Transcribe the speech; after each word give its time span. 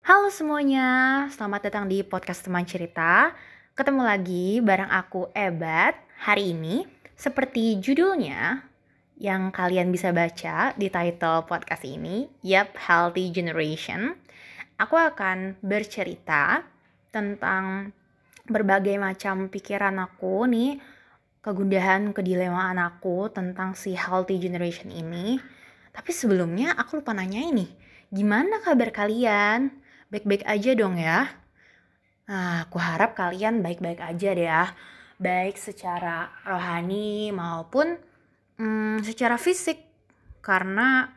Halo 0.00 0.32
semuanya, 0.32 1.28
selamat 1.28 1.68
datang 1.68 1.92
di 1.92 2.00
podcast 2.00 2.48
teman 2.48 2.64
cerita. 2.64 3.36
Ketemu 3.76 4.00
lagi 4.00 4.64
bareng 4.64 4.88
aku 4.88 5.28
Ebat. 5.36 5.92
Hari 6.24 6.56
ini, 6.56 6.88
seperti 7.12 7.76
judulnya 7.76 8.64
yang 9.20 9.52
kalian 9.52 9.92
bisa 9.92 10.08
baca 10.08 10.72
di 10.72 10.88
title 10.88 11.44
podcast 11.44 11.84
ini, 11.84 12.32
Yep, 12.40 12.80
Healthy 12.80 13.28
Generation. 13.28 14.16
Aku 14.80 14.96
akan 14.96 15.60
bercerita 15.60 16.64
tentang 17.12 17.92
berbagai 18.48 18.96
macam 18.96 19.52
pikiran 19.52 20.00
aku 20.00 20.48
nih, 20.48 20.80
kegundahan, 21.44 22.16
kedilemaan 22.16 22.80
aku 22.80 23.28
tentang 23.28 23.76
si 23.76 23.92
healthy 23.92 24.40
generation 24.40 24.88
ini. 24.88 25.59
Tapi 25.90 26.10
sebelumnya 26.14 26.74
aku 26.78 27.02
lupa 27.02 27.10
nanya 27.10 27.42
ini, 27.42 27.66
gimana 28.10 28.62
kabar 28.62 28.94
kalian? 28.94 29.70
Baik-baik 30.10 30.46
aja 30.46 30.70
dong 30.74 30.98
ya. 30.98 31.30
Nah, 32.30 32.66
aku 32.66 32.78
harap 32.78 33.18
kalian 33.18 33.58
baik-baik 33.58 33.98
aja 33.98 34.30
deh 34.34 34.46
ya. 34.46 34.70
Baik 35.18 35.58
secara 35.58 36.30
rohani 36.46 37.34
maupun 37.34 37.98
hmm, 38.58 39.02
secara 39.02 39.34
fisik. 39.34 39.82
Karena 40.38 41.10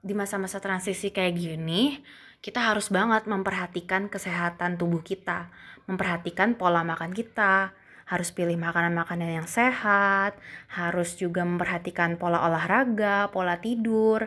di 0.00 0.14
masa-masa 0.14 0.62
transisi 0.62 1.10
kayak 1.10 1.34
gini, 1.36 1.98
kita 2.38 2.72
harus 2.72 2.88
banget 2.88 3.26
memperhatikan 3.26 4.06
kesehatan 4.06 4.78
tubuh 4.78 5.02
kita. 5.02 5.50
Memperhatikan 5.90 6.54
pola 6.54 6.86
makan 6.86 7.12
kita. 7.12 7.74
Harus 8.10 8.34
pilih 8.34 8.58
makanan-makanan 8.58 9.30
yang 9.30 9.46
sehat. 9.46 10.34
Harus 10.66 11.14
juga 11.14 11.46
memperhatikan 11.46 12.18
pola 12.18 12.42
olahraga, 12.42 13.30
pola 13.30 13.62
tidur. 13.62 14.26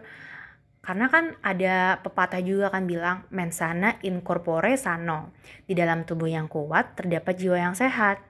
Karena 0.79 1.11
kan 1.11 1.35
ada 1.43 1.99
pepatah 1.99 2.39
juga 2.39 2.71
kan 2.71 2.87
bilang 2.87 3.27
mensana 3.27 3.99
in 4.07 4.23
corpore 4.23 4.79
sano. 4.79 5.35
Di 5.67 5.75
dalam 5.75 6.07
tubuh 6.07 6.31
yang 6.31 6.47
kuat 6.47 6.95
terdapat 6.95 7.35
jiwa 7.35 7.59
yang 7.59 7.75
sehat. 7.75 8.23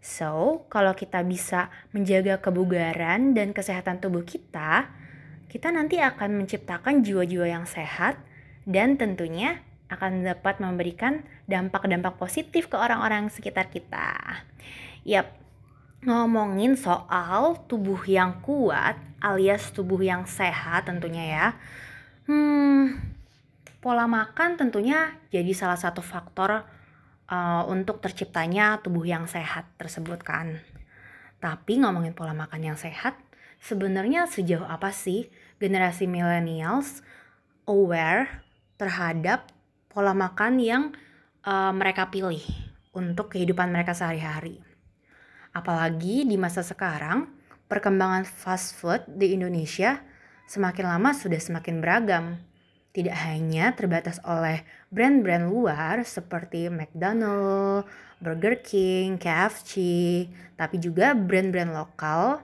So, 0.00 0.64
kalau 0.72 0.96
kita 0.96 1.20
bisa 1.24 1.68
menjaga 1.92 2.40
kebugaran 2.40 3.36
dan 3.36 3.52
kesehatan 3.52 4.00
tubuh 4.00 4.24
kita, 4.24 4.88
kita 5.52 5.68
nanti 5.68 6.00
akan 6.00 6.40
menciptakan 6.40 7.04
jiwa-jiwa 7.04 7.48
yang 7.48 7.64
sehat 7.68 8.16
dan 8.64 8.96
tentunya 8.96 9.60
akan 9.90 10.24
dapat 10.24 10.62
memberikan 10.62 11.26
dampak-dampak 11.50 12.16
positif 12.16 12.70
ke 12.70 12.78
orang-orang 12.78 13.28
sekitar 13.28 13.68
kita. 13.68 14.40
Yap, 15.04 15.32
ngomongin 16.04 16.76
soal 16.76 17.60
tubuh 17.68 18.00
yang 18.08 18.40
kuat 18.44 18.96
alias 19.20 19.68
tubuh 19.72 20.00
yang 20.00 20.24
sehat 20.24 20.88
tentunya 20.88 21.24
ya 21.28 21.46
Hmm, 22.30 22.94
pola 23.82 24.06
makan 24.06 24.54
tentunya 24.54 25.18
jadi 25.34 25.50
salah 25.50 25.74
satu 25.74 25.98
faktor 25.98 26.62
uh, 27.26 27.62
untuk 27.66 27.98
terciptanya 27.98 28.78
tubuh 28.86 29.02
yang 29.02 29.26
sehat 29.26 29.66
tersebut 29.82 30.22
kan. 30.22 30.62
Tapi 31.42 31.82
ngomongin 31.82 32.14
pola 32.14 32.30
makan 32.30 32.70
yang 32.70 32.78
sehat, 32.78 33.18
sebenarnya 33.58 34.30
sejauh 34.30 34.62
apa 34.62 34.94
sih 34.94 35.26
generasi 35.58 36.06
millennials 36.06 37.02
aware 37.66 38.46
terhadap 38.78 39.50
pola 39.90 40.14
makan 40.14 40.62
yang 40.62 40.82
uh, 41.42 41.74
mereka 41.74 42.14
pilih 42.14 42.46
untuk 42.94 43.34
kehidupan 43.34 43.74
mereka 43.74 43.90
sehari-hari? 43.90 44.69
Apalagi 45.50 46.22
di 46.22 46.38
masa 46.38 46.62
sekarang, 46.62 47.26
perkembangan 47.66 48.22
fast 48.22 48.78
food 48.78 49.02
di 49.06 49.34
Indonesia 49.34 49.98
semakin 50.46 50.86
lama 50.86 51.10
sudah 51.10 51.38
semakin 51.38 51.82
beragam. 51.82 52.38
Tidak 52.90 53.14
hanya 53.14 53.70
terbatas 53.78 54.18
oleh 54.26 54.66
brand-brand 54.90 55.46
luar 55.46 56.02
seperti 56.02 56.66
McDonald, 56.66 57.86
Burger 58.18 58.58
King, 58.58 59.14
KFC, 59.14 59.74
tapi 60.58 60.82
juga 60.82 61.14
brand-brand 61.14 61.70
lokal 61.70 62.42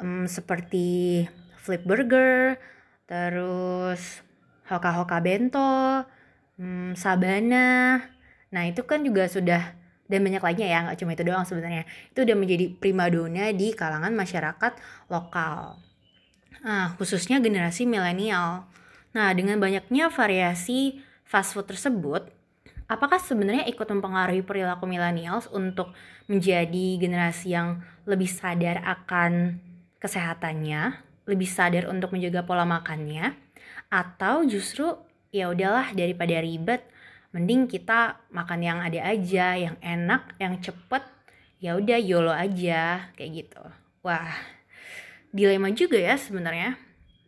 um, 0.00 0.24
seperti 0.24 1.28
Flip 1.60 1.84
Burger, 1.84 2.56
terus 3.04 4.24
Hoka 4.66 4.90
Hoka 4.96 5.20
Bento, 5.20 6.08
um, 6.56 6.96
Sabana. 6.96 8.00
Nah 8.48 8.62
itu 8.64 8.80
kan 8.88 9.04
juga 9.04 9.28
sudah 9.28 9.76
dan 10.10 10.20
banyak 10.22 10.42
lainnya 10.42 10.68
ya 10.68 10.78
nggak 10.86 10.98
cuma 10.98 11.14
itu 11.14 11.24
doang 11.24 11.46
sebenarnya 11.46 11.86
itu 12.10 12.18
udah 12.22 12.36
menjadi 12.36 12.64
primadona 12.76 13.54
di 13.54 13.72
kalangan 13.72 14.12
masyarakat 14.12 14.72
lokal. 15.08 15.78
Nah, 16.62 16.94
khususnya 16.94 17.42
generasi 17.42 17.88
milenial. 17.90 18.70
Nah, 19.12 19.34
dengan 19.34 19.58
banyaknya 19.58 20.08
variasi 20.08 21.02
fast 21.26 21.58
food 21.58 21.66
tersebut, 21.66 22.30
apakah 22.86 23.18
sebenarnya 23.18 23.66
ikut 23.66 23.88
mempengaruhi 23.88 24.46
perilaku 24.46 24.86
milenials 24.86 25.50
untuk 25.50 25.90
menjadi 26.30 27.00
generasi 27.02 27.56
yang 27.56 27.82
lebih 28.06 28.30
sadar 28.30 28.78
akan 28.84 29.58
kesehatannya, 29.98 31.02
lebih 31.26 31.48
sadar 31.50 31.90
untuk 31.90 32.14
menjaga 32.14 32.46
pola 32.46 32.62
makannya, 32.62 33.34
atau 33.90 34.46
justru 34.46 34.92
ya 35.34 35.50
udahlah 35.50 35.90
daripada 35.96 36.38
ribet, 36.38 36.84
mending 37.32 37.68
kita 37.68 38.28
makan 38.28 38.60
yang 38.60 38.78
ada 38.84 39.00
aja, 39.08 39.56
yang 39.56 39.76
enak, 39.80 40.36
yang 40.36 40.60
cepet, 40.60 41.04
ya 41.58 41.76
udah 41.80 41.98
yolo 42.00 42.32
aja 42.32 43.08
kayak 43.16 43.44
gitu. 43.44 43.64
Wah, 44.04 44.36
dilema 45.32 45.72
juga 45.72 45.96
ya 45.96 46.14
sebenarnya. 46.20 46.76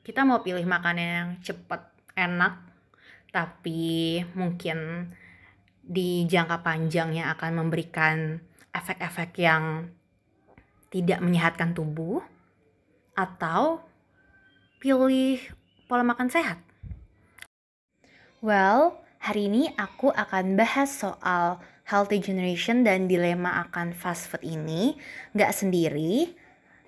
Kita 0.04 0.22
mau 0.28 0.44
pilih 0.44 0.64
makanan 0.68 1.08
yang 1.08 1.30
cepat, 1.40 1.88
enak, 2.12 2.60
tapi 3.32 4.20
mungkin 4.36 5.08
di 5.80 6.28
jangka 6.28 6.60
panjangnya 6.60 7.32
akan 7.36 7.64
memberikan 7.64 8.40
efek-efek 8.72 9.40
yang 9.40 9.88
tidak 10.92 11.20
menyehatkan 11.24 11.72
tubuh 11.72 12.20
atau 13.16 13.80
pilih 14.78 15.40
pola 15.88 16.04
makan 16.04 16.28
sehat. 16.28 16.60
Well, 18.44 19.03
hari 19.24 19.48
ini 19.48 19.72
aku 19.80 20.12
akan 20.12 20.52
bahas 20.52 20.92
soal 20.92 21.56
healthy 21.88 22.20
generation 22.20 22.84
dan 22.84 23.08
dilema 23.08 23.64
akan 23.64 23.96
fast 23.96 24.28
food 24.28 24.44
ini. 24.44 25.00
Gak 25.32 25.56
sendiri, 25.56 26.36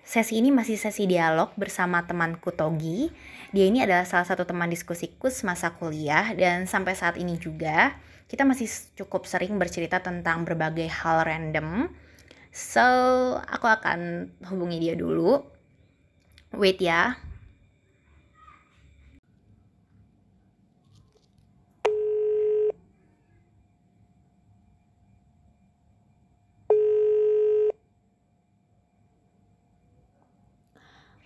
Sesi 0.06 0.38
ini 0.38 0.54
masih 0.54 0.78
sesi 0.78 1.02
dialog 1.10 1.50
bersama 1.58 1.98
temanku 2.06 2.54
Togi. 2.54 3.10
Dia 3.50 3.66
ini 3.66 3.82
adalah 3.82 4.06
salah 4.06 4.22
satu 4.22 4.46
teman 4.46 4.70
diskusiku 4.70 5.26
semasa 5.34 5.74
kuliah 5.74 6.30
dan 6.38 6.70
sampai 6.70 6.94
saat 6.94 7.18
ini 7.18 7.34
juga 7.42 7.90
kita 8.30 8.46
masih 8.46 8.70
cukup 8.94 9.26
sering 9.26 9.58
bercerita 9.58 9.98
tentang 9.98 10.46
berbagai 10.46 10.86
hal 10.86 11.26
random. 11.26 11.90
So, 12.54 12.86
aku 13.50 13.66
akan 13.66 14.30
hubungi 14.46 14.78
dia 14.78 14.94
dulu. 14.94 15.42
Wait 16.54 16.78
ya. 16.78 17.18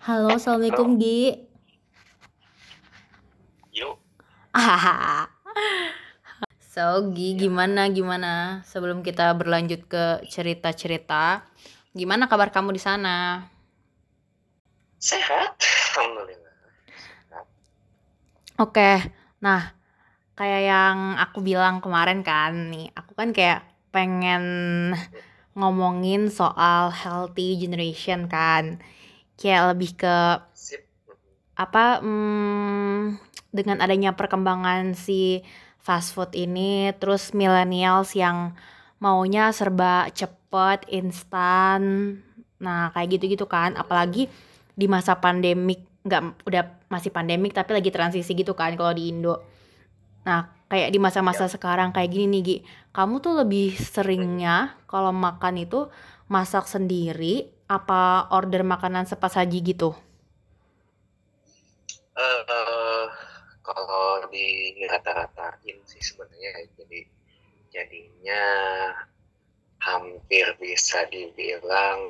Halo, 0.01 0.33
Assalamualaikum, 0.33 0.97
Gi. 0.97 1.45
Yuk. 3.77 4.01
so, 6.73 7.13
Gi, 7.13 7.37
gimana, 7.37 7.85
gimana? 7.93 8.65
Sebelum 8.65 9.05
kita 9.05 9.37
berlanjut 9.37 9.85
ke 9.85 10.25
cerita-cerita, 10.25 11.45
gimana 11.93 12.33
kabar 12.33 12.49
kamu 12.49 12.73
di 12.73 12.81
sana? 12.81 13.45
Sehat, 14.97 15.61
alhamdulillah. 15.93 16.57
Oke, 18.57 19.05
nah, 19.45 19.77
kayak 20.33 20.63
yang 20.65 21.21
aku 21.21 21.45
bilang 21.45 21.85
kemarin 21.85 22.25
kan, 22.25 22.73
nih, 22.73 22.89
aku 22.97 23.13
kan 23.13 23.37
kayak 23.37 23.69
pengen 23.93 24.97
ngomongin 25.53 26.33
soal 26.33 26.89
healthy 26.89 27.61
generation 27.61 28.33
kan 28.33 28.81
kayak 29.41 29.73
lebih 29.75 29.97
ke 29.97 30.17
Sip. 30.53 30.85
apa 31.57 32.05
hmm, 32.05 33.17
dengan 33.51 33.81
adanya 33.81 34.13
perkembangan 34.13 34.93
si 34.93 35.41
fast 35.81 36.13
food 36.13 36.37
ini 36.37 36.93
terus 37.01 37.33
millennials 37.33 38.13
yang 38.13 38.53
maunya 39.01 39.49
serba 39.51 40.13
cepet 40.13 40.85
instan 40.93 42.21
nah 42.61 42.93
kayak 42.93 43.17
gitu-gitu 43.17 43.49
kan 43.49 43.73
apalagi 43.81 44.29
di 44.77 44.87
masa 44.87 45.17
pandemik 45.17 45.89
nggak 46.05 46.45
udah 46.45 46.65
masih 46.93 47.09
pandemik 47.09 47.57
tapi 47.57 47.73
lagi 47.73 47.89
transisi 47.89 48.37
gitu 48.37 48.53
kan 48.53 48.77
kalau 48.77 48.93
di 48.93 49.09
Indo 49.09 49.41
nah 50.25 50.53
kayak 50.69 50.93
di 50.93 51.01
masa-masa 51.01 51.49
Ya. 51.49 51.53
sekarang 51.57 51.91
kayak 51.97 52.13
gini 52.13 52.29
nih 52.29 52.43
Gi 52.45 52.57
kamu 52.93 53.25
tuh 53.25 53.41
lebih 53.41 53.73
seringnya 53.75 54.77
kalau 54.85 55.11
makan 55.11 55.65
itu 55.65 55.89
masak 56.29 56.69
sendiri 56.69 57.49
apa 57.71 58.27
order 58.35 58.67
makanan 58.67 59.07
sepas 59.07 59.39
saji 59.39 59.63
gitu? 59.63 59.95
Eh, 62.19 63.07
kalau 63.63 64.27
di 64.29 64.75
rata-ratain 64.91 65.79
sih 65.87 66.03
sebenarnya 66.03 66.67
jadi 66.75 67.01
jadinya 67.71 68.45
hampir 69.79 70.45
bisa 70.59 71.07
dibilang 71.09 72.01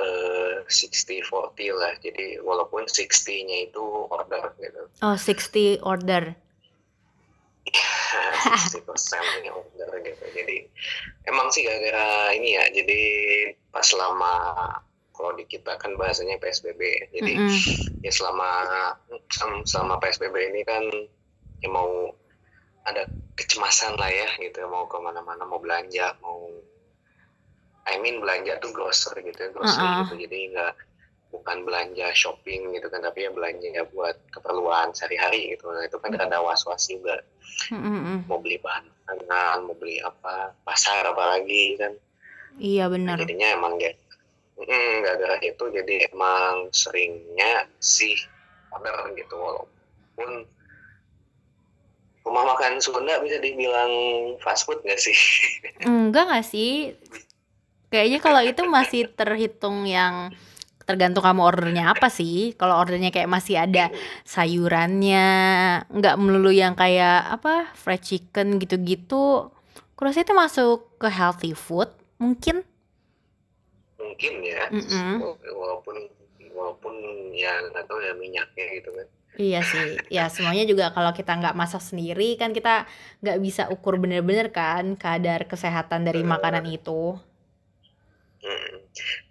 uh, 0.00 0.64
60-40 0.66 1.28
lah. 1.76 1.94
Jadi 2.00 2.40
walaupun 2.40 2.88
60-nya 2.88 3.70
itu 3.70 3.84
order 4.08 4.56
gitu. 4.56 4.82
Oh 5.04 5.14
60 5.14 5.84
order 5.84 6.47
60 7.72 8.88
persen 8.88 9.22
order 9.50 9.90
gitu 10.04 10.24
jadi 10.34 10.56
emang 11.28 11.48
sih 11.52 11.64
gara-gara 11.64 12.32
ini 12.34 12.56
ya 12.56 12.64
jadi 12.72 13.00
pas 13.72 13.84
selama 13.84 14.32
kalau 15.12 15.34
di 15.34 15.44
kita 15.50 15.74
kan 15.82 15.98
bahasanya 15.98 16.38
PSBB 16.38 16.80
jadi 17.10 17.32
mm 17.34 17.48
-hmm. 17.50 18.06
ya 18.06 18.12
selama 18.14 18.48
selama 19.66 19.98
PSBB 19.98 20.34
ini 20.54 20.62
kan 20.62 20.84
ya 21.58 21.68
mau 21.68 22.14
ada 22.86 23.04
kecemasan 23.34 23.98
lah 23.98 24.08
ya 24.08 24.28
gitu 24.40 24.64
mau 24.70 24.86
ke 24.86 24.96
mana-mana 25.02 25.44
mau 25.44 25.60
belanja 25.60 26.14
mau 26.24 26.48
I 27.88 27.96
mean 28.00 28.20
belanja 28.20 28.60
tuh 28.60 28.72
grocery 28.72 29.26
gitu 29.28 29.48
ya 29.48 29.50
grocery 29.52 29.84
uh 29.84 29.90
-uh. 29.90 30.00
gitu 30.06 30.14
jadi 30.28 30.38
nggak 30.54 30.72
bukan 31.28 31.64
belanja 31.68 32.08
shopping 32.16 32.72
gitu 32.72 32.88
kan 32.88 33.04
tapi 33.04 33.28
ya 33.28 33.30
belanja 33.30 33.68
ya 33.68 33.84
buat 33.92 34.16
keperluan 34.32 34.96
sehari-hari 34.96 35.56
gitu. 35.56 35.68
Nah, 35.68 35.84
itu 35.84 35.96
kan 36.00 36.16
ada 36.16 36.40
was-was 36.40 36.88
juga. 36.88 37.20
Mm-hmm. 37.58 38.30
mau 38.30 38.38
beli 38.38 38.54
bahan 38.62 38.86
makanan 38.86 39.66
mau 39.66 39.74
beli 39.74 39.98
apa 39.98 40.54
pasar 40.62 41.02
apalagi 41.10 41.74
kan. 41.80 41.92
Iya 42.60 42.86
benar. 42.86 43.18
Nah, 43.18 43.24
jadinya 43.24 43.48
emang 43.56 43.74
ya 43.82 43.90
mm, 44.58 44.92
gara-gara 45.02 45.36
itu 45.42 45.64
jadi 45.72 46.12
emang 46.12 46.70
seringnya 46.70 47.66
sih 47.82 48.14
order 48.70 49.16
gitu 49.16 49.34
walaupun 49.34 50.46
rumah 52.28 52.44
makan 52.54 52.76
Sunda 52.84 53.16
bisa 53.24 53.40
dibilang 53.40 53.90
fast 54.44 54.68
food 54.68 54.84
gak 54.84 55.00
sih? 55.00 55.16
Enggak 55.88 56.28
gak 56.28 56.44
sih. 56.44 56.92
Kayaknya 57.88 58.18
kalau 58.20 58.42
itu 58.44 58.62
masih 58.68 59.08
terhitung 59.16 59.88
yang 59.88 60.28
tergantung 60.88 61.20
kamu 61.20 61.44
ordernya 61.44 61.92
apa 61.92 62.08
sih. 62.08 62.56
Kalau 62.56 62.80
ordernya 62.80 63.12
kayak 63.12 63.28
masih 63.28 63.60
ada 63.60 63.92
sayurannya 64.24 65.28
nggak 65.92 66.16
melulu 66.16 66.48
yang 66.48 66.72
kayak 66.72 67.28
apa 67.28 67.68
fried 67.76 68.00
chicken 68.00 68.56
gitu-gitu 68.56 69.52
kurasa 69.92 70.24
itu 70.24 70.32
masuk 70.32 70.96
ke 70.96 71.12
healthy 71.12 71.52
food 71.52 71.92
mungkin? 72.16 72.64
Mungkin 74.00 74.34
ya. 74.40 74.72
Mm 74.72 74.80
-mm. 74.80 75.14
walaupun 75.52 75.96
walaupun 76.56 76.94
ya 77.36 77.52
nggak 77.68 77.84
tahu 77.84 78.00
ya 78.00 78.16
minyaknya 78.16 78.66
gitu 78.80 78.90
kan. 78.96 79.06
Iya 79.38 79.62
sih, 79.62 79.94
ya 80.10 80.26
semuanya 80.26 80.66
juga 80.66 80.90
kalau 80.90 81.14
kita 81.14 81.30
nggak 81.38 81.54
masak 81.54 81.78
sendiri 81.78 82.34
kan 82.34 82.50
kita 82.50 82.90
nggak 83.22 83.38
bisa 83.38 83.70
ukur 83.70 83.94
bener-bener 83.94 84.50
kan 84.50 84.98
kadar 84.98 85.46
kesehatan 85.46 86.02
dari 86.02 86.26
makanan 86.26 86.66
itu. 86.66 87.14
Hmm, 88.38 88.74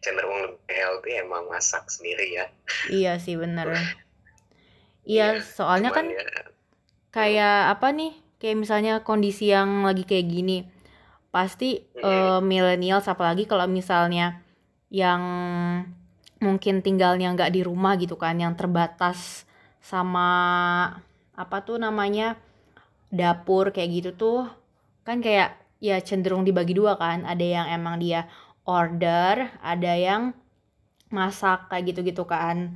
cenderung 0.03 0.39
lebih 0.43 0.67
healthy 0.67 1.11
emang 1.23 1.47
masak 1.47 1.87
sendiri 1.87 2.27
ya. 2.35 2.45
Iya 2.91 3.13
sih 3.23 3.39
bener. 3.39 3.71
iya, 5.07 5.39
ya, 5.39 5.43
soalnya 5.43 5.95
kan 5.95 6.11
ya, 6.11 6.23
kayak 7.15 7.77
apa 7.77 7.87
nih? 7.95 8.13
Kayak 8.37 8.57
misalnya 8.59 8.93
kondisi 9.01 9.49
yang 9.49 9.87
lagi 9.87 10.03
kayak 10.03 10.27
gini, 10.27 10.67
pasti 11.31 11.87
hmm. 11.95 12.03
uh, 12.03 12.39
millennials 12.43 13.07
apalagi 13.07 13.47
kalau 13.47 13.65
misalnya 13.65 14.43
yang 14.91 15.21
mungkin 16.37 16.85
tinggalnya 16.85 17.33
nggak 17.33 17.55
di 17.55 17.63
rumah 17.63 17.95
gitu 17.95 18.19
kan, 18.19 18.37
yang 18.37 18.53
terbatas 18.59 19.47
sama 19.79 20.29
apa 21.31 21.57
tuh 21.63 21.79
namanya 21.79 22.35
dapur 23.07 23.71
kayak 23.71 23.89
gitu 24.03 24.09
tuh 24.19 24.41
kan 25.07 25.23
kayak 25.23 25.55
ya 25.79 26.01
cenderung 26.01 26.43
dibagi 26.43 26.75
dua 26.75 26.97
kan 26.99 27.23
ada 27.23 27.45
yang 27.45 27.67
emang 27.71 28.01
dia 28.01 28.27
order, 28.67 29.47
ada 29.63 29.93
yang 29.95 30.35
masak 31.09 31.71
kayak 31.71 31.95
gitu-gitu 31.95 32.27
kan. 32.27 32.75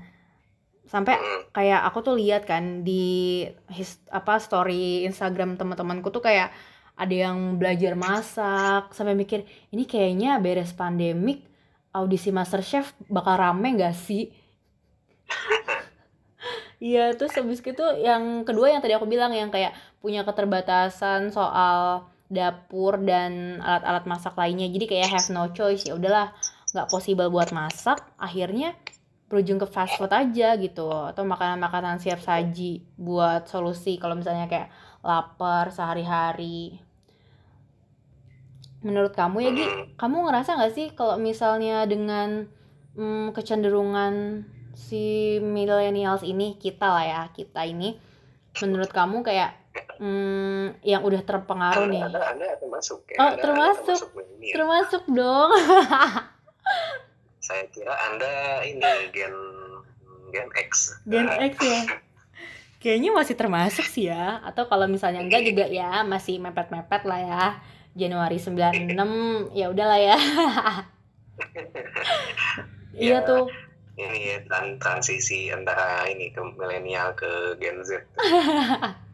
Sampai 0.88 1.20
kayak 1.52 1.84
aku 1.88 2.00
tuh 2.04 2.16
lihat 2.16 2.48
kan 2.48 2.84
di 2.88 3.46
his, 3.72 4.00
apa 4.12 4.40
story 4.40 5.04
Instagram 5.08 5.60
teman-temanku 5.60 6.10
tuh 6.10 6.24
kayak 6.24 6.52
ada 6.96 7.16
yang 7.16 7.60
belajar 7.60 7.96
masak 7.96 8.92
sampai 8.92 9.16
mikir 9.16 9.48
ini 9.72 9.88
kayaknya 9.88 10.38
beres 10.44 10.76
pandemik 10.76 11.48
audisi 11.96 12.32
MasterChef 12.32 12.96
bakal 13.12 13.36
rame 13.40 13.76
gak 13.78 13.96
sih? 13.96 14.32
Iya, 16.82 17.14
terus 17.14 17.38
habis 17.38 17.62
itu 17.62 17.86
yang 18.02 18.42
kedua 18.42 18.74
yang 18.74 18.82
tadi 18.82 18.98
aku 18.98 19.06
bilang 19.06 19.30
yang 19.30 19.54
kayak 19.54 19.78
punya 20.02 20.26
keterbatasan 20.26 21.30
soal 21.30 22.10
dapur 22.32 22.96
dan 23.04 23.60
alat-alat 23.60 24.08
masak 24.08 24.34
lainnya. 24.40 24.72
Jadi 24.72 24.88
kayak 24.88 25.12
have 25.12 25.30
no 25.36 25.52
choice 25.52 25.84
ya 25.84 26.00
udahlah 26.00 26.32
nggak 26.72 26.88
possible 26.88 27.28
buat 27.28 27.52
masak. 27.52 28.00
Akhirnya 28.16 28.74
berujung 29.28 29.60
ke 29.60 29.68
fast 29.68 30.00
food 30.00 30.10
aja 30.16 30.56
gitu. 30.56 30.88
Atau 30.90 31.28
makanan-makanan 31.28 32.00
siap 32.00 32.24
saji 32.24 32.82
buat 32.96 33.52
solusi 33.52 34.00
kalau 34.00 34.16
misalnya 34.16 34.48
kayak 34.48 34.72
lapar 35.04 35.76
sehari-hari. 35.76 36.80
Menurut 38.82 39.14
kamu 39.14 39.38
ya 39.46 39.52
Gi? 39.54 39.66
Kamu 40.00 40.26
ngerasa 40.26 40.58
nggak 40.58 40.74
sih 40.74 40.88
kalau 40.98 41.22
misalnya 41.22 41.86
dengan 41.86 42.50
hmm, 42.98 43.36
kecenderungan 43.36 44.48
si 44.74 45.38
millennials 45.38 46.26
ini 46.26 46.58
kita 46.58 46.88
lah 46.90 47.06
ya 47.06 47.22
kita 47.30 47.62
ini 47.68 48.00
menurut 48.60 48.90
kamu 48.90 49.22
kayak 49.22 49.61
hmm, 50.02 50.82
yang 50.82 51.02
udah 51.06 51.22
terpengaruh 51.22 51.86
nih. 51.88 52.02
Anda, 52.04 52.20
anda 52.34 52.48
termasuk 52.58 53.06
ya. 53.12 53.18
Oh, 53.22 53.30
anda, 53.32 53.42
termasuk. 53.42 54.00
Anda 54.12 54.50
termasuk, 54.50 54.52
termasuk 54.56 55.04
dong. 55.12 55.52
Saya 57.42 57.66
kira 57.74 57.94
Anda 58.10 58.64
ini 58.66 58.82
gen 59.14 59.36
gen 60.32 60.50
X. 60.56 60.72
Gen 61.06 61.28
X 61.28 61.54
ya. 61.62 61.82
Kayaknya 62.82 63.10
masih 63.14 63.36
termasuk 63.38 63.86
sih 63.86 64.10
ya. 64.10 64.42
Atau 64.42 64.66
kalau 64.66 64.90
misalnya 64.90 65.22
enggak 65.22 65.46
juga 65.46 65.70
ya 65.70 66.02
masih 66.02 66.42
mepet-mepet 66.42 67.06
lah 67.06 67.22
ya. 67.22 67.46
Januari 67.92 68.40
96 68.40 68.96
ya 69.52 69.68
udahlah 69.68 70.00
ya. 70.00 70.18
iya 72.96 73.20
ya, 73.20 73.28
tuh. 73.28 73.52
Ini 74.00 74.48
dan 74.48 74.80
transisi 74.80 75.52
antara 75.52 76.08
ini 76.08 76.32
ke 76.32 76.40
milenial 76.42 77.12
ke 77.14 77.60
Gen 77.60 77.84
Z. 77.84 78.00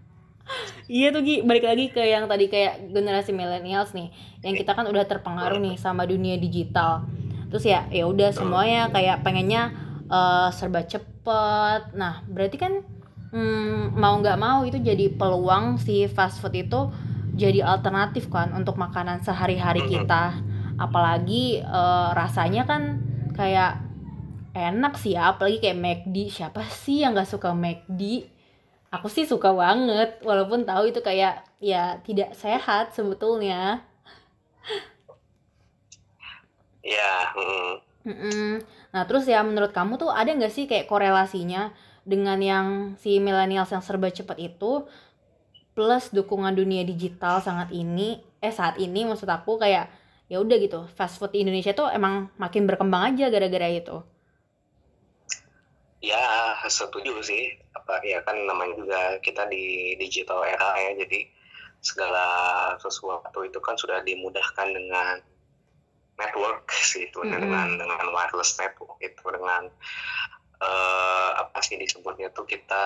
iya 0.87 1.11
tuh 1.11 1.23
Gi, 1.23 1.43
balik 1.43 1.65
lagi 1.67 1.85
ke 1.91 1.99
yang 1.99 2.25
tadi 2.25 2.47
kayak 2.47 2.91
generasi 2.91 3.35
millennials 3.35 3.91
nih, 3.91 4.11
yang 4.43 4.55
kita 4.55 4.71
kan 4.71 4.87
udah 4.87 5.03
terpengaruh 5.03 5.59
nih 5.59 5.75
sama 5.75 6.07
dunia 6.07 6.39
digital. 6.39 7.03
Terus 7.47 7.63
ya, 7.63 7.87
ya 7.91 8.07
udah 8.07 8.31
semuanya 8.35 8.91
kayak 8.91 9.23
pengennya 9.23 9.71
uh, 10.11 10.51
serba 10.51 10.83
cepet. 10.83 11.95
Nah, 11.95 12.23
berarti 12.27 12.57
kan 12.59 12.83
hmm, 13.31 13.95
mau 13.95 14.19
nggak 14.19 14.39
mau 14.39 14.63
itu 14.67 14.79
jadi 14.79 15.11
peluang 15.15 15.79
si 15.79 16.07
fast 16.11 16.43
food 16.43 16.55
itu 16.55 16.91
jadi 17.37 17.63
alternatif 17.63 18.27
kan 18.27 18.51
untuk 18.55 18.75
makanan 18.75 19.23
sehari-hari 19.23 19.83
kita. 19.87 20.35
Apalagi 20.77 21.63
uh, 21.63 22.11
rasanya 22.13 22.67
kan 22.67 23.01
kayak 23.33 23.79
enak 24.57 24.97
sih 24.97 25.15
ya, 25.15 25.31
apalagi 25.31 25.61
kayak 25.61 25.77
McD. 25.77 26.33
Siapa 26.33 26.65
sih 26.67 27.05
yang 27.05 27.15
nggak 27.15 27.29
suka 27.29 27.53
McD? 27.53 28.36
Aku 28.93 29.07
sih 29.11 29.25
suka 29.27 29.51
banget 29.51 30.19
walaupun 30.23 30.63
tahu 30.63 30.91
itu 30.91 30.99
kayak 31.03 31.43
ya 31.59 31.99
tidak 32.07 32.31
sehat 32.37 32.95
sebetulnya 32.95 33.83
ya 36.83 37.15
mm. 37.35 37.73
Mm-mm. 38.07 38.63
nah 38.95 39.03
terus 39.03 39.27
ya 39.27 39.43
menurut 39.43 39.75
kamu 39.75 39.99
tuh 39.99 40.07
ada 40.07 40.31
nggak 40.31 40.53
sih 40.53 40.63
kayak 40.63 40.87
korelasinya 40.87 41.75
dengan 42.07 42.39
yang 42.39 42.67
si 43.03 43.19
millennials 43.19 43.67
yang 43.75 43.83
serba 43.83 44.07
cepat 44.07 44.39
itu 44.39 44.87
plus 45.75 46.09
dukungan 46.15 46.55
dunia 46.55 46.87
digital 46.87 47.43
sangat 47.43 47.69
ini 47.75 48.23
eh 48.39 48.53
saat 48.55 48.79
ini 48.79 49.03
maksud 49.03 49.27
aku 49.27 49.59
kayak 49.59 49.91
ya 50.31 50.39
udah 50.39 50.55
gitu 50.63 50.87
fast 50.95 51.19
food 51.19 51.35
di 51.35 51.43
Indonesia 51.43 51.75
tuh 51.75 51.91
emang 51.91 52.31
makin 52.39 52.63
berkembang 52.63 53.13
aja 53.13 53.27
gara-gara 53.27 53.67
itu 53.67 53.99
ya 56.01 56.53
setuju 56.69 57.17
sih 57.25 57.57
apa 57.73 58.01
ya 58.05 58.21
kan 58.21 58.37
namanya 58.45 58.73
juga 58.77 59.01
kita 59.25 59.49
di 59.49 59.97
digital 59.97 60.45
era 60.45 60.77
ya 60.77 60.93
jadi 61.01 61.25
segala 61.81 62.27
sesuatu 62.81 63.45
itu 63.45 63.57
kan 63.61 63.77
sudah 63.77 64.01
dimudahkan 64.05 64.69
dengan 64.73 65.21
network 66.17 66.69
sih 66.73 67.09
itu 67.09 67.21
mm 67.21 67.29
-hmm. 67.29 67.41
dengan 67.41 67.67
dengan 67.77 68.05
wireless 68.13 68.57
network 68.57 68.97
itu 69.01 69.23
dengan 69.29 69.69
uh, 70.61 71.29
apa 71.37 71.57
sih 71.61 71.77
disebutnya 71.77 72.33
tuh 72.33 72.45
kita 72.45 72.85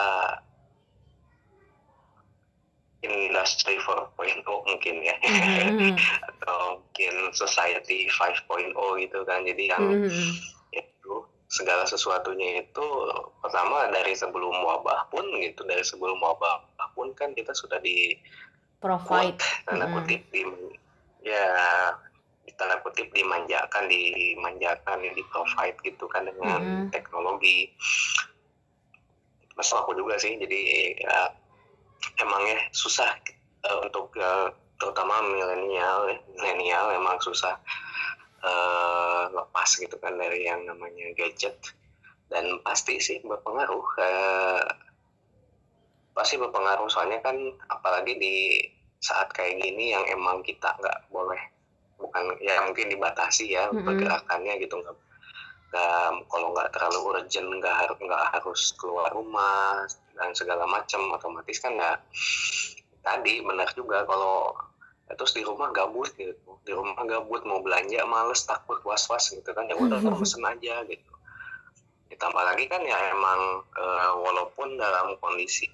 industry 3.01 3.82
4.0 3.82 4.46
mungkin 4.46 4.96
ya 5.01 5.15
mm 5.20 5.32
-hmm. 5.32 5.91
atau 6.30 6.84
mungkin 6.84 7.15
society 7.34 8.08
5.0 8.12 8.75
gitu 9.03 9.20
kan 9.24 9.44
jadi 9.48 9.63
yang 9.72 9.84
mm 9.84 10.08
-hmm. 10.08 10.32
Segala 11.51 11.84
sesuatunya 11.84 12.63
itu 12.63 12.86
pertama 13.43 13.91
dari 13.91 14.15
sebelum 14.15 14.55
wabah 14.63 15.12
pun 15.12 15.27
gitu 15.43 15.67
dari 15.67 15.84
sebelum 15.84 16.15
wabah 16.24 16.63
pun 16.96 17.12
kan 17.12 17.36
kita 17.36 17.51
sudah 17.51 17.75
di 17.84 18.15
provide. 18.79 19.36
tanda 19.67 19.91
kutip 19.91 20.24
di 20.31 20.48
ya 21.27 21.46
di 22.48 22.55
tanda 22.55 22.79
kutip 22.79 23.12
dimanjakan 23.12 23.91
dimanjakan 23.91 25.03
di 25.03 25.24
provide 25.27 25.75
gitu 25.84 26.08
kan 26.08 26.24
dengan 26.24 26.60
mm 26.63 26.72
-hmm. 26.72 26.88
teknologi. 26.96 27.75
Masuk 29.60 29.84
aku 29.84 29.91
juga 30.00 30.15
sih 30.24 30.39
jadi 30.39 30.62
ya 31.03 31.36
emangnya 32.24 32.63
susah 32.72 33.12
uh, 33.67 33.77
untuk 33.84 34.08
uh, 34.15 34.55
terutama 34.79 35.20
milenial 35.27 36.15
milenial 36.31 36.96
emang 36.96 37.20
susah 37.20 37.60
uh, 38.43 39.24
lepas 39.31 39.69
gitu 39.77 39.95
kan 39.98 40.17
dari 40.17 40.45
yang 40.45 40.65
namanya 40.65 41.13
gadget. 41.17 41.57
Dan 42.31 42.63
pasti 42.63 42.95
sih 43.01 43.19
berpengaruh 43.24 43.86
uh, 44.00 44.65
pasti 46.15 46.36
berpengaruh. 46.39 46.88
Soalnya 46.88 47.19
kan 47.24 47.36
apalagi 47.67 48.15
di 48.17 48.36
saat 49.01 49.33
kayak 49.33 49.57
gini 49.60 49.91
yang 49.91 50.05
emang 50.13 50.45
kita 50.45 50.77
nggak 50.77 51.10
boleh 51.10 51.41
bukan 51.98 52.38
ya 52.41 52.62
mungkin 52.65 52.89
dibatasi 52.89 53.53
ya 53.53 53.69
mm-hmm. 53.69 53.86
pergerakannya 53.86 54.53
gitu. 54.63 54.79
Nggak 54.79 54.98
nggak 55.71 56.27
kalau 56.27 56.51
nggak 56.51 56.69
terlalu 56.75 57.00
urgent 57.15 57.48
nggak 57.48 57.75
harus 57.79 57.98
nggak 58.03 58.24
harus 58.36 58.62
keluar 58.75 59.07
rumah 59.15 59.88
dan 60.19 60.36
segala 60.36 60.67
macam 60.67 61.07
otomatis 61.15 61.63
kan 61.63 61.79
nggak 61.79 61.98
tadi 63.00 63.39
benar 63.39 63.71
juga 63.71 64.03
kalau 64.03 64.51
terus 65.18 65.34
di 65.36 65.41
rumah 65.41 65.74
gabut 65.74 66.12
gitu 66.15 66.60
di 66.63 66.72
rumah 66.72 67.01
gabut 67.03 67.41
mau 67.44 67.60
belanja 67.60 68.06
males 68.06 68.46
takut 68.46 68.80
was 68.86 69.03
was 69.10 69.32
gitu 69.32 69.50
kan 69.51 69.65
ya 69.68 69.75
udah 69.75 70.00
mm-hmm. 70.00 70.20
pesen 70.22 70.44
aja 70.46 70.86
gitu 70.86 71.12
ditambah 72.12 72.44
lagi 72.44 72.68
kan 72.68 72.84
ya 72.84 73.00
emang 73.15 73.65
uh, 73.80 74.13
walaupun 74.20 74.75
dalam 74.75 75.15
kondisi 75.24 75.68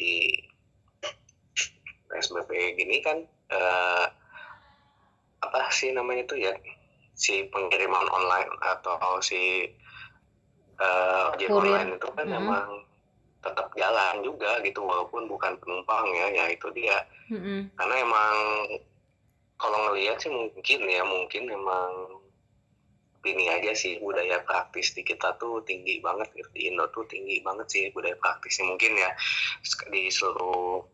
PSBB 2.08 2.77
gini 2.79 3.03
kan 3.03 3.17
uh, 3.51 4.06
apa 5.44 5.70
sih 5.74 5.91
namanya 5.91 6.24
itu 6.29 6.36
ya 6.39 6.53
si 7.17 7.50
pengiriman 7.50 8.06
online 8.13 8.51
atau 8.62 9.20
si 9.20 9.65
uh, 10.79 11.34
ojek 11.34 11.50
online 11.50 11.98
itu 11.98 12.08
kan 12.13 12.25
mm 12.25 12.32
-hmm. 12.32 12.38
memang 12.41 12.67
tetap 13.41 13.67
jalan 13.77 14.15
juga 14.25 14.62
gitu 14.62 14.82
walaupun 14.86 15.25
bukan 15.29 15.58
penumpang 15.62 16.06
ya 16.13 16.27
ya 16.32 16.46
itu 16.53 16.67
dia 16.74 17.06
mm 17.34 17.39
-hmm. 17.39 17.60
karena 17.75 17.96
emang 18.01 18.36
kalau 19.58 19.78
ngelihat 19.90 20.22
sih 20.22 20.30
mungkin 20.30 20.80
ya 20.86 21.02
mungkin 21.02 21.44
emang 21.50 21.92
ini 23.28 23.52
aja 23.52 23.76
sih 23.76 24.00
budaya 24.00 24.40
praktis 24.48 24.96
di 24.96 25.04
kita 25.04 25.36
tuh 25.36 25.60
tinggi 25.68 26.00
banget 26.00 26.32
gitu. 26.32 26.50
di 26.56 26.72
Indo 26.72 26.88
tuh 26.96 27.04
tinggi 27.12 27.44
banget 27.44 27.68
sih 27.68 27.84
budaya 27.92 28.16
praktisnya. 28.22 28.72
Mungkin 28.72 28.94
ya 28.96 29.12
di 29.92 30.08
seluruh 30.08 30.86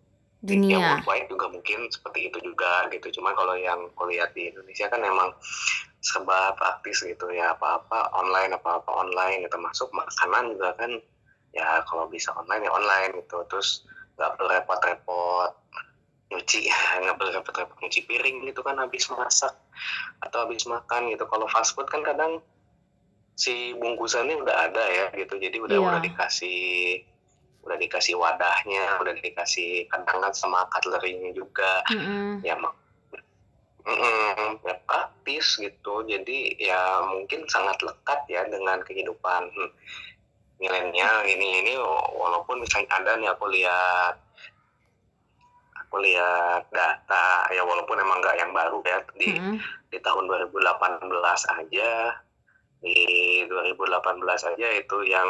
dunia 0.44 0.76
yang 0.76 0.84
worldwide 1.00 1.30
juga 1.30 1.48
mungkin 1.54 1.88
seperti 1.94 2.34
itu 2.34 2.38
juga 2.42 2.90
gitu. 2.90 3.22
Cuma 3.22 3.38
kalau 3.38 3.54
yang 3.54 3.86
kulihat 3.94 4.34
di 4.34 4.50
Indonesia 4.50 4.90
kan 4.90 5.06
emang 5.06 5.30
serba 6.02 6.58
praktis 6.58 7.06
gitu 7.06 7.30
ya. 7.30 7.54
Apa-apa 7.54 8.10
online 8.18 8.58
apa-apa 8.58 8.90
online 8.90 9.46
gitu. 9.46 9.58
Masuk 9.62 9.90
makanan 9.94 10.58
juga 10.58 10.74
kan 10.80 10.92
ya 11.54 11.86
kalau 11.86 12.10
bisa 12.10 12.34
online 12.34 12.66
ya 12.66 12.72
online 12.74 13.12
gitu. 13.22 13.46
Terus 13.46 13.86
nggak 14.18 14.30
perlu 14.38 14.48
repot-repot 14.50 15.52
nyuci 16.34 16.66
nggak 17.06 17.16
perlu 17.22 17.32
repot-repot 17.38 17.78
nyuci 17.86 18.10
piring 18.10 18.50
gitu 18.50 18.66
kan 18.66 18.82
habis 18.82 19.06
masak 19.14 19.54
atau 20.26 20.50
habis 20.50 20.66
makan 20.66 21.14
gitu 21.14 21.30
kalau 21.30 21.46
fast 21.46 21.78
food 21.78 21.86
kan 21.86 22.02
kadang 22.02 22.42
si 23.38 23.74
bungkusannya 23.78 24.42
udah 24.42 24.56
ada 24.70 24.84
ya 24.90 25.06
gitu 25.14 25.38
jadi 25.38 25.58
udah 25.62 25.78
yeah. 25.78 25.88
udah 25.90 26.02
dikasih 26.02 26.62
udah 27.64 27.78
dikasih 27.80 28.14
wadahnya 28.20 29.00
udah 29.00 29.14
dikasih 29.24 29.88
kandangan 29.88 30.36
sama 30.36 30.68
cutlery-nya 30.70 31.32
juga 31.32 31.82
mm-hmm. 31.90 32.44
ya 32.44 32.56
mm, 32.60 34.50
ya 34.68 34.76
praktis 34.84 35.58
gitu 35.58 36.04
jadi 36.04 36.60
ya 36.60 36.82
mungkin 37.08 37.48
sangat 37.48 37.80
lekat 37.80 38.20
ya 38.28 38.44
dengan 38.52 38.84
kehidupan 38.84 39.48
milenial 40.60 41.18
ini 41.28 41.64
ini 41.66 41.74
walaupun 42.20 42.64
misalnya 42.64 42.92
ada 43.00 43.12
nih 43.20 43.30
aku 43.32 43.46
lihat 43.52 44.16
aku 45.94 46.02
lihat 46.02 46.74
data 46.74 47.46
ya 47.54 47.62
walaupun 47.62 48.02
emang 48.02 48.18
nggak 48.18 48.42
yang 48.42 48.50
baru 48.50 48.82
ya 48.82 48.98
di 49.14 49.38
mm-hmm. 49.38 49.62
di 49.94 50.02
tahun 50.02 50.26
2018 50.26 51.06
aja 51.54 52.18
di 52.82 52.98
2018 53.46 54.26
aja 54.26 54.68
itu 54.74 54.98
yang 55.06 55.30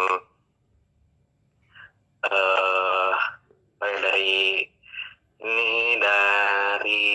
uh, 2.32 3.12
dari 3.76 4.64
ini 5.44 6.00
dari 6.00 7.12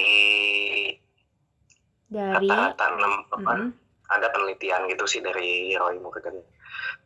dari 2.13 2.45
rata-rata 2.53 2.85
enam 3.01 3.13
apa 3.33 3.41
mm 3.41 3.61
-hmm. 3.65 4.13
ada 4.13 4.29
penelitian 4.29 4.93
gitu 4.93 5.09
sih 5.09 5.25
dari 5.25 5.73
Roy 5.73 5.97
Morgan 6.05 6.37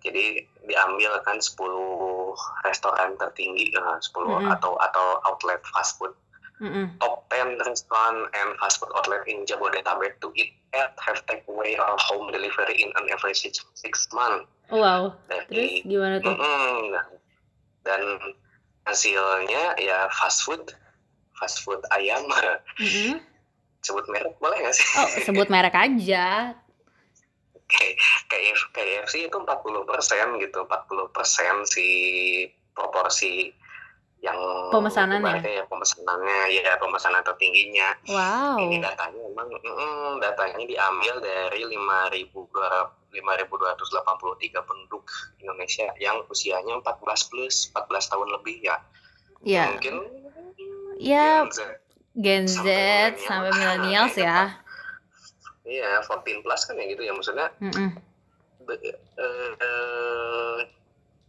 jadi 0.02 0.42
diambil 0.66 1.22
kan 1.22 1.38
10 1.38 1.54
restoran 2.66 3.14
tertinggi 3.14 3.70
uh, 3.78 4.02
10 4.02 4.11
mm 4.11 4.26
-hmm. 4.26 4.54
atau 4.58 4.75
atau 4.82 5.22
outlet 5.30 5.62
fast 5.70 6.02
food 6.02 6.11
mm 6.62 6.71
-hmm. 6.71 6.87
top 7.02 7.26
10 7.35 7.59
restoran 7.66 8.31
and 8.38 8.54
fast 8.62 8.78
food 8.78 8.95
outlet 8.95 9.26
in 9.26 9.42
Jabodetabek 9.42 10.23
to 10.23 10.31
eat 10.38 10.54
at 10.73 10.95
have 11.02 11.19
takeaway 11.26 11.75
or 11.75 11.99
home 11.99 12.31
delivery 12.31 12.78
in 12.78 12.95
an 12.95 13.11
average 13.11 13.42
six 13.75 14.07
month 14.14 14.47
wow. 14.73 15.12
Dari, 15.28 15.45
terus 15.52 15.73
gimana 15.85 16.16
tuh? 16.23 16.33
Mm 16.33 17.21
dan 17.83 18.02
hasilnya 18.87 19.75
ya 19.78 20.07
fast 20.14 20.47
food. 20.47 20.62
Fast 21.37 21.66
food 21.66 21.83
ayam. 21.92 22.23
Mm-hmm. 22.78 23.19
sebut 23.83 24.07
merek 24.14 24.38
boleh 24.38 24.62
nggak 24.62 24.78
sih? 24.78 24.87
Oh 24.95 25.11
sebut 25.26 25.50
merek 25.50 25.75
aja. 25.75 26.54
Kayak 27.66 27.95
kayak 28.31 28.54
KFC 28.71 29.26
itu 29.26 29.35
40 29.35 29.90
persen 29.90 30.26
gitu. 30.38 30.62
40 30.62 31.11
persen 31.11 31.54
si 31.66 31.88
proporsi 32.78 33.50
yang 34.22 34.38
pemesanannya 34.70 35.42
ya 35.42 35.66
pemesanannya 35.66 36.40
ya 36.54 36.78
pemesanan 36.78 37.26
tertingginya 37.26 37.90
wow 38.06 38.54
ini 38.54 38.78
datanya 38.78 39.18
memang 39.18 39.50
mm, 39.50 40.22
datanya 40.22 40.62
diambil 40.62 41.18
dari 41.18 41.66
5.000 41.66 43.02
5.283 43.12 44.64
penduduk 44.64 45.04
Indonesia 45.36 45.92
yang 46.00 46.24
usianya 46.32 46.80
14 46.80 47.28
plus 47.28 47.68
14 47.76 48.10
tahun 48.10 48.28
lebih 48.40 48.56
ya. 48.64 48.76
Iya. 49.44 49.64
Mungkin 49.76 49.94
ya 50.96 51.44
Gen 51.44 51.52
Z, 51.52 51.58
Gen 52.16 52.44
Z 52.48 52.66
sampai 53.28 53.52
millennials 53.52 54.16
ya. 54.16 54.56
Iya, 55.62 56.00
14 56.08 56.42
plus 56.42 56.62
kan 56.64 56.74
ya 56.80 56.84
gitu 56.88 57.02
ya 57.04 57.12
maksudnya. 57.12 57.48
Mm 57.60 57.70
-mm. 57.70 57.90
uh, 59.20 60.58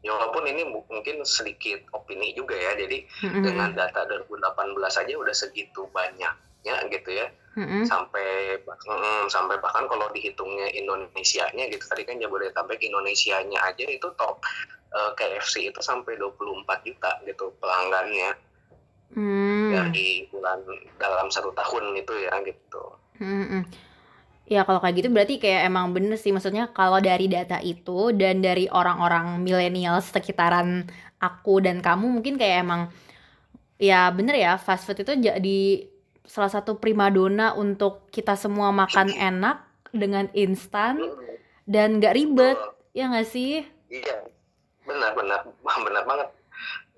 ya 0.03 0.11
walaupun 0.13 0.43
ini 0.45 0.67
mungkin 0.67 1.23
sedikit 1.23 1.79
opini 1.95 2.35
juga 2.35 2.53
ya. 2.53 2.75
Jadi 2.75 3.07
mm 3.07 3.29
-mm. 3.31 3.43
dengan 3.43 3.69
data 3.73 4.05
2018 4.05 5.01
aja 5.01 5.13
udah 5.15 5.35
segitu 5.35 5.87
banyaknya 5.95 6.75
gitu 6.91 7.11
ya 7.11 7.27
hmm 7.53 7.85
sampai 7.85 8.57
mm, 8.65 9.29
sampai 9.29 9.61
bahkan 9.61 9.85
kalau 9.85 10.09
dihitungnya 10.09 10.73
Indonesia-nya 10.73 11.69
gitu 11.69 11.85
tadi 11.85 12.01
kan 12.01 12.17
Jabodetabek 12.17 12.81
Indonesia-nya 12.81 13.61
aja 13.61 13.85
itu 13.85 14.09
top 14.17 14.41
uh, 14.93 15.13
eh, 15.13 15.37
KFC 15.37 15.69
itu 15.69 15.79
sampai 15.81 16.17
24 16.17 16.65
juta 16.81 17.11
gitu 17.29 17.53
pelanggannya 17.61 18.33
mm. 19.13 19.69
dari 19.69 20.25
bulan 20.33 20.65
dalam 20.97 21.29
satu 21.29 21.53
tahun 21.53 21.93
itu 21.93 22.13
ya 22.25 22.33
gitu. 22.41 22.83
Mm-mm. 23.21 23.61
Ya 24.43 24.67
kalau 24.67 24.83
kayak 24.83 24.95
gitu 24.99 25.07
berarti 25.07 25.39
kayak 25.39 25.71
emang 25.71 25.95
bener 25.95 26.19
sih. 26.19 26.35
Maksudnya 26.35 26.67
kalau 26.75 26.99
dari 26.99 27.31
data 27.31 27.63
itu 27.63 28.11
dan 28.11 28.43
dari 28.43 28.67
orang-orang 28.67 29.39
milenial 29.39 30.03
sekitaran 30.03 30.83
aku 31.23 31.63
dan 31.63 31.79
kamu 31.79 32.19
mungkin 32.19 32.35
kayak 32.35 32.67
emang 32.67 32.91
ya 33.79 34.11
bener 34.11 34.35
ya 34.35 34.59
fast 34.59 34.83
food 34.83 34.99
itu 34.99 35.15
jadi 35.15 35.87
salah 36.27 36.51
satu 36.51 36.79
primadona 36.79 37.55
untuk 37.55 38.07
kita 38.11 38.35
semua 38.35 38.71
makan 38.71 39.11
enak 39.11 39.63
dengan 39.95 40.27
instan 40.35 40.99
dan 41.63 42.03
gak 42.03 42.15
ribet. 42.15 42.59
Ya 42.93 43.09
nggak 43.09 43.27
sih? 43.31 43.63
Iya 43.87 44.27
benar 44.83 45.15
benar. 45.15 45.39
Benar 45.63 46.03
banget. 46.03 46.29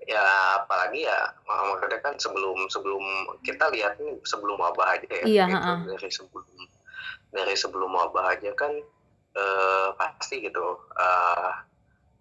Ya 0.06 0.22
apalagi 0.62 1.06
ya 1.06 1.34
maksudnya 1.46 1.98
kan 2.02 2.14
sebelum 2.18 2.66
sebelum 2.70 3.02
kita 3.42 3.70
lihat 3.70 3.98
nih 4.02 4.18
sebelum 4.22 4.58
wabah 4.58 4.98
aja 4.98 5.08
ya 5.10 5.24
iya, 5.26 5.44
gitu, 5.50 5.98
dari 5.98 6.10
sebelum 6.14 6.46
dari 7.30 7.54
sebelum 7.54 7.90
wabah 7.90 8.36
aja 8.36 8.52
kan 8.54 8.72
eh, 9.36 9.88
pasti 9.96 10.42
gitu 10.42 10.80
eh, 10.96 11.50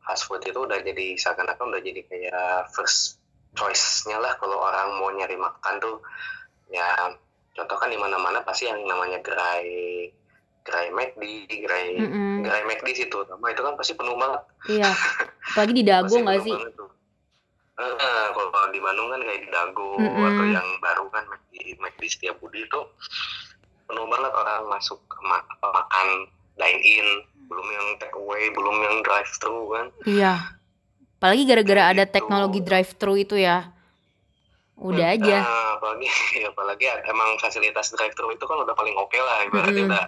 fast 0.06 0.30
food 0.30 0.46
itu 0.46 0.60
udah 0.62 0.80
jadi 0.86 1.18
seakan-akan 1.18 1.74
udah 1.74 1.82
jadi 1.82 2.02
kayak 2.06 2.70
first 2.74 3.18
choice-nya 3.56 4.20
lah 4.22 4.38
kalau 4.38 4.62
orang 4.62 5.00
mau 5.00 5.10
nyari 5.10 5.40
makan 5.40 5.82
tuh 5.82 6.04
ya 6.70 7.16
contoh 7.56 7.78
kan 7.80 7.90
di 7.90 7.98
mana-mana 7.98 8.44
pasti 8.44 8.68
yang 8.68 8.84
namanya 8.84 9.24
gerai 9.24 10.12
gerai 10.66 10.90
McD, 10.92 11.24
gerai 11.46 11.88
mm 12.02 12.10
-hmm. 12.10 12.34
gerai 12.42 12.64
McD 12.66 12.88
situ, 13.06 13.18
sama 13.30 13.54
itu 13.54 13.62
kan 13.62 13.78
pasti 13.78 13.94
penuh 13.94 14.18
banget. 14.18 14.42
Iya. 14.66 14.90
Apalagi 15.54 15.74
di 15.78 15.84
Dago 15.86 16.16
nggak 16.18 16.42
sih? 16.42 16.58
Uh, 17.76 18.28
kalau 18.34 18.72
di 18.74 18.82
Bandung 18.82 19.14
kan 19.14 19.22
kayak 19.22 19.42
di 19.46 19.50
Dago 19.54 19.94
mm 20.02 20.10
-hmm. 20.10 20.26
atau 20.26 20.46
yang 20.50 20.68
baru 20.82 21.06
kan 21.14 21.24
di 21.54 21.78
di 21.78 22.08
Setiabudi 22.10 22.66
itu 22.66 22.82
penuh 23.86 24.06
banget 24.10 24.32
orang 24.34 24.65
masuk 24.70 25.00
ke 25.06 25.18
ma 25.25 25.39
makan 25.62 26.08
dine 26.58 26.82
in 26.82 27.08
belum 27.46 27.68
yang 27.70 27.88
take 28.01 28.15
away 28.18 28.50
belum 28.51 28.77
yang 28.82 28.96
drive 29.06 29.30
thru 29.38 29.70
kan. 29.74 29.88
Iya. 30.06 30.34
Apalagi 31.22 31.44
gara-gara 31.48 31.84
ada 31.94 32.04
gitu. 32.06 32.13
teknologi 32.18 32.60
drive 32.62 32.92
thru 32.98 33.13
itu 33.18 33.38
ya. 33.38 33.70
Udah 34.75 35.08
nah, 35.08 35.15
aja. 35.15 35.38
apalagi 35.80 36.10
apalagi 36.51 36.86
emang 37.08 37.39
fasilitas 37.39 37.94
drive 37.96 38.13
thru 38.18 38.34
itu 38.34 38.44
kan 38.44 38.58
udah 38.60 38.75
paling 38.75 38.96
oke 38.98 39.13
okay 39.13 39.22
lah 39.22 39.38
ibaratnya 39.48 39.86
mm 39.86 39.88
-hmm. 39.88 39.94
udah. 39.94 40.06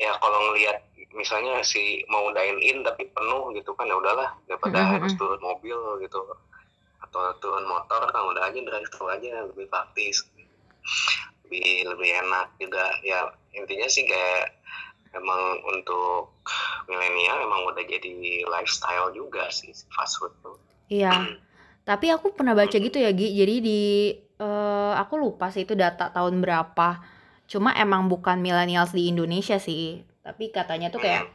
Ya 0.00 0.12
kalau 0.18 0.38
ngelihat 0.50 0.78
misalnya 1.14 1.60
si 1.66 2.04
mau 2.08 2.30
dine 2.30 2.60
in 2.62 2.82
tapi 2.86 3.08
penuh 3.10 3.52
gitu 3.56 3.74
kan 3.74 3.88
ya 3.88 3.96
udahlah 3.96 4.36
daripada 4.50 4.78
mm 4.78 4.84
-hmm. 4.84 4.94
harus 4.98 5.12
turun 5.16 5.40
mobil 5.40 5.78
gitu. 6.02 6.20
Atau 7.00 7.22
turun 7.40 7.64
motor 7.66 8.04
kan 8.10 8.22
udah 8.26 8.42
aja 8.50 8.58
drive 8.58 8.90
thru 8.90 9.06
aja 9.08 9.46
lebih 9.46 9.70
praktis 9.70 10.26
lebih 11.50 11.82
lebih 11.82 12.10
enak 12.22 12.46
juga 12.62 12.86
ya 13.02 13.26
intinya 13.50 13.90
sih 13.90 14.06
kayak 14.06 14.54
emang 15.10 15.58
untuk 15.66 16.30
milenial 16.86 17.42
emang 17.42 17.66
udah 17.74 17.82
jadi 17.82 18.46
lifestyle 18.46 19.10
juga 19.10 19.50
sih 19.50 19.74
fast 19.90 20.22
food 20.22 20.30
tuh. 20.46 20.54
Iya. 20.86 21.10
Tapi 21.90 22.06
aku 22.14 22.30
pernah 22.38 22.54
baca 22.54 22.70
gitu 22.70 22.94
ya 23.02 23.10
Gi. 23.10 23.34
Jadi 23.34 23.54
di 23.58 23.80
uh, 24.38 24.94
aku 24.94 25.18
lupa 25.18 25.50
sih 25.50 25.66
itu 25.66 25.74
data 25.74 26.14
tahun 26.14 26.38
berapa. 26.38 27.02
Cuma 27.50 27.74
emang 27.74 28.06
bukan 28.06 28.38
millennials 28.38 28.94
di 28.94 29.10
Indonesia 29.10 29.58
sih. 29.58 30.06
Tapi 30.22 30.54
katanya 30.54 30.94
tuh 30.94 31.02
kayak 31.02 31.26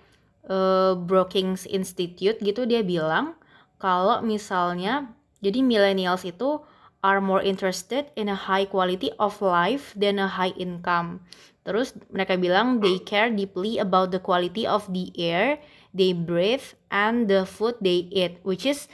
uh, 0.48 0.96
Brookings 0.96 1.68
Institute 1.68 2.40
gitu 2.40 2.64
dia 2.64 2.80
bilang 2.88 3.36
kalau 3.76 4.24
misalnya 4.24 5.12
jadi 5.44 5.60
millennials 5.60 6.24
itu 6.24 6.64
are 7.06 7.22
more 7.22 7.46
interested 7.46 8.10
in 8.18 8.26
a 8.26 8.34
high 8.34 8.66
quality 8.66 9.14
of 9.22 9.38
life 9.46 9.94
than 9.94 10.18
a 10.18 10.26
high 10.26 10.58
income. 10.58 11.22
Terus 11.62 11.94
mereka 12.10 12.42
bilang 12.42 12.82
they 12.82 12.98
care 12.98 13.30
deeply 13.30 13.78
about 13.78 14.10
the 14.10 14.18
quality 14.18 14.66
of 14.66 14.90
the 14.90 15.14
air 15.14 15.62
they 15.94 16.18
breathe 16.18 16.66
and 16.90 17.30
the 17.30 17.46
food 17.46 17.78
they 17.78 18.10
eat, 18.10 18.42
which 18.42 18.66
is 18.66 18.90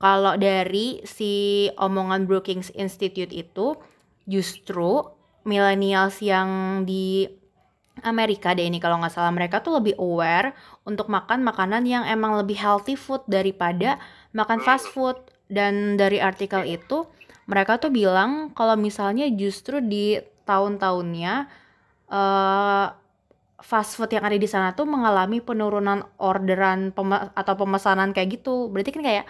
kalau 0.00 0.34
dari 0.40 1.04
si 1.04 1.68
omongan 1.78 2.24
Brookings 2.24 2.72
Institute 2.74 3.30
itu 3.30 3.76
justru 4.26 5.06
millennials 5.46 6.18
yang 6.18 6.82
di 6.82 7.28
Amerika 8.02 8.56
deh 8.56 8.66
ini 8.66 8.80
kalau 8.80 8.98
nggak 8.98 9.14
salah 9.14 9.30
mereka 9.30 9.60
tuh 9.60 9.78
lebih 9.78 9.94
aware 10.00 10.56
untuk 10.82 11.06
makan 11.12 11.44
makanan 11.44 11.86
yang 11.86 12.02
emang 12.08 12.34
lebih 12.40 12.58
healthy 12.58 12.98
food 12.98 13.22
daripada 13.28 14.00
makan 14.34 14.58
fast 14.64 14.88
food 14.90 15.14
dan 15.52 16.00
dari 16.00 16.18
artikel 16.18 16.64
itu 16.64 17.04
mereka 17.52 17.76
tuh 17.76 17.92
bilang 17.92 18.48
kalau 18.56 18.80
misalnya 18.80 19.28
justru 19.28 19.84
di 19.84 20.16
tahun-tahunnya 20.48 21.34
uh, 22.08 22.86
fast 23.60 24.00
food 24.00 24.08
yang 24.16 24.24
ada 24.24 24.40
di 24.40 24.48
sana 24.48 24.72
tuh 24.72 24.88
mengalami 24.88 25.44
penurunan 25.44 26.00
orderan 26.16 26.96
pem 26.96 27.12
atau 27.12 27.54
pemesanan 27.60 28.16
kayak 28.16 28.40
gitu. 28.40 28.72
Berarti 28.72 28.96
kan 28.96 29.04
kayak 29.04 29.26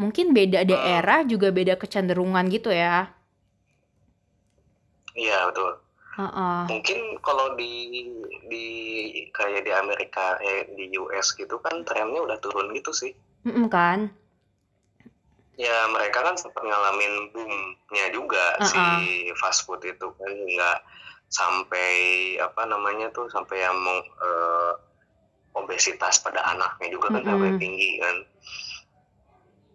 mungkin 0.00 0.32
beda 0.32 0.64
daerah 0.64 1.28
juga 1.28 1.52
beda 1.52 1.76
kecenderungan 1.76 2.48
gitu 2.48 2.72
ya. 2.72 3.12
Iya 5.12 5.52
betul. 5.52 5.70
Uh 6.18 6.24
-uh. 6.24 6.60
Mungkin 6.72 7.20
kalau 7.20 7.54
di 7.54 8.00
di 8.48 8.66
kayak 9.30 9.68
di 9.68 9.72
Amerika, 9.76 10.40
eh, 10.40 10.72
di 10.72 10.90
US 10.98 11.36
gitu 11.36 11.60
kan 11.60 11.84
trennya 11.84 12.24
udah 12.24 12.38
turun 12.40 12.72
gitu 12.72 12.90
sih. 12.90 13.12
Mm 13.44 13.52
-mm, 13.54 13.66
kan? 13.68 14.10
Ya 15.58 15.90
mereka 15.90 16.22
kan 16.22 16.38
sempat 16.38 16.62
ngalamin 16.62 17.34
boomnya 17.34 18.06
juga 18.14 18.54
uh 18.56 18.62
-uh. 18.62 18.70
si 18.70 18.82
fast 19.42 19.66
food 19.66 19.82
itu 19.82 20.06
kan 20.14 20.30
nggak 20.30 20.78
sampai 21.28 21.90
apa 22.40 22.64
namanya 22.64 23.12
tuh 23.12 23.28
sampai 23.28 23.60
yang 23.60 23.76
mau 23.76 24.00
uh, 24.00 24.72
obesitas 25.58 26.22
pada 26.24 26.40
anaknya 26.56 26.88
juga 26.88 27.12
kan 27.12 27.20
mm 27.20 27.24
-hmm. 27.26 27.30
sampai 27.36 27.50
tinggi 27.60 27.90
kan 28.00 28.16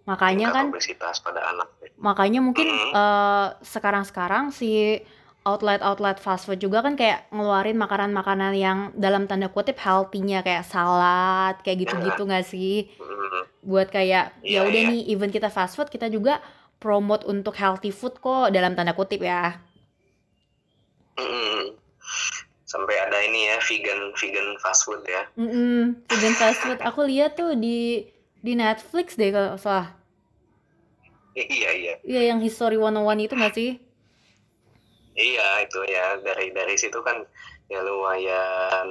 makanya 0.03 0.47
kan 0.51 0.65
obesitas 0.73 1.21
pada 1.21 1.45
anak 1.53 1.69
makanya 2.01 2.41
mungkin 2.41 2.67
mm 2.67 2.79
-hmm. 2.79 2.91
uh, 2.91 3.47
sekarang-sekarang 3.61 4.49
si 4.49 4.99
outlet-outlet 5.43 6.23
fast 6.23 6.47
food 6.47 6.63
juga 6.63 6.79
kan 6.79 6.95
kayak 6.95 7.27
ngeluarin 7.31 7.75
makanan-makanan 7.75 8.55
yang 8.55 8.79
dalam 8.95 9.27
tanda 9.27 9.51
kutip 9.51 9.75
healthy-nya 9.75 10.39
kayak 10.39 10.63
salad 10.63 11.59
kayak 11.67 11.83
gitu-gitu 11.83 12.23
nggak 12.23 12.47
sih 12.47 12.87
mm 12.95 13.03
-hmm. 13.03 13.43
buat 13.67 13.91
kayak 13.91 14.39
ya 14.39 14.47
iya, 14.47 14.59
udah 14.63 14.81
yeah. 14.81 14.91
nih 14.91 15.01
even 15.11 15.29
kita 15.29 15.51
fast 15.51 15.75
food 15.75 15.91
kita 15.91 16.07
juga 16.07 16.39
promote 16.79 17.27
untuk 17.27 17.59
healthy 17.59 17.91
food 17.91 18.15
kok 18.23 18.55
dalam 18.55 18.75
tanda 18.75 18.95
kutip 18.95 19.19
ya 19.19 19.59
Mm-mm. 21.19 21.77
Sampai 22.65 22.95
ada 22.97 23.21
ini 23.21 23.53
ya 23.53 23.61
vegan 23.61 24.17
vegan 24.17 24.47
fast 24.57 24.89
food 24.89 25.05
ya. 25.05 25.29
Mm-mm, 25.37 25.93
vegan 26.09 26.33
fast 26.33 26.59
food. 26.65 26.79
Aku 26.81 27.05
lihat 27.05 27.37
tuh 27.37 27.53
di 27.53 28.09
di 28.41 28.53
Netflix 28.57 29.13
deh 29.13 29.29
kalau 29.29 29.55
salah. 29.61 29.93
Iya 31.37 31.69
iya. 31.77 31.93
Iya 32.01 32.21
yang 32.33 32.41
History 32.41 32.77
101 32.77 33.29
itu 33.29 33.33
nggak 33.37 33.53
sih? 33.53 33.71
Iya 35.13 35.69
itu 35.69 35.79
ya 35.85 36.17
dari 36.25 36.49
dari 36.49 36.73
situ 36.73 36.97
kan 37.05 37.21
ya 37.69 37.79
lumayan 37.85 38.87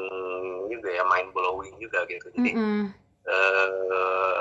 juga 0.70 0.88
ya 0.90 1.02
mind 1.06 1.34
blowing 1.34 1.74
juga 1.82 2.06
gitu. 2.06 2.30
Jadi 2.38 2.50
mm 2.54 2.62
-mm. 2.62 2.84
uh, 3.26 4.40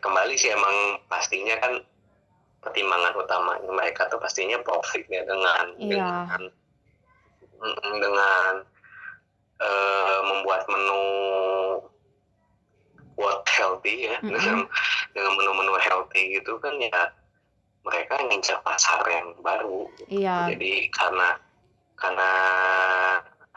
kembali 0.00 0.34
sih 0.36 0.52
emang 0.52 1.00
pastinya 1.08 1.56
kan 1.60 1.80
pertimbangan 2.60 3.14
utama 3.14 3.52
mereka 3.70 4.10
tuh 4.10 4.18
pastinya 4.18 4.58
profit 4.66 5.06
ya 5.06 5.22
dengan 5.24 5.64
yeah. 5.78 6.26
dengan 6.28 6.42
dengan 8.02 8.52
uh, 9.62 10.20
membuat 10.28 10.66
menu 10.68 11.04
what 13.16 13.46
healthy 13.48 14.12
ya 14.12 14.20
mm 14.20 14.28
-hmm. 14.28 14.34
dengan 14.34 14.58
dengan 15.16 15.32
menu-menu 15.40 15.74
healthy 15.80 16.36
gitu 16.36 16.60
kan 16.60 16.76
ya 16.76 17.16
mereka 17.86 18.18
ngincar 18.26 18.58
pasar 18.66 19.00
yang 19.06 19.30
baru 19.40 19.86
yeah. 20.10 20.50
jadi 20.50 20.90
karena 20.90 21.38
karena 21.94 22.30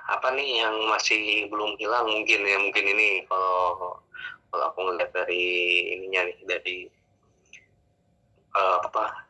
apa 0.09 0.27
nih 0.33 0.63
yang 0.65 0.75
masih 0.89 1.49
belum 1.49 1.77
hilang 1.81 2.05
mungkin 2.05 2.41
ya 2.45 2.57
mungkin 2.61 2.85
ini 2.85 3.25
kalau 3.25 3.97
kalau 4.49 4.63
aku 4.73 4.79
ngeliat 4.85 5.11
dari 5.13 5.45
ininya 5.97 6.21
nih 6.29 6.37
dari 6.45 6.77
uh, 8.57 8.77
apa 8.85 9.25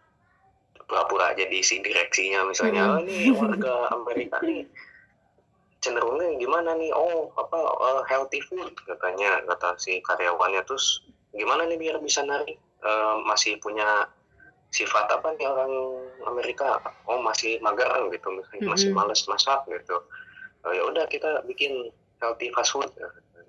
pura-pura 0.88 1.36
jadi 1.36 1.60
si 1.60 1.84
direksinya 1.84 2.48
misalnya 2.48 2.84
hmm. 2.84 2.94
oh, 2.96 3.00
ini 3.04 3.18
warga 3.36 3.74
Amerika 3.92 4.40
nih 4.44 4.64
cenderungnya 5.80 6.36
gimana 6.40 6.76
nih 6.76 6.92
oh 6.92 7.32
apa 7.40 7.60
uh, 7.60 8.02
healthy 8.08 8.44
food 8.48 8.72
katanya 8.84 9.44
kata 9.48 9.80
si 9.80 10.00
karyawannya 10.04 10.64
terus 10.68 11.04
gimana 11.32 11.68
nih 11.68 11.78
biar 11.80 12.00
bisa 12.04 12.24
narik 12.24 12.60
uh, 12.84 13.20
masih 13.24 13.60
punya 13.64 14.08
sifat 14.70 15.10
apa 15.10 15.34
nih 15.38 15.48
orang 15.50 15.74
Amerika? 16.30 16.82
Oh 17.10 17.20
masih 17.22 17.58
mager 17.62 17.90
gitu 18.14 18.28
misalnya 18.30 18.62
hmm. 18.66 18.72
masih 18.74 18.90
males 18.94 19.22
masak 19.26 19.60
gitu. 19.70 19.98
Uh, 20.66 20.74
ya 20.76 20.84
udah 20.88 21.06
kita 21.08 21.42
bikin 21.48 21.90
healthy 22.20 22.52
fast 22.54 22.76
food 22.76 22.90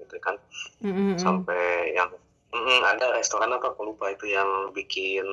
gitu 0.00 0.16
kan. 0.22 0.37
Hmm. 0.80 1.14
sampai 1.20 1.92
yang 1.92 2.09
mm, 2.50 2.80
ada 2.83 3.12
restoran 3.14 3.52
apa 3.52 3.76
aku 3.76 3.92
lupa 3.92 4.11
itu 4.11 4.33
yang 4.33 4.72
bikin 4.72 5.24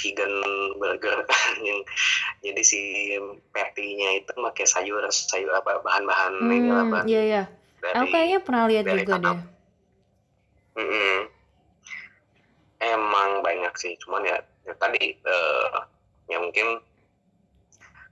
vegan 0.00 0.32
burger. 0.78 1.26
Yang 1.66 1.78
jadi 2.40 2.62
si 2.62 2.80
patty-nya 3.52 4.22
itu 4.22 4.32
pakai 4.32 4.66
sayur 4.68 5.02
sayur 5.10 5.50
apa 5.52 5.82
bahan-bahan 5.82 6.32
hmm, 6.40 6.52
ini 6.52 6.70
apa 6.70 6.98
iya 7.08 7.22
iya. 7.26 7.42
Aku 7.96 8.12
kayaknya 8.12 8.38
pernah 8.44 8.64
lihat 8.68 8.84
juga 8.86 9.16
deh. 9.18 9.38
Mm 10.78 10.86
-mm. 10.86 11.18
emang 12.80 13.44
banyak 13.44 13.74
sih 13.76 13.92
cuman 14.00 14.24
ya, 14.24 14.40
ya 14.66 14.74
tadi 14.76 15.16
uh, 15.24 15.84
ya 16.28 16.38
mungkin 16.38 16.80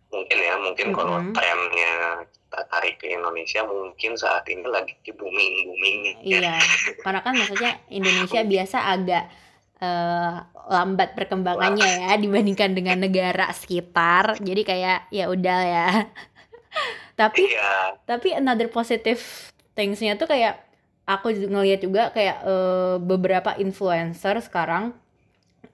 mungkin 0.08 0.38
ya 0.40 0.54
mungkin 0.56 0.86
mm 0.88 0.94
-hmm. 0.96 1.00
kalau 1.04 1.18
trennya 1.36 1.94
kita 2.24 2.60
tarik 2.72 2.96
ke 2.96 3.06
Indonesia 3.12 3.60
mungkin 3.68 4.12
saat 4.16 4.48
ini 4.48 4.64
lagi 4.64 4.96
di 5.04 5.12
booming 5.12 5.54
booming 5.68 5.98
iya 6.24 6.56
karena 7.04 7.20
kan 7.20 7.36
maksudnya 7.36 7.76
Indonesia 7.92 8.40
biasa 8.56 8.78
agak 8.88 9.24
uh, 9.82 10.34
lambat 10.68 11.16
perkembangannya 11.16 12.04
ya 12.04 12.12
dibandingkan 12.20 12.76
dengan 12.76 12.98
negara 13.08 13.50
sekitar. 13.54 14.38
Jadi 14.38 14.62
kayak 14.62 15.08
ya 15.10 15.30
udah 15.30 15.60
ya. 15.64 15.88
tapi 17.20 17.50
iya. 17.50 17.98
tapi 18.06 18.30
another 18.30 18.70
positive 18.70 19.18
thingsnya 19.74 20.14
tuh 20.14 20.30
kayak 20.30 20.62
aku 21.02 21.34
ngeliat 21.34 21.82
juga 21.82 22.14
kayak 22.14 22.46
uh, 22.46 22.96
beberapa 23.02 23.58
influencer 23.58 24.38
sekarang 24.38 24.94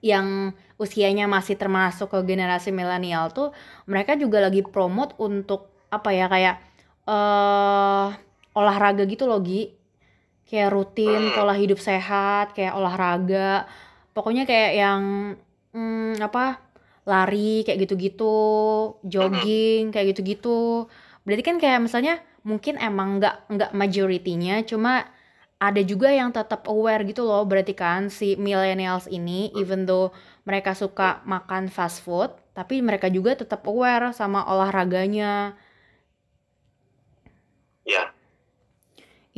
yang 0.05 0.53
usianya 0.77 1.25
masih 1.25 1.57
termasuk 1.57 2.13
ke 2.13 2.19
generasi 2.21 2.69
milenial 2.69 3.33
tuh 3.33 3.49
mereka 3.89 4.13
juga 4.13 4.37
lagi 4.37 4.61
promote 4.61 5.17
untuk 5.17 5.73
apa 5.89 6.13
ya 6.13 6.29
kayak 6.29 6.61
uh, 7.09 8.13
olahraga 8.53 9.09
gitu 9.09 9.25
loh 9.25 9.41
Gi. 9.41 9.73
Kayak 10.45 10.77
rutin 10.77 11.33
hmm. 11.33 11.33
pola 11.33 11.57
hidup 11.57 11.81
sehat 11.81 12.53
kayak 12.53 12.77
olahraga. 12.77 13.65
Pokoknya 14.13 14.45
kayak 14.45 14.71
yang 14.77 15.01
hmm, 15.73 16.21
apa 16.21 16.61
lari 17.09 17.65
kayak 17.65 17.89
gitu-gitu 17.89 18.37
jogging 19.01 19.89
kayak 19.89 20.13
gitu-gitu. 20.13 20.85
Berarti 21.25 21.41
kan 21.41 21.57
kayak 21.57 21.81
misalnya 21.81 22.21
mungkin 22.45 22.77
emang 22.77 23.17
nggak 23.17 23.49
nggak 23.49 23.71
majoritinya 23.73 24.61
cuma 24.69 25.09
ada 25.67 25.81
juga 25.91 26.09
yang 26.19 26.29
tetap 26.37 26.61
aware 26.73 27.01
gitu 27.09 27.21
loh 27.29 27.41
berarti 27.49 27.73
kan 27.83 28.01
si 28.17 28.27
millennials 28.45 29.05
ini 29.17 29.39
even 29.61 29.79
though 29.89 30.07
mereka 30.47 30.71
suka 30.81 31.07
makan 31.33 31.63
fast 31.75 31.97
food 32.05 32.31
tapi 32.57 32.79
mereka 32.87 33.07
juga 33.11 33.31
tetap 33.41 33.61
aware 33.71 34.05
sama 34.19 34.39
olahraganya. 34.51 35.31
Ya 37.85 38.13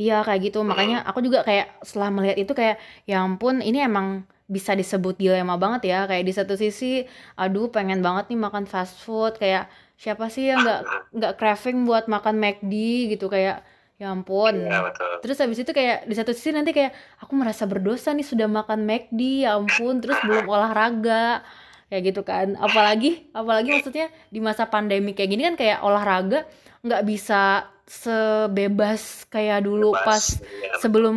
iya 0.00 0.14
kayak 0.26 0.40
gitu. 0.50 0.58
Makanya 0.70 0.96
aku 1.08 1.18
juga 1.26 1.38
kayak 1.48 1.66
setelah 1.88 2.10
melihat 2.14 2.36
itu 2.42 2.52
kayak 2.60 2.76
ya 3.10 3.16
ampun 3.26 3.54
ini 3.68 3.78
emang 3.88 4.06
bisa 4.48 4.72
disebut 4.80 5.14
dilema 5.20 5.54
banget 5.62 5.82
ya. 5.92 5.98
Kayak 6.10 6.24
di 6.28 6.32
satu 6.38 6.54
sisi 6.62 7.04
aduh 7.40 7.66
pengen 7.74 8.00
banget 8.06 8.24
nih 8.32 8.38
makan 8.46 8.64
fast 8.72 8.94
food. 9.04 9.32
Kayak 9.42 9.62
siapa 10.02 10.24
sih 10.34 10.48
yang 10.50 10.58
nggak 10.64 10.80
nggak 11.16 11.32
craving 11.38 11.78
buat 11.88 12.04
makan 12.14 12.36
McD? 12.42 12.72
Gitu 13.16 13.26
kayak 13.34 13.56
ya 13.98 14.14
ampun 14.14 14.54
ya 14.62 14.78
betul 14.86 15.10
terus 15.26 15.38
habis 15.42 15.58
itu 15.58 15.74
kayak 15.74 16.06
di 16.06 16.14
satu 16.14 16.30
sisi 16.30 16.54
nanti 16.54 16.70
kayak 16.70 16.94
aku 17.18 17.34
merasa 17.34 17.66
berdosa 17.66 18.14
nih 18.14 18.22
sudah 18.22 18.46
makan 18.46 18.86
McD 18.86 19.42
ya 19.42 19.58
ampun 19.58 19.98
terus 19.98 20.16
belum 20.22 20.46
olahraga 20.54 21.42
kayak 21.90 22.02
gitu 22.14 22.22
kan 22.22 22.54
apalagi 22.62 23.26
apalagi 23.34 23.74
maksudnya 23.74 24.06
di 24.30 24.38
masa 24.38 24.70
pandemi 24.70 25.18
kayak 25.18 25.30
gini 25.34 25.42
kan 25.50 25.56
kayak 25.58 25.78
olahraga 25.82 26.46
nggak 26.86 27.02
bisa 27.10 27.66
sebebas 27.88 29.26
kayak 29.32 29.66
dulu 29.66 29.96
Bebas, 29.96 30.06
pas 30.06 30.24
ya. 30.46 30.72
sebelum 30.78 31.16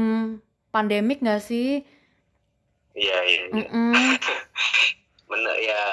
pandemik 0.73 1.21
nggak 1.21 1.43
sih 1.43 1.85
Iya, 2.91 3.17
iya. 3.23 3.43
iya. 3.55 3.67
Mm-mm. 3.71 3.95
Bener 5.31 5.55
ya 5.63 5.83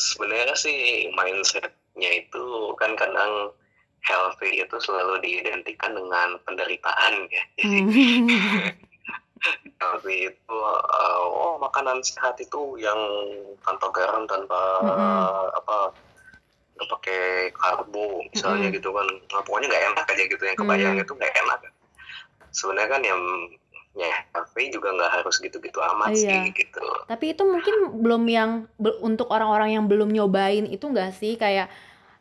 sebenarnya 0.00 0.56
sih 0.56 1.12
mindsetnya 1.12 2.10
itu 2.16 2.72
kan 2.80 2.96
kadang 2.96 3.52
healthy 4.06 4.56
itu 4.56 4.76
selalu 4.78 5.18
diidentikan 5.20 5.92
dengan 5.92 6.38
penderitaan 6.42 7.14
ya. 7.28 7.42
Jadi 7.60 8.04
Hmm. 8.16 8.72
healthy 9.78 10.16
itu 10.26 10.56
uh, 10.56 11.20
oh 11.22 11.60
makanan 11.60 12.00
sehat 12.00 12.40
itu 12.40 12.80
yang 12.80 12.96
tanpa 13.60 13.92
garam 13.92 14.24
tanpa 14.24 14.58
Mm-mm. 14.80 15.52
apa 15.52 15.92
nggak 16.74 16.88
pakai 16.88 17.22
karbo 17.52 18.24
misalnya 18.26 18.72
Mm-mm. 18.72 18.76
gitu 18.80 18.90
kan 18.90 19.06
nah, 19.30 19.42
pokoknya 19.44 19.66
nggak 19.70 19.84
enak 19.92 20.06
aja 20.08 20.22
gitu 20.24 20.42
yang 20.42 20.56
kebayang 20.56 20.94
Mm. 20.96 21.04
itu 21.04 21.12
nggak 21.12 21.34
enak 21.36 21.60
sebenarnya 22.50 22.90
kan 22.90 23.02
yang 23.04 23.20
ya 23.94 24.12
healthy 24.32 24.64
juga 24.68 24.88
nggak 24.92 25.12
harus 25.20 25.36
gitu-gitu 25.38 25.78
amat 25.94 26.10
Iya. 26.12 26.16
sih 26.16 26.42
gitu 26.52 26.84
Tapi 27.06 27.24
itu 27.32 27.42
mungkin 27.44 27.74
belum 28.00 28.22
yang 28.26 28.50
untuk 29.00 29.28
orang-orang 29.28 29.76
yang 29.76 29.84
belum 29.84 30.10
nyobain 30.10 30.64
itu 30.64 30.84
enggak 30.84 31.12
sih 31.12 31.36
kayak 31.36 31.68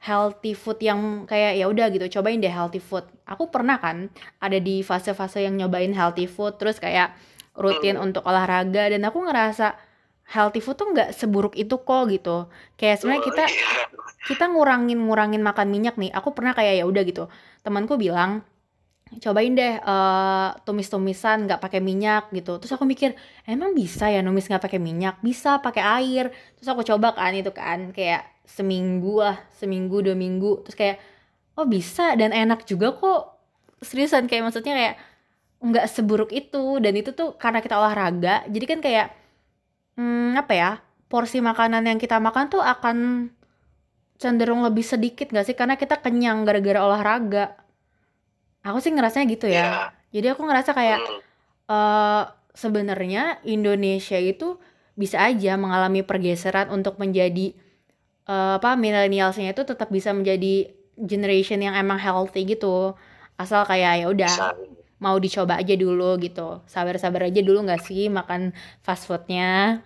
healthy 0.05 0.53
food 0.53 0.77
yang 0.89 0.99
kayak 1.29 1.51
ya 1.59 1.65
udah 1.71 1.85
gitu 1.93 2.05
cobain 2.19 2.39
deh 2.43 2.51
healthy 2.53 2.81
food. 2.89 3.05
Aku 3.25 3.49
pernah 3.53 3.77
kan 3.81 3.97
ada 4.45 4.57
di 4.67 4.85
fase-fase 4.89 5.41
yang 5.45 5.55
nyobain 5.59 5.91
healthy 5.99 6.25
food 6.29 6.53
terus 6.61 6.77
kayak 6.85 7.17
rutin 7.57 7.95
Hmm. 7.97 8.05
untuk 8.11 8.23
olahraga 8.29 8.91
dan 8.93 9.01
aku 9.07 9.19
ngerasa 9.25 9.73
healthy 10.33 10.61
food 10.63 10.77
tuh 10.81 10.87
nggak 10.93 11.09
seburuk 11.19 11.53
itu 11.57 11.75
kok 11.87 12.03
gitu. 12.13 12.37
Kayak 12.79 12.95
sebenarnya 13.01 13.23
Oh, 13.23 13.27
kita 13.29 13.45
iya. 13.49 13.71
kita 14.29 14.45
ngurangin 14.53 14.99
ngurangin 15.05 15.41
makan 15.45 15.67
minyak 15.73 15.95
nih. 16.01 16.11
Aku 16.13 16.33
pernah 16.37 16.53
kayak 16.57 16.73
ya 16.81 16.85
udah 16.89 17.03
gitu. 17.05 17.23
Temanku 17.65 17.95
bilang 17.97 18.45
cobain 19.23 19.53
deh 19.55 19.73
eh, 19.79 20.49
tumis-tumisan 20.65 21.45
nggak 21.47 21.61
pakai 21.63 21.79
minyak 21.89 22.29
gitu. 22.33 22.57
Terus 22.61 22.73
aku 22.75 22.85
mikir 22.89 23.13
emang 23.47 23.71
bisa 23.77 24.09
ya 24.11 24.19
numis 24.25 24.45
nggak 24.49 24.63
pakai 24.65 24.79
minyak? 24.81 25.21
Bisa 25.27 25.61
pakai 25.61 25.83
air. 26.01 26.25
Terus 26.57 26.67
aku 26.73 26.81
coba 26.85 27.13
kan 27.17 27.31
itu 27.37 27.51
kan 27.53 27.93
kayak 27.95 28.21
seminggu 28.45 29.19
lah, 29.21 29.38
seminggu 29.58 30.01
dua 30.05 30.15
minggu. 30.15 30.63
Terus 30.65 30.77
kayak 30.77 30.97
oh 31.58 31.65
bisa 31.67 32.13
dan 32.15 32.31
enak 32.31 32.63
juga 32.65 32.93
kok. 32.95 33.36
Seriusan 33.84 34.25
kayak 34.29 34.49
maksudnya 34.49 34.73
kayak 34.73 34.95
nggak 35.65 35.86
seburuk 35.89 36.29
itu 36.31 36.77
dan 36.79 36.93
itu 36.93 37.12
tuh 37.12 37.34
karena 37.36 37.60
kita 37.60 37.75
olahraga. 37.77 38.45
Jadi 38.47 38.65
kan 38.65 38.79
kayak 38.79 39.08
hmm, 39.97 40.38
apa 40.39 40.53
ya? 40.53 40.71
Porsi 41.05 41.38
makanan 41.39 41.86
yang 41.86 41.99
kita 42.01 42.17
makan 42.17 42.49
tuh 42.49 42.62
akan 42.65 43.29
cenderung 44.17 44.63
lebih 44.65 44.81
sedikit 44.86 45.29
nggak 45.29 45.45
sih? 45.45 45.55
Karena 45.58 45.75
kita 45.77 45.99
kenyang 46.01 46.47
gara-gara 46.47 46.79
olahraga. 46.81 47.45
Aku 48.65 48.81
sih 48.81 48.89
ngerasanya 48.89 49.25
gitu 49.29 49.45
Iya. 49.45 49.62
ya. 49.62 49.69
Jadi 50.15 50.27
aku 50.34 50.41
ngerasa 50.47 50.71
kayak 50.73 50.99
eh 51.69 52.23
sebenarnya 52.55 53.43
Indonesia 53.43 54.15
itu 54.17 54.58
bisa 54.95 55.19
aja 55.27 55.60
mengalami 55.60 56.01
pergeseran 56.08 56.71
untuk 56.71 56.95
menjadi 56.97 57.51
eh, 58.29 58.53
apa 58.57 58.77
milenialsnya 58.77 59.53
itu 59.53 59.63
tetap 59.65 59.89
bisa 59.89 60.11
menjadi 60.11 60.69
generation 60.97 61.59
yang 61.61 61.75
emang 61.75 61.99
healthy 61.99 62.45
gitu. 62.47 62.95
Asal 63.35 63.67
kayak 63.67 63.93
ya 63.99 64.05
udah 64.07 64.33
mau 65.03 65.19
dicoba 65.19 65.59
aja 65.59 65.75
dulu 65.75 66.15
gitu. 66.23 66.63
Sabar-sabar 66.65 67.27
aja 67.27 67.41
dulu 67.43 67.67
nggak 67.67 67.83
sih 67.83 68.07
makan 68.07 68.55
fast 68.81 69.07
foodnya. 69.07 69.83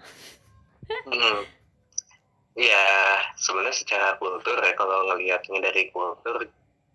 Hmm. 0.89 1.45
Ya, 2.59 2.85
sebenarnya 3.39 3.77
secara 3.77 4.19
kultur 4.19 4.59
ya 4.59 4.73
kalau 4.75 5.07
ngelihatnya 5.07 5.63
dari 5.63 5.87
kultur 5.93 6.43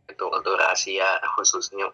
itu 0.05 0.25
kultur 0.29 0.61
Asia 0.61 1.17
khususnya 1.35 1.89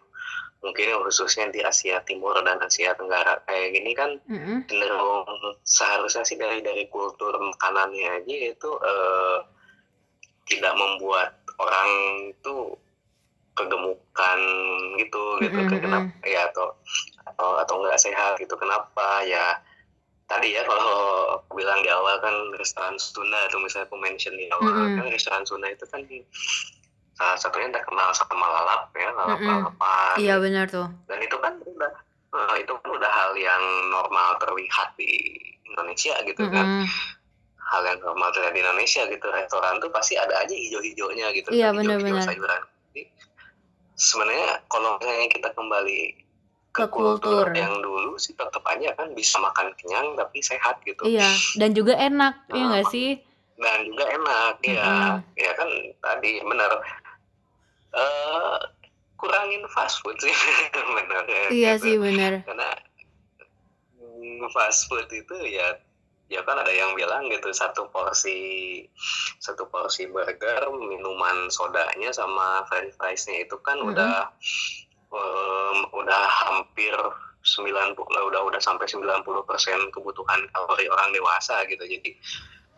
mungkin 0.61 0.93
khususnya 1.09 1.49
di 1.49 1.65
Asia 1.65 2.05
Timur 2.05 2.37
dan 2.45 2.61
Asia 2.61 2.93
Tenggara 2.93 3.41
kayak 3.49 3.81
gini 3.81 3.93
kan 3.97 4.21
Mm-mm. 4.29 4.69
cenderung 4.69 5.25
seharusnya 5.65 6.25
sih 6.25 6.37
dari 6.37 6.61
dari 6.61 6.85
kultur 6.93 7.33
makanannya 7.33 8.21
aja 8.21 8.37
itu 8.53 8.71
eh, 8.85 9.39
tidak 10.53 10.75
membuat 10.77 11.41
orang 11.57 11.91
itu 12.29 12.77
kegemukan 13.57 14.41
gitu 15.01 15.23
gitu 15.41 15.59
mm-mm. 15.59 15.81
kenapa 15.81 16.13
ya 16.29 16.49
atau 16.53 16.77
atau 17.33 17.49
atau 17.61 17.75
nggak 17.81 18.01
sehat 18.01 18.37
gitu 18.37 18.53
kenapa 18.61 19.25
ya 19.25 19.61
tadi 20.29 20.55
ya 20.55 20.63
kalau 20.63 20.93
aku 21.41 21.59
bilang 21.59 21.83
di 21.83 21.91
awal 21.91 22.21
kan 22.23 22.33
restoran 22.61 22.95
Sunda 23.01 23.51
atau 23.51 23.59
misalnya 23.59 23.89
aku 23.91 23.99
mention 23.99 24.37
di 24.37 24.47
awal 24.53 24.71
Mm-mm. 24.71 24.97
kan 25.01 25.07
restoran 25.09 25.43
Sunda 25.49 25.73
itu 25.73 25.89
kan 25.89 26.05
salah 27.21 27.37
satunya 27.37 27.69
terkenal 27.69 28.09
sama 28.11 28.41
lalap 28.43 28.89
ya 28.95 29.13
lalap 29.13 29.37
Mm-mm. 29.37 29.51
lalapan 29.61 30.15
Iya 30.17 30.35
benar 30.37 30.65
tuh. 30.67 30.89
dan 31.05 31.21
itu 31.21 31.37
kan 31.37 31.53
udah 31.61 31.93
eh, 32.33 32.55
itu 32.59 32.73
kan 32.75 32.89
udah 32.91 33.11
hal 33.11 33.31
yang 33.35 33.61
normal 33.89 34.41
terlihat 34.41 34.97
di 34.97 35.37
Indonesia 35.63 36.17
gitu 36.23 36.41
kan 36.47 36.65
Mm-mm. 36.65 36.87
hal 37.61 37.83
yang 37.85 38.01
normal 38.01 38.29
terlihat 38.31 38.57
di 38.57 38.63
Indonesia 38.63 39.03
gitu 39.07 39.27
restoran 39.29 39.77
tuh 39.79 39.91
pasti 39.91 40.17
ada 40.17 40.33
aja 40.35 40.51
hijau-hijaunya 40.51 41.27
gitu 41.35 41.49
Iya, 41.51 41.71
kan, 41.71 41.79
benar-benar. 41.79 42.25
sayuran 42.25 42.63
sebenarnya 43.95 44.65
kalau 44.67 44.97
misalnya 44.97 45.29
kita 45.29 45.49
kembali 45.53 46.01
ke, 46.71 46.81
Ke 46.81 46.87
kultur. 46.89 47.53
yang 47.53 47.75
dulu 47.79 48.17
sih 48.17 48.33
tetap 48.33 48.65
aja 48.65 48.95
kan 48.95 49.13
bisa 49.13 49.37
makan 49.37 49.69
kenyang 49.77 50.17
tapi 50.17 50.41
sehat 50.41 50.81
gitu 50.83 51.05
Iya, 51.05 51.29
dan 51.55 51.75
juga 51.75 51.93
enak, 51.95 52.49
ya 52.49 52.57
Ah. 52.57 52.67
nggak 52.71 52.87
sih? 52.89 53.21
dan 53.61 53.85
juga 53.85 54.09
enak 54.09 54.55
ya 54.65 54.89
Mm-mm. 55.13 55.37
ya 55.37 55.53
kan 55.53 55.69
tadi 56.01 56.41
benar 56.41 56.73
eh 57.91 58.59
kurangin 59.17 59.63
fast 59.71 60.01
food 60.01 60.17
sih 60.17 60.33
benar 60.97 61.25
ya, 61.29 61.43
Iya 61.51 61.73
gitu. 61.77 61.85
sih 61.85 61.95
benar. 62.01 62.41
karena 62.47 62.71
mm, 64.01 64.49
fast 64.51 64.89
food 64.89 65.07
itu 65.13 65.37
ya 65.47 65.77
ya 66.31 66.41
kan 66.47 66.55
ada 66.57 66.71
yang 66.71 66.95
bilang 66.95 67.27
gitu 67.27 67.51
satu 67.51 67.91
porsi 67.91 68.87
satu 69.43 69.67
porsi 69.67 70.07
burger 70.07 70.71
minuman 70.71 71.51
sodanya 71.51 72.15
sama 72.15 72.63
french 72.71 72.95
friesnya 72.95 73.43
itu 73.43 73.59
kan 73.67 73.83
Mm-mm. 73.83 73.91
udah 73.91 74.31
em, 75.11 75.79
udah 75.91 76.23
hampir 76.47 76.95
90 77.43 77.99
udah 77.99 78.43
udah 78.47 78.61
sampai 78.63 78.87
90% 78.87 79.03
kebutuhan 79.91 80.41
kalori 80.55 80.87
orang 80.87 81.11
dewasa 81.11 81.67
gitu 81.67 81.83
jadi 81.83 82.15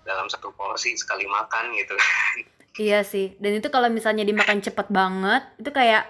dalam 0.09 0.33
satu 0.33 0.48
porsi 0.57 0.96
sekali 0.96 1.29
makan 1.29 1.77
gitu 1.77 1.92
Iya 2.80 3.04
sih. 3.04 3.37
Dan 3.42 3.61
itu 3.61 3.68
kalau 3.68 3.88
misalnya 3.92 4.24
dimakan 4.24 4.58
cepet 4.64 4.88
banget, 4.88 5.42
itu 5.61 5.70
kayak 5.72 6.08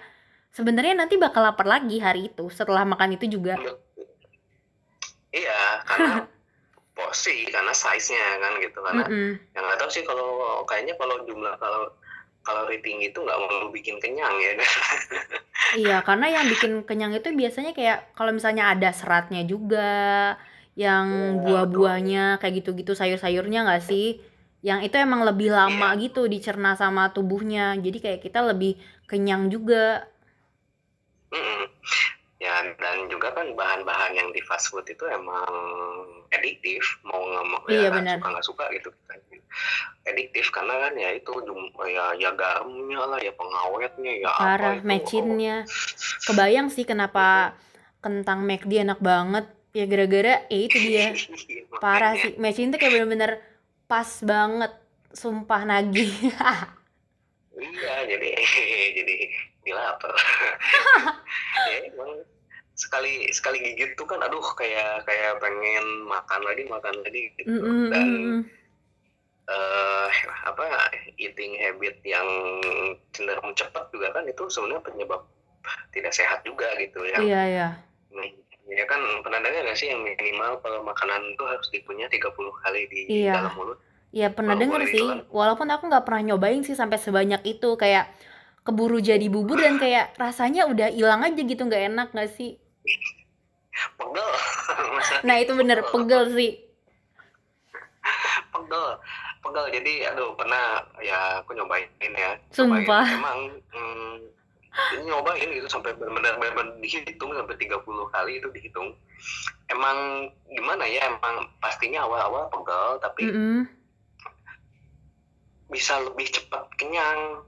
sebenarnya 0.56 0.94
nanti 1.00 1.14
bakal 1.18 1.42
lapar 1.42 1.66
lagi 1.66 1.98
hari 1.98 2.30
itu 2.30 2.46
setelah 2.52 2.84
makan 2.86 3.16
itu 3.18 3.26
juga. 3.38 3.58
iya 5.32 5.80
karena 5.88 6.28
porsi 6.96 7.48
karena 7.48 7.72
size-nya 7.72 8.26
kan 8.42 8.52
gitu 8.60 8.78
karena 8.84 9.04
Mm-mm. 9.08 9.32
yang 9.56 9.64
nggak 9.64 9.78
tahu 9.80 9.90
sih 9.90 10.04
kalau 10.04 10.60
kayaknya 10.68 10.94
kalau 11.00 11.24
jumlah 11.24 11.56
kalau 11.56 11.88
kalori 12.44 12.78
tinggi 12.84 13.08
itu 13.14 13.18
nggak 13.22 13.38
mau 13.40 13.70
bikin 13.72 13.96
kenyang 14.02 14.34
ya 14.42 14.52
Iya, 15.72 16.04
karena 16.04 16.26
yang 16.28 16.44
bikin 16.52 16.84
kenyang 16.84 17.12
itu 17.16 17.28
biasanya 17.32 17.72
kayak 17.72 18.12
kalau 18.12 18.28
misalnya 18.36 18.68
ada 18.72 18.92
seratnya 18.92 19.40
juga, 19.52 19.80
yang 20.76 21.06
Iya, 21.08 21.36
buah-buahnya 21.44 22.40
kayak 22.40 22.54
gitu-gitu 22.64 22.92
sayur-sayurnya 22.96 23.64
nggak 23.66 23.82
sih? 23.84 24.20
Yang 24.62 24.80
itu 24.90 24.96
emang 24.98 25.26
lebih 25.26 25.50
lama 25.50 25.90
gitu 25.98 26.30
dicerna 26.30 26.78
sama 26.78 27.10
tubuhnya. 27.10 27.74
Jadi 27.78 27.98
kayak 27.98 28.20
kita 28.22 28.40
lebih 28.46 28.78
kenyang 29.10 29.50
juga. 29.50 30.06
Mm-mm. 31.32 31.64
ya 32.36 32.58
dan 32.76 33.06
juga 33.06 33.30
kan 33.32 33.54
bahan-bahan 33.54 34.12
yang 34.18 34.28
di 34.34 34.42
fast 34.42 34.68
food 34.68 34.82
itu 34.90 35.06
emang 35.06 35.46
adiktif 36.34 36.82
mau 37.06 37.22
nggak 37.22 37.44
mau 37.46 37.60
Iya, 37.70 37.86
ya 37.86 37.90
benar. 37.94 38.16
suka 38.18 38.28
nggak 38.34 38.46
suka 38.50 38.64
gitu 38.74 38.88
adiktif 40.02 40.50
karena 40.50 40.74
kan 40.82 40.92
ya 40.98 41.10
itu 41.14 41.30
ya 41.86 42.06
ya 42.18 42.30
garamnya 42.34 43.00
lah 43.06 43.20
ya 43.22 43.32
pengawetnya 43.38 44.12
ya 44.26 44.30
Parah, 44.34 44.74
apa 44.74 44.82
itu 44.82 44.86
mecinnya. 44.90 45.56
Kebayang 46.26 46.68
sih 46.74 46.82
kenapa 46.82 47.54
kentang 48.02 48.42
McD 48.42 48.82
enak 48.82 48.98
banget. 48.98 49.46
Ya 49.72 49.84
gara-gara 49.88 50.34
ya 50.50 50.58
itu 50.58 50.76
dia. 50.82 51.06
Parah 51.84 52.12
Makanya. 52.18 52.22
sih. 52.26 52.32
Mecin 52.42 52.68
tuh 52.74 52.78
kayak 52.82 52.92
bener-bener 52.92 53.38
pas 53.86 54.10
banget. 54.24 54.72
Sumpah 55.12 55.62
nagih. 55.68 56.32
Iya, 57.52 57.96
jadi 58.08 58.28
jadi 58.98 59.16
dilapar. 59.62 60.16
ya 61.70 61.76
emang 61.92 62.24
sekali 62.72 63.28
sekali 63.30 63.60
gigit 63.60 63.94
tuh 63.94 64.08
kan 64.08 64.18
aduh 64.24 64.42
kayak 64.56 65.04
kayak 65.04 65.36
pengen 65.38 66.08
makan 66.08 66.40
lagi 66.42 66.64
makan 66.66 66.94
lagi 67.04 67.30
gitu. 67.36 67.60
Mm, 67.60 67.60
mm, 67.60 67.88
Dan 67.92 68.08
eh 69.42 70.10
apa 70.46 70.64
eating 71.18 71.58
habit 71.60 71.98
yang 72.06 72.28
cenderung 73.12 73.52
cepat 73.52 73.90
juga 73.92 74.14
kan 74.14 74.24
itu 74.24 74.48
sebenarnya 74.48 74.86
penyebab 74.86 75.22
tidak 75.92 76.14
sehat 76.14 76.40
juga 76.42 76.72
gitu 76.80 77.04
ya. 77.04 77.18
Iya, 77.20 77.42
iya. 77.50 77.68
Ya 78.64 78.84
kan 78.86 79.00
pernah 79.20 79.38
dengar 79.38 79.62
nggak 79.62 79.74
sih 79.74 79.88
yang 79.88 80.00
minimal 80.00 80.62
kalau 80.62 80.80
makanan 80.82 81.22
itu 81.28 81.44
harus 81.44 81.68
dikunyah 81.68 82.06
30 82.06 82.30
kali 82.56 82.86
di 82.86 83.00
Iya. 83.20 83.34
dalam 83.36 83.52
mulut? 83.54 83.78
Iya 84.12 84.28
pernah 84.28 84.54
boleh 84.54 84.86
sih. 84.86 85.02
kan. 85.02 85.24
Walaupun 85.28 85.68
aku 85.68 85.84
nggak 85.88 86.04
pernah 86.04 86.22
nyobain 86.28 86.60
sih 86.60 86.72
sampai 86.72 86.96
sebanyak 86.96 87.42
itu. 87.44 87.74
Kayak 87.74 88.12
keburu 88.62 88.98
jadi 88.98 89.26
bubur 89.26 89.58
dan 89.58 89.76
kayak 89.76 90.14
rasanya 90.14 90.64
udah 90.64 90.88
hilang 90.88 91.20
aja 91.20 91.36
gitu 91.36 91.58
nggak 91.58 91.84
enak 91.90 92.08
nggak 92.12 92.30
sih? 92.30 92.56
Pegel. 93.96 94.30
Nah 95.26 95.36
itu 95.36 95.52
bener 95.52 95.82
pegel 95.84 96.30
sih. 96.30 96.62
pegel 98.52 98.86
pegel 99.42 99.66
jadi 99.72 99.92
aduh 100.12 100.34
pernah 100.34 100.64
ya 101.00 101.40
aku 101.40 101.52
nyobain 101.52 101.88
ya 101.98 102.38
Sumpah. 102.50 102.78
Cobain. 103.02 103.16
emang 103.16 103.40
hmm, 103.72 104.14
ini 104.92 105.04
nyobain 105.04 105.48
gitu 105.52 105.68
sampai 105.68 105.92
benar-benar 105.92 106.40
benar-benar 106.40 106.80
dihitung 106.80 107.32
sampai 107.32 107.56
30 107.56 107.84
kali 108.08 108.32
itu 108.40 108.48
dihitung 108.50 108.88
emang 109.68 109.98
gimana 110.48 110.84
ya 110.84 111.06
emang 111.06 111.48
pastinya 111.58 112.02
awal-awal 112.02 112.48
pegel 112.48 112.96
tapi 112.98 113.22
Mm-mm. 113.28 113.60
bisa 115.68 115.96
lebih 116.00 116.28
cepat 116.28 116.68
kenyang 116.76 117.40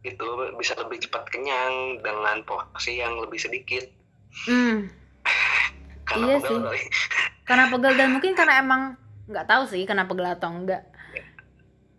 gitu 0.00 0.26
bisa 0.54 0.76
lebih 0.76 1.00
cepat 1.00 1.26
kenyang 1.28 1.98
dengan 2.00 2.42
porsi 2.44 2.98
yang 2.98 3.18
lebih 3.18 3.38
sedikit 3.38 3.84
Mm. 4.50 4.90
karena 6.10 6.26
Iya 6.26 6.36
pegel 6.36 6.50
sih. 6.50 6.58
kali. 6.58 6.82
Karena 7.46 7.64
pegel 7.70 7.94
dan 7.94 8.08
mungkin 8.18 8.32
karena 8.34 8.54
emang 8.58 8.82
nggak 9.24 9.46
tahu 9.46 9.62
sih 9.64 9.86
kenapa 9.86 10.10
pegel 10.10 10.26
atau 10.26 10.50
enggak. 10.50 10.82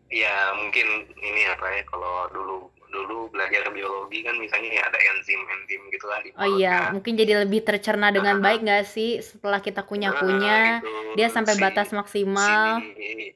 ya 0.06 0.32
mungkin 0.54 0.86
ini 1.16 1.42
apa 1.48 1.66
ya 1.66 1.84
kalau 1.88 2.28
dulu 2.30 2.58
dulu 2.96 3.28
belajar 3.30 3.68
biologi 3.70 4.24
kan 4.24 4.40
misalnya 4.40 4.80
ya 4.80 4.84
ada 4.88 5.00
enzim-enzim 5.12 5.82
gitulah 5.92 6.20
di 6.24 6.32
Oh 6.40 6.48
iya, 6.48 6.90
mungkin 6.90 7.20
jadi 7.20 7.44
lebih 7.44 7.62
tercerna 7.62 8.10
dengan 8.10 8.40
baik 8.40 8.64
nggak 8.64 8.88
sih 8.88 9.20
setelah 9.20 9.60
kita 9.60 9.84
kunyah-kunyah. 9.84 10.64
Nah, 10.64 10.80
gitu. 10.80 10.94
Dia 11.20 11.28
sampai 11.28 11.54
Si- 11.54 11.62
batas 11.62 11.90
maksimal. 11.92 12.80
si 12.80 13.36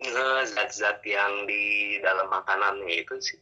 eh, 0.00 0.42
zat-zat 0.48 1.04
yang 1.04 1.44
di 1.44 1.62
dalam 2.00 2.32
makanannya 2.32 3.04
itu 3.04 3.20
sih 3.20 3.36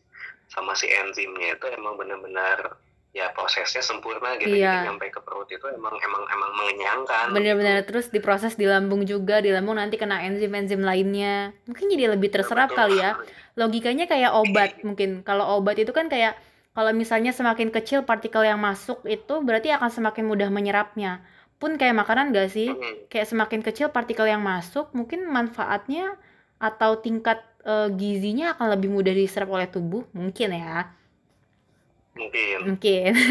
sama 0.51 0.74
si 0.74 0.90
enzimnya 0.90 1.55
itu 1.55 1.66
emang 1.70 1.94
benar-benar 1.94 2.74
ya 3.09 3.33
prosesnya 3.33 3.81
sempurna 3.81 4.37
gitu 4.37 4.53
Iya. 4.53 4.85
jadi 4.85 4.88
sampai 4.92 5.09
ke 5.09 5.21
perut 5.25 5.49
itu 5.49 5.64
emang 5.64 5.97
emang 5.97 6.23
emang 6.29 6.51
mengenyangkan 6.55 7.33
Bener-bener 7.33 7.81
gitu. 7.81 7.87
terus 7.90 8.07
diproses 8.12 8.55
di 8.55 8.68
lambung 8.68 9.03
juga, 9.03 9.40
di 9.40 9.49
lambung 9.49 9.81
nanti 9.81 9.97
kena 9.97 10.21
enzim-enzim 10.23 10.85
lainnya. 10.85 11.57
Mungkin 11.64 11.88
jadi 11.88 12.12
lebih 12.12 12.29
terserap 12.29 12.68
Betul. 12.71 12.79
kali 12.79 12.97
ya. 13.01 13.16
Logikanya 13.57 14.05
kayak 14.05 14.37
obat 14.37 14.71
mungkin. 14.85 15.25
Kalau 15.25 15.57
obat 15.57 15.81
itu 15.81 15.90
kan 15.90 16.07
kayak 16.07 16.37
kalau 16.77 16.94
misalnya 16.94 17.35
semakin 17.35 17.75
kecil 17.75 18.05
partikel 18.05 18.44
yang 18.44 18.61
masuk 18.61 19.03
itu 19.03 19.35
berarti 19.42 19.73
akan 19.73 19.90
semakin 19.90 20.25
mudah 20.29 20.47
menyerapnya. 20.53 21.25
Pun 21.59 21.75
kayak 21.75 21.97
makanan 21.97 22.31
gak 22.31 22.55
sih? 22.55 22.71
Mm, 22.71 23.11
Kayak 23.11 23.27
semakin 23.35 23.61
kecil 23.66 23.90
partikel 23.90 24.31
yang 24.31 24.38
masuk, 24.38 24.94
mungkin 24.94 25.27
manfaatnya 25.27 26.14
atau 26.62 27.03
tingkat 27.03 27.42
eh, 27.66 27.90
gizinya 27.99 28.55
akan 28.55 28.79
lebih 28.79 28.94
mudah 28.94 29.11
diserap 29.11 29.51
oleh 29.51 29.66
tubuh, 29.66 30.07
mungkin 30.14 30.55
ya. 30.55 30.94
Mungkin 32.19 32.59
Mungkin. 32.75 33.13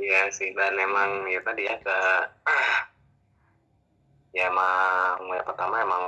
Iya 0.00 0.32
sih 0.32 0.56
dan 0.56 0.80
emang 0.80 1.28
ya 1.28 1.44
tadi 1.44 1.68
ya 1.68 1.76
ke 1.76 1.98
ya 4.36 4.48
emang 4.48 5.28
ya 5.28 5.44
pertama 5.44 5.84
emang 5.84 6.04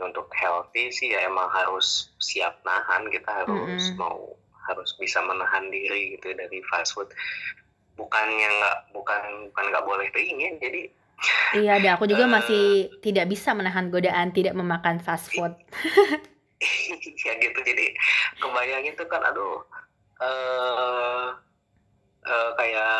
untuk 0.00 0.32
healthy 0.32 0.88
sih 0.88 1.12
ya 1.12 1.28
emang 1.28 1.52
harus 1.52 2.08
siap 2.16 2.56
nahan 2.64 3.12
kita 3.12 3.44
harus 3.44 3.92
Mm-mm. 3.92 4.00
mau 4.00 4.32
harus 4.64 4.96
bisa 4.96 5.20
menahan 5.20 5.68
diri 5.68 6.16
gitu 6.16 6.32
ya 6.32 6.40
dari 6.40 6.64
fast 6.72 6.96
food 6.96 7.12
bukannya 8.00 8.48
nggak 8.48 8.96
bukan 8.96 9.52
bukan 9.52 9.64
nggak 9.68 9.84
boleh 9.84 10.08
keingin 10.16 10.56
jadi 10.56 10.88
Iya, 11.52 11.76
ada 11.76 12.00
aku 12.00 12.08
juga 12.08 12.24
Eh. 12.28 12.32
masih 12.32 12.64
tidak 13.04 13.28
bisa 13.28 13.52
menahan 13.52 13.92
godaan 13.92 14.32
tidak 14.32 14.56
memakan 14.56 14.96
fast 15.04 15.28
food. 15.28 15.52
ya 17.26 17.32
gitu 17.40 17.58
jadi 17.64 17.86
kebayangin 18.38 18.94
tuh 18.96 19.08
kan 19.08 19.24
aduh 19.24 19.64
eh 20.20 21.26
eh, 22.28 22.50
kayak 22.60 22.94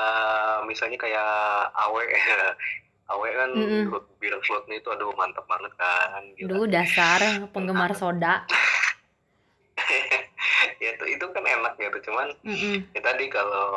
misalnya 0.64 0.96
kayak 0.96 1.33
awe 1.77 2.03
awe 3.12 3.29
kan 3.29 3.51
Mm-mm. 3.53 3.90
root 3.90 4.07
beer 4.23 4.38
floatnya 4.46 4.79
itu 4.81 4.88
aduh 4.88 5.12
mantep 5.18 5.44
banget 5.44 5.73
kan 5.77 6.23
gitu 6.38 6.49
Duh, 6.49 6.64
dasar 6.70 7.20
penggemar 7.53 7.92
soda. 8.01 8.46
ya 10.81 10.96
itu 10.96 11.05
itu 11.18 11.25
kan 11.37 11.44
enak 11.44 11.77
gitu 11.77 12.09
cuman 12.09 12.33
Mm-mm. 12.46 12.88
ya 12.96 13.01
tadi 13.05 13.29
kalau 13.29 13.68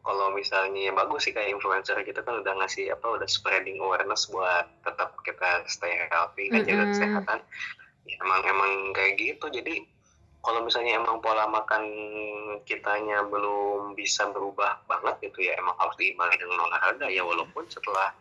kalau 0.00 0.32
misalnya 0.32 0.88
ya 0.88 0.92
bagus 0.96 1.28
sih 1.28 1.32
kayak 1.36 1.52
influencer 1.52 1.96
kita 2.00 2.24
kan 2.24 2.40
udah 2.40 2.56
ngasih 2.64 2.88
apa 2.88 3.20
udah 3.20 3.28
spreading 3.28 3.76
awareness 3.84 4.24
buat 4.32 4.64
tetap 4.84 5.12
kita 5.26 5.64
stay 5.68 6.08
healthy 6.08 6.48
kan 6.48 6.64
jaga 6.64 6.88
Mm-mm. 6.88 6.92
kesehatan 6.96 7.38
ya, 8.06 8.16
emang 8.20 8.40
emang 8.44 8.70
kayak 8.92 9.16
gitu. 9.18 9.46
Jadi 9.50 9.84
kalau 10.40 10.64
misalnya 10.64 10.96
emang 10.96 11.20
pola 11.20 11.44
makan 11.44 11.84
kitanya 12.64 13.24
belum 13.28 13.92
bisa 13.92 14.28
berubah 14.32 14.80
banget 14.88 15.28
gitu 15.30 15.44
ya 15.44 15.56
emang 15.60 15.76
harus 15.76 15.96
diimbangi 16.00 16.36
dengan 16.40 16.64
olahraga. 16.64 17.06
Ya 17.12 17.20
walaupun 17.24 17.68
setelah 17.68 18.12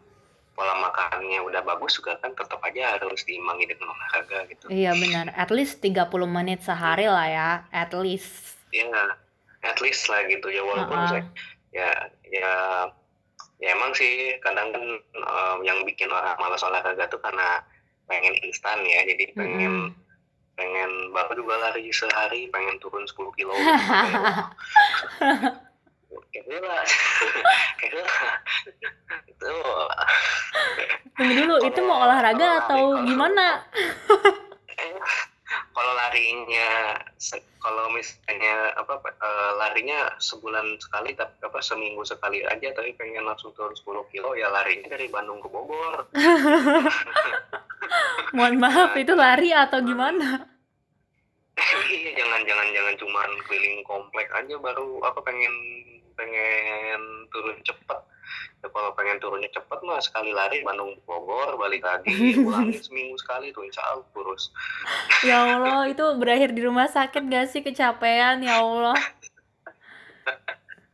pola 0.51 0.75
makannya 0.75 1.39
udah 1.39 1.63
bagus 1.63 1.95
juga 1.95 2.19
kan 2.19 2.35
tetap 2.35 2.59
aja 2.67 2.99
harus 2.99 3.23
diimbangi 3.23 3.71
dengan 3.71 3.95
olahraga 3.95 4.43
gitu. 4.51 4.67
Iya 4.67 4.91
benar, 4.99 5.31
at 5.31 5.47
least 5.55 5.79
30 5.79 6.27
menit 6.27 6.59
sehari 6.67 7.07
lah 7.07 7.27
ya, 7.31 7.49
at 7.71 7.95
least. 7.95 8.59
ya 8.75 8.91
at 9.63 9.79
least 9.79 10.11
lah 10.11 10.27
gitu. 10.27 10.51
Ya 10.51 10.59
walaupun 10.63 10.99
Uh-uh. 10.99 11.11
saya- 11.15 11.31
ya 11.69 11.89
ya 12.27 12.51
ya 13.61 13.69
emang 13.75 13.91
sih 13.95 14.35
kadang 14.41 14.71
kan 14.75 14.83
eh, 14.99 15.55
yang 15.63 15.83
bikin 15.87 16.09
orang 16.11 16.35
malas 16.39 16.63
olahraga 16.63 17.07
tuh 17.07 17.21
karena 17.23 17.63
pengen 18.09 18.33
instan 18.41 18.81
ya 18.83 19.05
jadi 19.05 19.29
pengen 19.37 19.93
Mm-mm. 19.93 19.95
pengen 20.57 20.91
baru 21.13 21.39
juga 21.39 21.55
lari 21.69 21.87
sehari 21.93 22.49
pengen 22.49 22.75
turun 22.81 23.05
10 23.05 23.15
kilo. 23.37 23.53
Gila. 26.29 26.79
Itu. 29.29 29.53
Tunggu 31.15 31.33
dulu, 31.35 31.55
itu 31.63 31.79
mau 31.85 32.01
olahraga 32.05 32.65
atau 32.65 33.05
gimana? 33.05 33.61
kalau 35.79 35.95
larinya 35.95 36.99
kalau 37.63 37.87
misalnya 37.95 38.75
apa 38.75 38.99
eh, 38.99 39.51
larinya 39.55 40.11
sebulan 40.19 40.75
sekali 40.75 41.15
tapi 41.15 41.39
apa 41.39 41.59
seminggu 41.63 42.03
sekali 42.03 42.43
aja 42.43 42.75
tapi 42.75 42.91
pengen 42.99 43.23
langsung 43.23 43.55
turun 43.55 43.71
10 43.71 44.11
kilo 44.11 44.35
ya 44.35 44.51
larinya 44.51 44.91
dari 44.91 45.07
Bandung 45.07 45.39
ke 45.39 45.47
Bogor. 45.47 46.11
Mohon 48.35 48.55
maaf, 48.61 48.93
itu 48.99 49.15
lari 49.15 49.55
atau 49.55 49.79
gimana? 49.79 50.43
iya 51.95 52.11
jangan 52.15 52.43
jangan 52.43 52.67
jangan 52.75 52.95
cuman 52.99 53.29
keliling 53.47 53.79
komplek 53.87 54.27
aja 54.35 54.55
baru 54.59 54.99
apa 55.07 55.19
pengen 55.23 55.55
pengen 56.19 57.01
turun 57.31 57.55
cepet 57.63 57.99
ya, 58.59 58.67
kalau 58.69 58.91
pengen 58.93 59.17
turunnya 59.17 59.49
cepet 59.49 59.79
mah 59.81 59.99
sekali 59.99 60.31
lari 60.31 60.61
Bandung 60.61 60.97
Bogor 61.03 61.55
balik 61.55 61.81
lagi 61.81 62.11
ulangin 62.45 62.77
seminggu 62.77 63.15
sekali 63.17 63.49
tuh 63.51 63.63
insya 63.63 63.83
Allah 63.85 64.05
kurus 64.11 64.49
Ya 65.21 65.37
Allah, 65.43 65.87
itu 65.87 66.01
berakhir 66.15 66.55
di 66.55 66.63
rumah 66.63 66.87
sakit 66.87 67.27
gak 67.27 67.47
sih 67.51 67.59
kecapean? 67.59 68.39
Ya 68.39 68.63
Allah. 68.63 68.95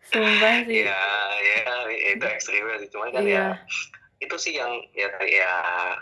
Sumpah 0.05 0.55
sih. 0.65 0.85
ya 0.85 1.01
ya 1.41 1.73
itu 2.13 2.25
ekstrimnya 2.25 2.77
sih 2.79 2.89
cuman 2.93 3.09
kan 3.11 3.21
Iya. 3.25 3.35
ya 3.35 3.47
itu 4.21 4.35
sih 4.39 4.53
yang 4.55 4.71
ya 4.95 5.11
ya 5.21 5.51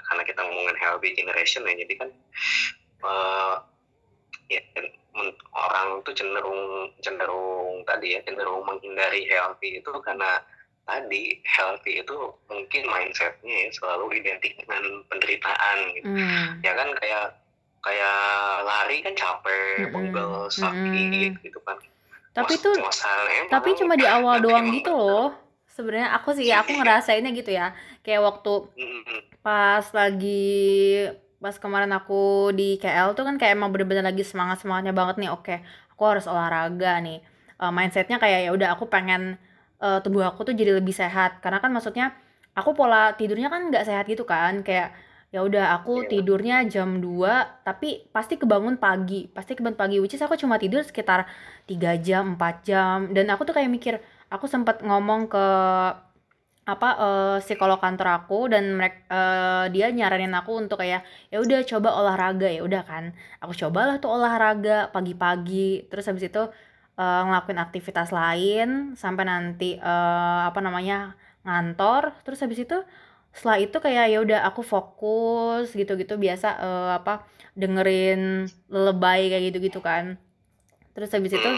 karena 0.06 0.24
kita 0.24 0.40
ngomongin 0.44 0.78
healthy 0.78 1.18
generation 1.18 1.66
ya 1.66 1.74
jadi 1.74 1.94
kan 1.98 2.10
eh, 3.04 3.54
ya 4.54 4.62
orang 5.54 6.04
itu 6.04 6.12
cenderung 6.14 6.62
cenderung 7.02 7.82
tadi 7.86 8.14
ya 8.14 8.20
cenderung 8.22 8.62
menghindari 8.64 9.26
healthy 9.26 9.82
itu 9.82 9.92
karena 10.04 10.42
tadi 10.84 11.40
healthy 11.48 12.04
itu 12.04 12.18
mungkin 12.52 12.84
mindsetnya 12.92 13.56
ya 13.68 13.70
selalu 13.72 14.20
identik 14.20 14.60
dengan 14.60 14.84
penderitaan 15.08 15.78
gitu 15.96 16.08
mm. 16.12 16.60
ya 16.60 16.76
kan 16.76 16.90
kayak 17.00 17.40
kayak 17.84 18.20
lari 18.64 18.98
kan 19.04 19.14
capek, 19.14 19.92
mm 19.92 20.16
sakit 20.48 21.36
mm 21.36 21.44
gitu 21.44 21.60
kan. 21.68 21.76
Tapi 22.34 22.56
tuh 22.58 22.74
tapi 23.52 23.70
cuma 23.76 24.00
di 24.00 24.08
awal 24.08 24.40
doang 24.40 24.72
gitu 24.72 24.96
loh. 24.96 25.36
Sebenarnya 25.68 26.16
aku 26.16 26.32
sih 26.38 26.48
ya, 26.48 26.64
aku 26.64 26.80
ngerasainnya 26.80 27.36
gitu 27.36 27.52
ya. 27.52 27.76
Kayak 28.02 28.24
waktu 28.24 28.72
pas 29.44 29.84
lagi 29.92 31.12
pas 31.44 31.60
kemarin 31.60 31.92
aku 31.92 32.56
di 32.56 32.80
KL 32.80 33.20
tuh 33.20 33.28
kan 33.28 33.36
kayak 33.36 33.60
emang 33.60 33.76
bener-bener 33.76 34.08
lagi 34.08 34.24
semangat 34.24 34.64
semangatnya 34.64 34.96
banget 34.96 35.20
nih 35.20 35.28
oke 35.28 35.60
aku 35.92 36.04
harus 36.08 36.24
olahraga 36.24 37.04
nih 37.04 37.20
uh, 37.60 37.68
mindsetnya 37.68 38.16
kayak 38.16 38.48
ya 38.48 38.56
udah 38.56 38.72
aku 38.72 38.88
pengen 38.88 39.36
uh, 39.84 40.00
tubuh 40.00 40.24
aku 40.24 40.48
tuh 40.48 40.56
jadi 40.56 40.80
lebih 40.80 40.96
sehat. 40.96 41.44
Karena 41.44 41.60
kan 41.60 41.76
maksudnya 41.76 42.16
aku 42.56 42.72
pola 42.72 43.14
tidurnya 43.20 43.52
kan 43.52 43.68
nggak 43.68 43.84
sehat 43.84 44.08
gitu 44.08 44.24
kan. 44.24 44.64
Kayak 44.64 44.96
ya 45.34 45.42
udah 45.42 45.74
aku 45.82 46.06
yeah. 46.06 46.10
tidurnya 46.14 46.58
jam 46.70 47.02
2 47.02 47.68
tapi 47.68 48.08
pasti 48.16 48.40
kebangun 48.40 48.80
pagi. 48.80 49.28
Pasti 49.28 49.60
kebangun 49.60 49.78
pagi 49.78 49.98
which 50.00 50.16
is 50.16 50.24
aku 50.24 50.40
cuma 50.40 50.56
tidur 50.56 50.82
sekitar 50.88 51.28
3 51.68 52.00
jam 52.00 52.40
4 52.40 52.64
jam. 52.64 52.98
Dan 53.12 53.28
aku 53.28 53.44
tuh 53.44 53.54
kayak 53.54 53.70
mikir 53.70 54.00
aku 54.32 54.48
sempat 54.48 54.80
ngomong 54.82 55.28
ke 55.28 55.46
apa 56.64 56.90
uh, 56.96 57.38
psikolog 57.44 57.84
kantor 57.84 58.24
aku. 58.24 58.48
Dan 58.48 58.80
mereka 58.80 59.04
uh, 59.12 59.20
eh, 59.68 59.76
dia 59.76 59.92
nyaranin 59.92 60.32
aku 60.32 60.56
untuk 60.64 60.80
kayak 60.80 61.04
ya 61.28 61.44
udah 61.44 61.60
coba 61.68 61.90
olahraga. 62.00 62.48
Ya 62.48 62.64
udah 62.64 62.88
kan 62.88 63.12
aku 63.44 63.52
cobalah 63.68 64.00
tuh 64.00 64.16
olahraga 64.16 64.88
pagi-pagi. 64.96 65.92
Terus 65.92 66.08
habis 66.08 66.32
itu 66.32 66.44
uh, 66.98 67.22
ngelakuin 67.28 67.60
aktivitas 67.62 68.10
lain 68.14 68.94
sampai 68.94 69.24
nanti 69.26 69.78
uh, 69.82 70.50
apa 70.50 70.60
namanya 70.62 71.18
ngantor. 71.46 72.14
Terus 72.26 72.40
habis 72.44 72.60
itu 72.64 72.78
setelah 73.34 73.58
itu 73.58 73.78
kayak 73.82 74.06
ya 74.14 74.18
udah 74.22 74.40
aku 74.50 74.62
fokus 74.62 75.74
gitu-gitu. 75.74 76.16
Biasa 76.18 76.48
uh, 76.62 76.92
apa 77.02 77.26
dengerin 77.58 78.50
lebay 78.70 79.30
kayak 79.34 79.44
gitu-gitu 79.54 79.80
kan. 79.82 80.18
Terus 80.94 81.10
habis 81.14 81.34
itu 81.34 81.52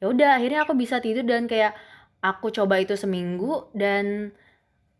ya 0.00 0.06
udah 0.10 0.28
akhirnya 0.40 0.66
aku 0.66 0.74
bisa 0.74 0.98
tidur 0.98 1.22
dan 1.26 1.46
kayak 1.46 1.74
aku 2.22 2.50
coba 2.50 2.82
itu 2.82 2.94
seminggu. 2.98 3.70
Dan 3.74 4.34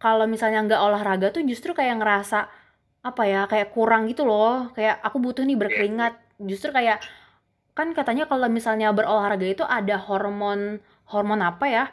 kalau 0.00 0.24
misalnya 0.31 0.64
nggak 0.64 0.81
olahraga 0.81 1.29
tuh 1.35 1.44
justru 1.44 1.74
kayak 1.76 2.00
ngerasa 2.00 2.48
apa 3.00 3.22
ya 3.24 3.48
kayak 3.50 3.74
kurang 3.74 4.07
gitu 4.07 4.22
loh. 4.29 4.70
Kayak 4.76 5.03
aku 5.03 5.18
butuh 5.18 5.42
nih 5.42 5.59
berkeringat. 5.59 6.14
Justru 6.40 6.72
kayak 6.72 7.03
kan 7.75 7.95
katanya 7.97 8.27
kalau 8.27 8.51
misalnya 8.51 8.91
berolahraga 8.91 9.47
itu 9.47 9.65
ada 9.65 9.97
hormon 9.97 10.83
hormon 11.09 11.41
apa 11.43 11.67
ya? 11.67 11.85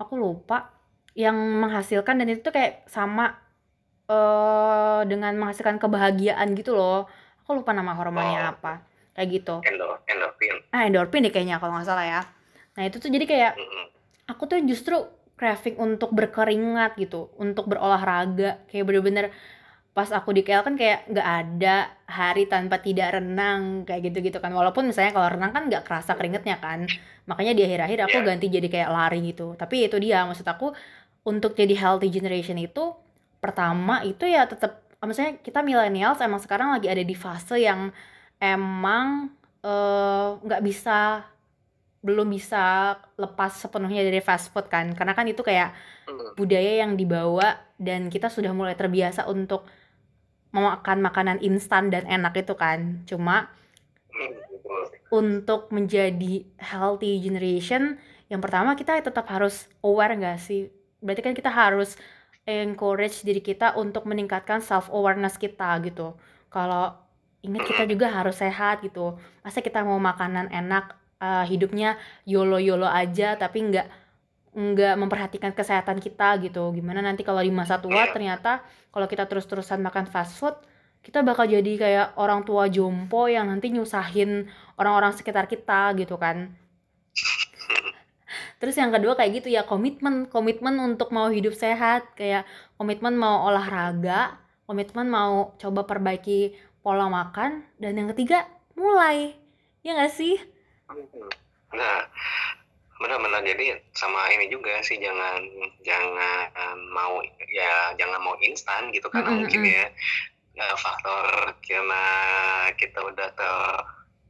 Aku 0.00 0.18
lupa. 0.18 0.72
Yang 1.16 1.36
menghasilkan 1.36 2.20
dan 2.20 2.28
itu 2.28 2.44
tuh 2.44 2.52
kayak 2.52 2.84
sama 2.92 3.40
uh, 4.10 5.00
dengan 5.08 5.32
menghasilkan 5.40 5.80
kebahagiaan 5.80 6.52
gitu 6.52 6.76
loh. 6.76 7.08
Aku 7.44 7.56
lupa 7.56 7.72
nama 7.72 7.96
hormonnya 7.96 8.50
oh. 8.50 8.52
apa. 8.58 8.72
Kayak 9.16 9.28
gitu. 9.32 9.54
Endorfin. 9.64 10.56
Ah 10.74 10.84
endorfin 10.84 11.24
deh 11.24 11.32
kayaknya 11.32 11.56
kalau 11.56 11.78
nggak 11.78 11.88
salah 11.88 12.04
ya. 12.04 12.20
Nah 12.76 12.82
itu 12.84 13.00
tuh 13.00 13.08
jadi 13.08 13.24
kayak 13.24 13.52
aku 14.28 14.44
tuh 14.44 14.60
justru 14.68 15.00
craving 15.36 15.76
untuk 15.80 16.12
berkeringat 16.12 17.00
gitu 17.00 17.32
untuk 17.40 17.68
berolahraga. 17.72 18.60
Kayak 18.68 18.84
bener-bener 18.84 19.26
pas 19.96 20.12
aku 20.12 20.36
di 20.36 20.44
KL 20.44 20.60
kan 20.60 20.76
kayak 20.76 21.08
nggak 21.08 21.24
ada 21.40 21.88
hari 22.04 22.44
tanpa 22.44 22.84
tidak 22.84 23.16
renang 23.16 23.88
kayak 23.88 24.12
gitu-gitu 24.12 24.44
kan 24.44 24.52
walaupun 24.52 24.84
misalnya 24.84 25.16
kalau 25.16 25.32
renang 25.32 25.56
kan 25.56 25.72
nggak 25.72 25.88
kerasa 25.88 26.12
keringetnya 26.12 26.60
kan 26.60 26.84
makanya 27.24 27.56
di 27.56 27.64
akhir-akhir 27.64 28.04
aku 28.04 28.18
yeah. 28.20 28.26
ganti 28.28 28.46
jadi 28.52 28.68
kayak 28.68 28.90
lari 28.92 29.24
gitu 29.24 29.56
tapi 29.56 29.88
itu 29.88 29.96
dia 29.96 30.28
maksud 30.28 30.44
aku 30.44 30.76
untuk 31.24 31.56
jadi 31.56 31.72
healthy 31.80 32.12
generation 32.12 32.60
itu 32.60 32.92
pertama 33.40 34.04
itu 34.04 34.28
ya 34.28 34.44
tetap 34.44 34.84
maksudnya 35.00 35.40
kita 35.40 35.64
millennials 35.64 36.20
emang 36.20 36.44
sekarang 36.44 36.76
lagi 36.76 36.92
ada 36.92 37.00
di 37.00 37.16
fase 37.16 37.56
yang 37.56 37.88
emang 38.36 39.32
eh, 39.64 40.28
nggak 40.44 40.60
uh, 40.60 40.64
bisa 40.64 41.24
belum 42.04 42.36
bisa 42.36 42.94
lepas 43.16 43.64
sepenuhnya 43.64 44.04
dari 44.04 44.20
fast 44.20 44.52
food 44.52 44.68
kan 44.68 44.92
karena 44.92 45.16
kan 45.16 45.24
itu 45.24 45.40
kayak 45.40 45.72
hmm. 46.04 46.36
budaya 46.36 46.84
yang 46.84 47.00
dibawa 47.00 47.64
dan 47.80 48.12
kita 48.12 48.28
sudah 48.28 48.52
mulai 48.52 48.76
terbiasa 48.76 49.24
untuk 49.24 49.64
memakan 50.56 51.04
makanan 51.04 51.38
instan 51.44 51.92
dan 51.92 52.08
enak 52.08 52.32
itu 52.40 52.56
kan. 52.56 53.04
Cuma 53.04 53.52
untuk 55.12 55.68
menjadi 55.68 56.48
healthy 56.56 57.20
generation 57.20 58.00
yang 58.26 58.42
pertama 58.42 58.74
kita 58.74 58.98
tetap 58.98 59.28
harus 59.30 59.68
aware 59.84 60.16
nggak 60.16 60.40
sih? 60.40 60.72
Berarti 60.98 61.22
kan 61.22 61.34
kita 61.36 61.52
harus 61.52 61.94
encourage 62.48 63.22
diri 63.22 63.42
kita 63.42 63.76
untuk 63.78 64.06
meningkatkan 64.08 64.58
self 64.58 64.90
awareness 64.90 65.38
kita 65.38 65.78
gitu. 65.84 66.16
Kalau 66.50 66.94
ingat 67.44 67.62
kita 67.68 67.82
juga 67.86 68.10
harus 68.10 68.38
sehat 68.38 68.82
gitu. 68.82 69.14
Masa 69.46 69.62
kita 69.62 69.86
mau 69.86 69.98
makanan 70.02 70.50
enak 70.50 70.96
uh, 71.22 71.44
hidupnya 71.46 71.98
yolo 72.26 72.58
yolo 72.58 72.86
aja 72.90 73.38
tapi 73.38 73.62
nggak 73.70 73.86
nggak 74.56 74.96
memperhatikan 74.96 75.52
kesehatan 75.52 76.00
kita 76.00 76.40
gitu. 76.40 76.72
Gimana 76.72 77.04
nanti 77.04 77.20
kalau 77.20 77.44
di 77.44 77.52
masa 77.52 77.76
tua 77.76 78.08
ternyata 78.08 78.64
kalau 78.88 79.04
kita 79.04 79.28
terus 79.28 79.44
terusan 79.44 79.84
makan 79.84 80.08
fast 80.08 80.40
food 80.40 80.56
kita 81.06 81.22
bakal 81.22 81.46
jadi 81.46 81.72
kayak 81.78 82.06
orang 82.18 82.42
tua 82.42 82.66
jompo 82.66 83.30
yang 83.30 83.46
nanti 83.46 83.70
nyusahin 83.70 84.50
orang-orang 84.74 85.14
sekitar 85.14 85.46
kita 85.46 85.94
gitu 85.94 86.18
kan. 86.18 86.50
Terus 88.58 88.74
yang 88.74 88.90
kedua 88.90 89.14
kayak 89.14 89.38
gitu 89.38 89.54
ya 89.54 89.62
komitmen. 89.62 90.26
Komitmen 90.26 90.82
untuk 90.82 91.14
mau 91.14 91.30
hidup 91.30 91.54
sehat. 91.54 92.10
Kayak 92.18 92.42
komitmen 92.74 93.14
mau 93.14 93.46
olahraga 93.46 94.34
komitmen 94.66 95.06
mau 95.06 95.54
coba 95.62 95.86
perbaiki 95.86 96.58
pola 96.82 97.06
makan. 97.06 97.62
Dan 97.78 98.02
yang 98.02 98.10
ketiga 98.10 98.42
mulai. 98.74 99.38
Ya 99.86 99.94
nggak 99.94 100.10
sih? 100.10 100.42
Nah, 101.70 102.02
benar-benar 103.06 103.46
jadi 103.46 103.78
sama 103.94 104.26
ini 104.34 104.50
juga 104.50 104.82
sih 104.82 104.98
jangan 104.98 105.38
jangan 105.86 106.74
mau 106.90 107.22
ya 107.46 107.94
jangan 107.94 108.18
mau 108.18 108.34
instan 108.42 108.90
gitu 108.90 109.06
karena 109.06 109.30
mm 109.30 109.34
-hmm. 109.38 109.40
mungkin 109.46 109.62
ya 109.62 109.86
uh, 110.58 110.76
faktor 110.76 111.54
karena 111.62 112.04
kita 112.74 112.98
udah 112.98 113.28
ter 113.36 113.54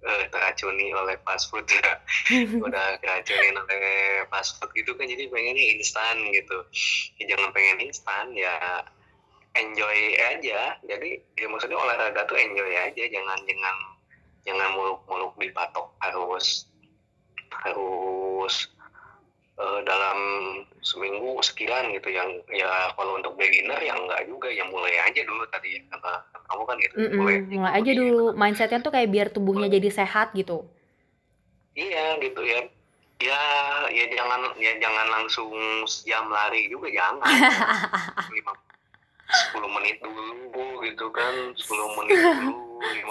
uh, 0.07 0.25
teracuni 0.31 0.93
oleh 0.93 1.17
fast 1.27 1.51
food 1.51 1.67
ya. 1.71 1.99
Udah 2.67 2.99
keracunin 3.03 3.57
oleh 3.57 4.27
fast 4.31 4.59
food 4.59 4.71
gitu 4.75 4.95
kan 4.95 5.07
jadi 5.07 5.31
pengennya 5.31 5.65
instan 5.79 6.17
gitu. 6.35 6.59
Ya, 7.23 7.35
jangan 7.35 7.51
pengen 7.55 7.79
instan 7.87 8.35
ya 8.35 8.85
enjoy 9.57 9.99
aja. 10.35 10.79
Jadi 10.85 11.23
ya 11.39 11.47
maksudnya 11.49 11.79
olahraga 11.79 12.27
tuh 12.29 12.39
enjoy 12.39 12.73
aja 12.75 13.05
jangan 13.09 13.39
jangan 13.47 13.77
jangan 14.47 14.69
muluk-muluk 14.79 15.35
dipatok 15.43 15.91
harus 16.03 16.71
harus 17.51 18.26
uh, 19.57 19.81
dalam 19.87 20.19
seminggu 20.85 21.41
sekian 21.41 21.95
gitu. 21.97 22.13
Yang 22.13 22.45
ya 22.53 22.93
kalau 22.95 23.17
untuk 23.17 23.35
beginner 23.41 23.81
yang 23.81 23.97
enggak 24.05 24.29
juga 24.29 24.49
yang 24.53 24.69
mulai 24.69 24.95
aja 25.01 25.21
dulu 25.25 25.45
tadi 25.49 25.81
kata 25.89 26.13
kamu 26.47 26.63
kan 26.69 26.77
gitu. 26.83 26.95
Mm 26.95 27.07
-mm, 27.07 27.19
mulai, 27.19 27.37
mulai 27.49 27.73
aja 27.81 27.93
dulu. 27.97 28.25
Mindsetnya 28.37 28.81
tuh 28.85 28.93
kayak 28.95 29.09
biar 29.11 29.29
tubuhnya 29.33 29.69
jadi 29.73 29.89
sehat 29.91 30.37
gitu. 30.37 30.67
Iya 31.77 32.21
gitu 32.21 32.43
ya. 32.45 32.61
Ya 33.17 33.43
ya 33.89 34.05
jangan 34.13 34.53
ya 34.61 34.77
jangan 34.77 35.07
langsung 35.09 35.57
sejam 35.89 36.29
lari 36.29 36.69
juga 36.69 36.93
jangan 36.93 37.25
lima 39.27 39.43
sepuluh 39.43 39.71
menit 39.75 39.97
dulu 39.99 40.67
gitu 40.87 41.07
kan 41.11 41.35
sepuluh 41.59 41.89
menit 41.99 42.19
dulu 42.23 42.55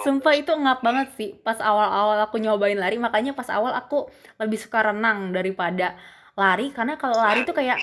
Sumpah 0.06 0.34
itu 0.38 0.52
ngap 0.54 0.80
banget 0.80 1.08
sih 1.18 1.30
pas 1.42 1.58
awal-awal 1.58 2.22
aku 2.22 2.38
nyobain 2.38 2.78
lari 2.78 2.96
makanya 3.02 3.34
pas 3.34 3.50
awal 3.50 3.74
aku 3.74 4.06
lebih 4.38 4.56
suka 4.56 4.78
renang 4.78 5.34
daripada 5.34 5.98
lari 6.36 6.70
karena 6.70 6.94
kalau 7.00 7.16
lari 7.18 7.42
tuh 7.48 7.56
kayak 7.56 7.80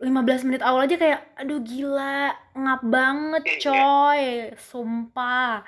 15 0.00 0.48
menit 0.48 0.64
awal 0.64 0.88
aja 0.88 0.96
kayak 0.96 1.20
aduh 1.36 1.60
gila 1.60 2.32
ngap 2.56 2.82
banget 2.88 3.42
iya, 3.44 3.52
iya. 3.52 3.62
coy 3.62 4.22
sumpah 4.56 5.60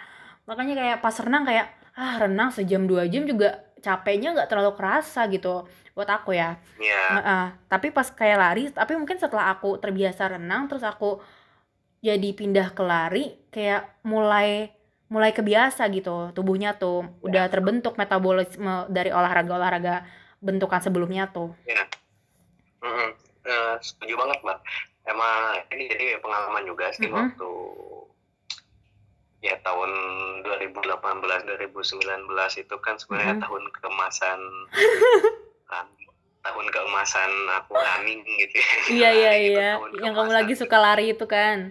makanya 0.48 0.74
kayak 0.74 0.98
pas 1.04 1.16
renang 1.20 1.44
kayak 1.44 1.66
ah 1.94 2.14
renang 2.16 2.48
sejam 2.50 2.88
dua 2.88 3.04
jam 3.06 3.28
juga 3.28 3.68
capeknya 3.78 4.34
nggak 4.34 4.48
terlalu 4.50 4.72
kerasa 4.74 5.28
gitu 5.28 5.68
buat 5.92 6.08
aku 6.08 6.34
ya 6.34 6.56
yeah. 6.80 7.10
uh, 7.12 7.20
uh, 7.20 7.46
tapi 7.68 7.92
pas 7.92 8.08
kayak 8.08 8.38
lari 8.40 8.62
tapi 8.72 8.96
mungkin 8.96 9.20
setelah 9.20 9.52
aku 9.52 9.76
terbiasa 9.76 10.32
renang 10.34 10.66
terus 10.66 10.82
aku 10.82 11.20
jadi 11.98 12.28
pindah 12.34 12.74
ke 12.74 12.82
lari 12.82 13.24
kayak 13.50 14.02
mulai 14.06 14.70
mulai 15.08 15.32
kebiasa 15.32 15.88
gitu 15.88 16.30
tubuhnya 16.36 16.76
tuh 16.76 17.02
ya. 17.02 17.24
udah 17.24 17.44
terbentuk 17.48 17.96
metabolisme 17.96 18.86
dari 18.92 19.08
olahraga-olahraga 19.08 20.04
bentukan 20.38 20.78
sebelumnya 20.84 21.32
tuh. 21.32 21.56
Ya. 21.64 21.82
Mm 22.84 22.92
-hmm. 22.92 23.08
uh, 23.48 23.74
setuju 23.82 24.14
banget 24.14 24.38
mbak. 24.44 24.58
Emang 25.08 25.64
ini 25.72 25.88
jadi 25.88 26.20
pengalaman 26.20 26.68
juga 26.68 26.92
sih 26.92 27.08
mm 27.08 27.10
-hmm. 27.10 27.18
waktu 27.18 27.50
ya 29.38 29.54
tahun 29.62 29.90
2018 30.44 30.98
2018 30.98 31.46
2019 31.46 32.62
itu 32.62 32.74
kan 32.82 32.98
sebenarnya 32.98 33.38
Mm-mm. 33.38 33.44
tahun 33.46 33.62
keemasan 33.70 34.40
kan 35.70 35.86
tahun 36.42 36.66
keemasan 36.70 37.30
aku 37.62 37.72
running 37.74 38.22
gitu 38.24 38.54
ya. 38.58 38.68
Iya 38.88 39.10
iya 39.10 39.32
gitu, 39.40 39.58
iya, 39.58 39.70
yang 40.04 40.14
kamu 40.14 40.30
lagi 40.32 40.54
suka 40.54 40.76
lari 40.78 41.14
itu 41.14 41.26
kan? 41.26 41.70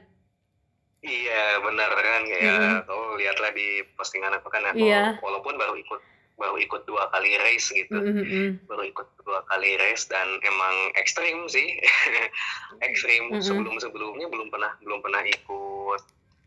Iya 0.99 1.61
benar 1.61 1.91
kan 1.93 2.21
kayak 2.25 2.57
Mm-mm. 2.57 2.85
kamu 2.85 3.05
lihatlah 3.17 3.51
di 3.53 3.67
postingan 3.93 4.33
aku 4.33 4.49
kan 4.49 4.65
aku 4.65 4.81
Iya. 4.81 5.13
walaupun 5.21 5.53
baru 5.53 5.77
ikut 5.77 6.01
baru 6.37 6.57
ikut 6.57 6.85
dua 6.85 7.09
kali 7.09 7.37
race 7.37 7.69
gitu 7.69 7.97
Mm-mm. 7.97 8.61
baru 8.65 8.85
ikut 8.85 9.07
dua 9.21 9.41
kali 9.45 9.77
race 9.77 10.05
dan 10.05 10.25
emang 10.41 10.75
ekstrim 10.95 11.45
sih 11.45 11.77
ekstrim 12.87 13.29
Mm-mm. 13.29 13.41
sebelum 13.41 13.77
sebelumnya 13.77 14.25
belum 14.27 14.49
pernah 14.49 14.73
belum 14.81 14.99
pernah 14.99 15.21
ikut 15.21 16.01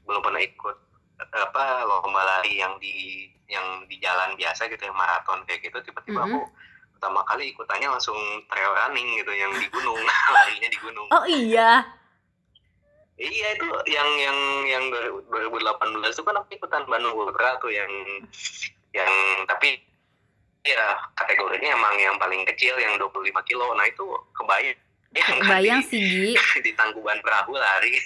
belum 0.07 0.21
pernah 0.21 0.41
ikut 0.41 0.77
apa 1.21 1.85
lomba 1.85 2.23
lari 2.25 2.59
yang 2.59 2.75
di 2.79 3.29
yang 3.47 3.85
di 3.87 3.99
jalan 3.99 4.35
biasa 4.35 4.67
gitu 4.67 4.83
yang 4.83 4.97
maraton 4.97 5.43
kayak 5.45 5.63
gitu 5.63 5.79
tiba-tiba 5.81 6.23
Mm-mm. 6.23 6.39
aku 6.39 6.41
pertama 6.95 7.21
kali 7.25 7.51
ikutannya 7.51 7.89
langsung 7.89 8.19
trail 8.47 8.73
running 8.77 9.09
gitu 9.17 9.33
yang 9.33 9.53
di 9.55 9.67
gunung 9.69 9.99
larinya 10.35 10.69
di 10.69 10.79
gunung 10.79 11.07
Oh 11.11 11.25
iya, 11.25 11.83
iya 13.21 13.49
itu 13.53 13.69
yang 13.93 14.09
yang 14.17 14.39
yang 14.65 14.85
2018 14.89 16.09
itu 16.09 16.23
kan 16.25 16.37
aku 16.41 16.49
ikutan 16.57 16.89
Bandung 16.89 17.13
Ultra 17.13 17.61
tuh 17.61 17.69
yang 17.69 17.93
yang 18.97 19.13
tapi 19.45 19.77
ya 20.65 20.97
kategorinya 21.17 21.77
emang 21.77 21.95
yang 22.01 22.17
paling 22.17 22.45
kecil 22.49 22.77
yang 22.81 22.97
25 22.97 23.33
kilo 23.45 23.77
nah 23.77 23.85
itu 23.85 24.05
kebayang 24.37 24.77
yang 25.11 25.39
bayang 25.43 25.81
sih 25.85 26.01
Gi, 26.01 26.33
di 26.65 26.73
tangkuban 26.79 27.19
perahu 27.21 27.59
lari 27.59 27.99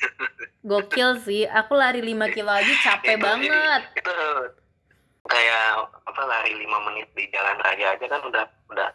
gokil 0.65 1.21
sih. 1.21 1.45
Aku 1.45 1.77
lari 1.77 2.01
5 2.01 2.17
kilo 2.33 2.49
aja 2.49 2.73
capek 2.81 3.21
Itu, 3.21 3.25
banget. 3.29 3.83
itu 4.01 4.15
kayak 5.25 5.89
apa 6.05 6.23
lari 6.29 6.53
lima 6.57 6.81
menit 6.89 7.09
di 7.17 7.25
jalan 7.33 7.57
raya 7.61 7.97
aja 7.97 8.07
kan 8.09 8.21
udah 8.25 8.45
udah 8.73 8.89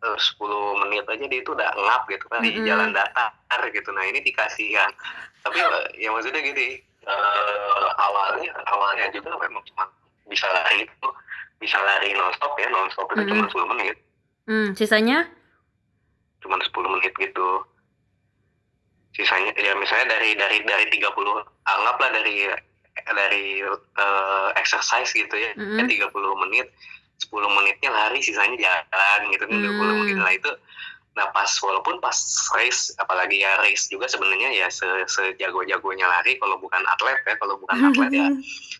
10 0.00 0.38
menit 0.86 1.04
aja 1.04 1.24
dia 1.26 1.40
itu 1.42 1.50
udah 1.50 1.70
ngap 1.74 2.02
gitu 2.06 2.26
kan 2.28 2.38
di 2.40 2.54
Mm-mm. 2.54 2.66
jalan 2.66 2.90
datar 2.92 3.34
gitu 3.68 3.90
nah 3.90 4.02
ini 4.02 4.22
dikasih 4.22 4.70
kan 4.72 4.90
tapi 5.42 5.58
eh, 5.58 5.84
ya 5.98 6.08
maksudnya 6.10 6.38
gini 6.38 6.78
eh, 7.02 7.86
awalnya 7.98 8.52
awalnya 8.66 9.10
juga 9.10 9.34
memang 9.34 9.62
cuma 9.66 9.90
bisa 10.26 10.46
lari 10.46 10.86
itu 10.86 11.08
bisa 11.58 11.78
lari 11.78 12.14
nonstop 12.14 12.54
ya 12.56 12.68
nonstop 12.68 13.10
itu 13.12 13.22
cuma 13.26 13.44
Mm-mm. 13.44 13.66
10 13.66 13.72
menit 13.74 13.96
Hmm, 14.48 14.72
sisanya? 14.72 15.28
cuma 16.40 16.56
10 16.56 16.72
menit 16.88 17.12
gitu 17.12 17.48
sisanya 19.12 19.50
ya 19.58 19.74
misalnya 19.74 20.14
dari 20.14 20.32
dari 20.32 20.62
dari 20.62 20.86
30 20.88 21.10
anggaplah 21.66 22.10
dari 22.14 22.46
dari 23.08 23.44
eh, 23.66 24.48
exercise 24.54 25.10
gitu 25.10 25.34
ya 25.34 25.50
Mm-mm. 25.52 25.84
30 25.84 26.42
menit 26.46 26.70
10 27.18 27.34
menitnya 27.50 27.90
lari 27.90 28.22
sisanya 28.22 28.56
jalan 28.56 29.20
gitu 29.34 29.44
kan 29.44 29.58
20 29.58 29.66
Hmm. 29.68 29.96
menit 30.02 30.18
lah 30.18 30.32
itu 30.32 30.52
nah 31.18 31.26
pas 31.34 31.50
walaupun 31.50 31.98
pas 31.98 32.14
race 32.54 32.94
apalagi 32.94 33.42
ya 33.42 33.58
race 33.58 33.90
juga 33.90 34.06
sebenarnya 34.06 34.54
ya 34.54 34.70
se 34.70 34.86
sejago-jagonya 35.10 36.06
lari 36.06 36.38
kalau 36.38 36.54
bukan 36.62 36.78
atlet 36.86 37.18
ya 37.26 37.34
kalau 37.42 37.58
bukan 37.58 37.74
atlet 37.90 38.10
ya 38.14 38.26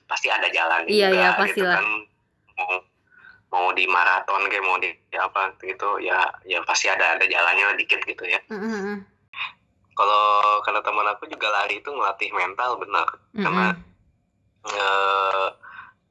pasti 0.07 0.30
ada 0.30 0.47
jalan 0.47 0.86
Iya, 0.86 1.11
juga 1.11 1.18
iya, 1.18 1.47
gitu 1.51 1.66
kan 1.66 1.86
mau 2.55 2.70
mau 3.49 3.66
di 3.74 3.91
maraton 3.91 4.47
kayak 4.47 4.62
mau 4.62 4.78
di 4.78 4.93
apa 5.18 5.51
gitu 5.66 5.99
ya 5.99 6.30
ya 6.47 6.62
pasti 6.62 6.86
ada 6.86 7.18
ada 7.18 7.26
jalannya 7.26 7.74
dikit 7.74 8.07
gitu 8.07 8.22
ya 8.22 8.39
Mm-mm. 8.55 9.03
kalau 9.99 10.62
kalau 10.62 10.78
teman 10.78 11.11
aku 11.11 11.26
juga 11.26 11.51
lari 11.51 11.82
itu 11.82 11.91
ngelatih 11.91 12.30
mental 12.30 12.78
benar 12.78 13.09
karena 13.34 13.74
Mm-mm. 13.74 14.78
eh, 14.78 15.47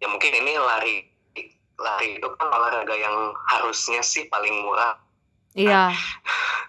ya 0.04 0.08
mungkin 0.12 0.32
ini 0.34 0.60
lari 0.60 0.96
lari 1.78 2.18
itu 2.18 2.28
kan 2.38 2.48
olahraga 2.50 2.96
yang 2.98 3.34
harusnya 3.50 4.02
sih 4.02 4.26
paling 4.28 4.66
murah. 4.66 4.98
Iya, 5.58 5.94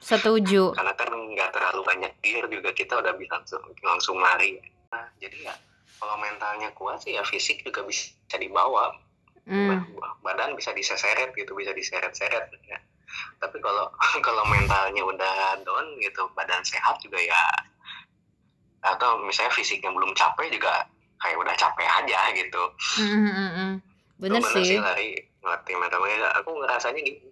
setuju. 0.01 0.73
karena 0.79 0.93
kan 0.97 1.13
nggak 1.13 1.51
terlalu 1.53 1.81
banyak 1.85 2.13
gear 2.25 2.45
juga 2.49 2.71
kita 2.73 3.01
udah 3.01 3.13
bisa 3.17 3.41
langsung 3.41 3.63
langsung 3.85 4.17
lari. 4.21 4.61
Nah, 4.93 5.09
jadi 5.21 5.53
ya 5.53 5.55
kalau 5.99 6.17
mentalnya 6.21 6.73
kuat 6.77 7.03
sih 7.03 7.17
ya 7.17 7.25
fisik 7.25 7.65
juga 7.65 7.85
bisa 7.85 8.37
dibawa. 8.37 8.97
Hmm. 9.49 9.81
Badan 10.21 10.53
bisa 10.53 10.77
diseret 10.77 11.33
gitu 11.33 11.57
bisa 11.57 11.73
diseret-seret 11.73 12.53
ya. 12.69 12.79
Tapi 13.41 13.57
kalau 13.65 13.89
kalau 14.27 14.45
mentalnya 14.45 15.03
udah 15.05 15.57
down 15.65 15.97
gitu 16.01 16.29
badan 16.37 16.61
sehat 16.65 17.01
juga 17.01 17.17
ya 17.21 17.43
atau 18.79 19.19
misalnya 19.27 19.51
fisiknya 19.53 19.91
belum 19.91 20.15
capek 20.15 20.55
juga 20.55 20.87
kayak 21.19 21.37
udah 21.41 21.55
capek 21.59 21.89
aja 21.89 22.21
gitu. 22.31 22.63
Mm-mm. 23.03 23.83
Bener 24.19 24.39
Itu 24.41 24.51
sih. 24.59 24.77
lari 24.77 25.15
ngelatih 25.39 25.75
mentalnya 25.75 26.29
aku 26.35 26.51
ngerasanya 26.57 27.01
gitu 27.01 27.27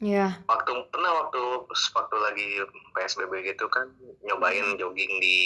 Iya. 0.00 0.32
waktu 0.48 0.72
pernah 0.88 1.12
waktu 1.14 1.40
waktu 1.68 2.16
lagi 2.18 2.46
psbb 2.90 3.32
gitu 3.44 3.68
kan 3.68 3.84
nyobain 4.22 4.64
jogging 4.74 5.20
di 5.20 5.36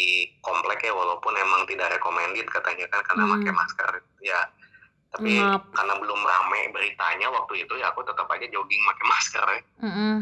komplek 0.40 0.78
ya 0.80 0.94
walaupun 0.94 1.34
emang 1.34 1.66
tidak 1.66 1.90
recommended 1.90 2.46
katanya 2.46 2.86
kan 2.86 3.02
karena 3.02 3.24
Hmm. 3.24 3.32
pakai 3.34 3.50
masker 3.52 3.90
ya 4.20 4.40
tapi 5.10 5.30
Ngap. 5.36 5.62
karena 5.70 5.94
belum 5.96 6.20
rame 6.20 6.70
beritanya 6.70 7.26
waktu 7.28 7.62
itu 7.62 7.74
ya 7.74 7.90
aku 7.90 8.02
tetap 8.02 8.26
aja 8.26 8.46
jogging 8.46 8.78
pakai 8.84 9.06
masker 9.12 9.44
ya. 9.44 9.60
Mm-mm. 9.82 10.16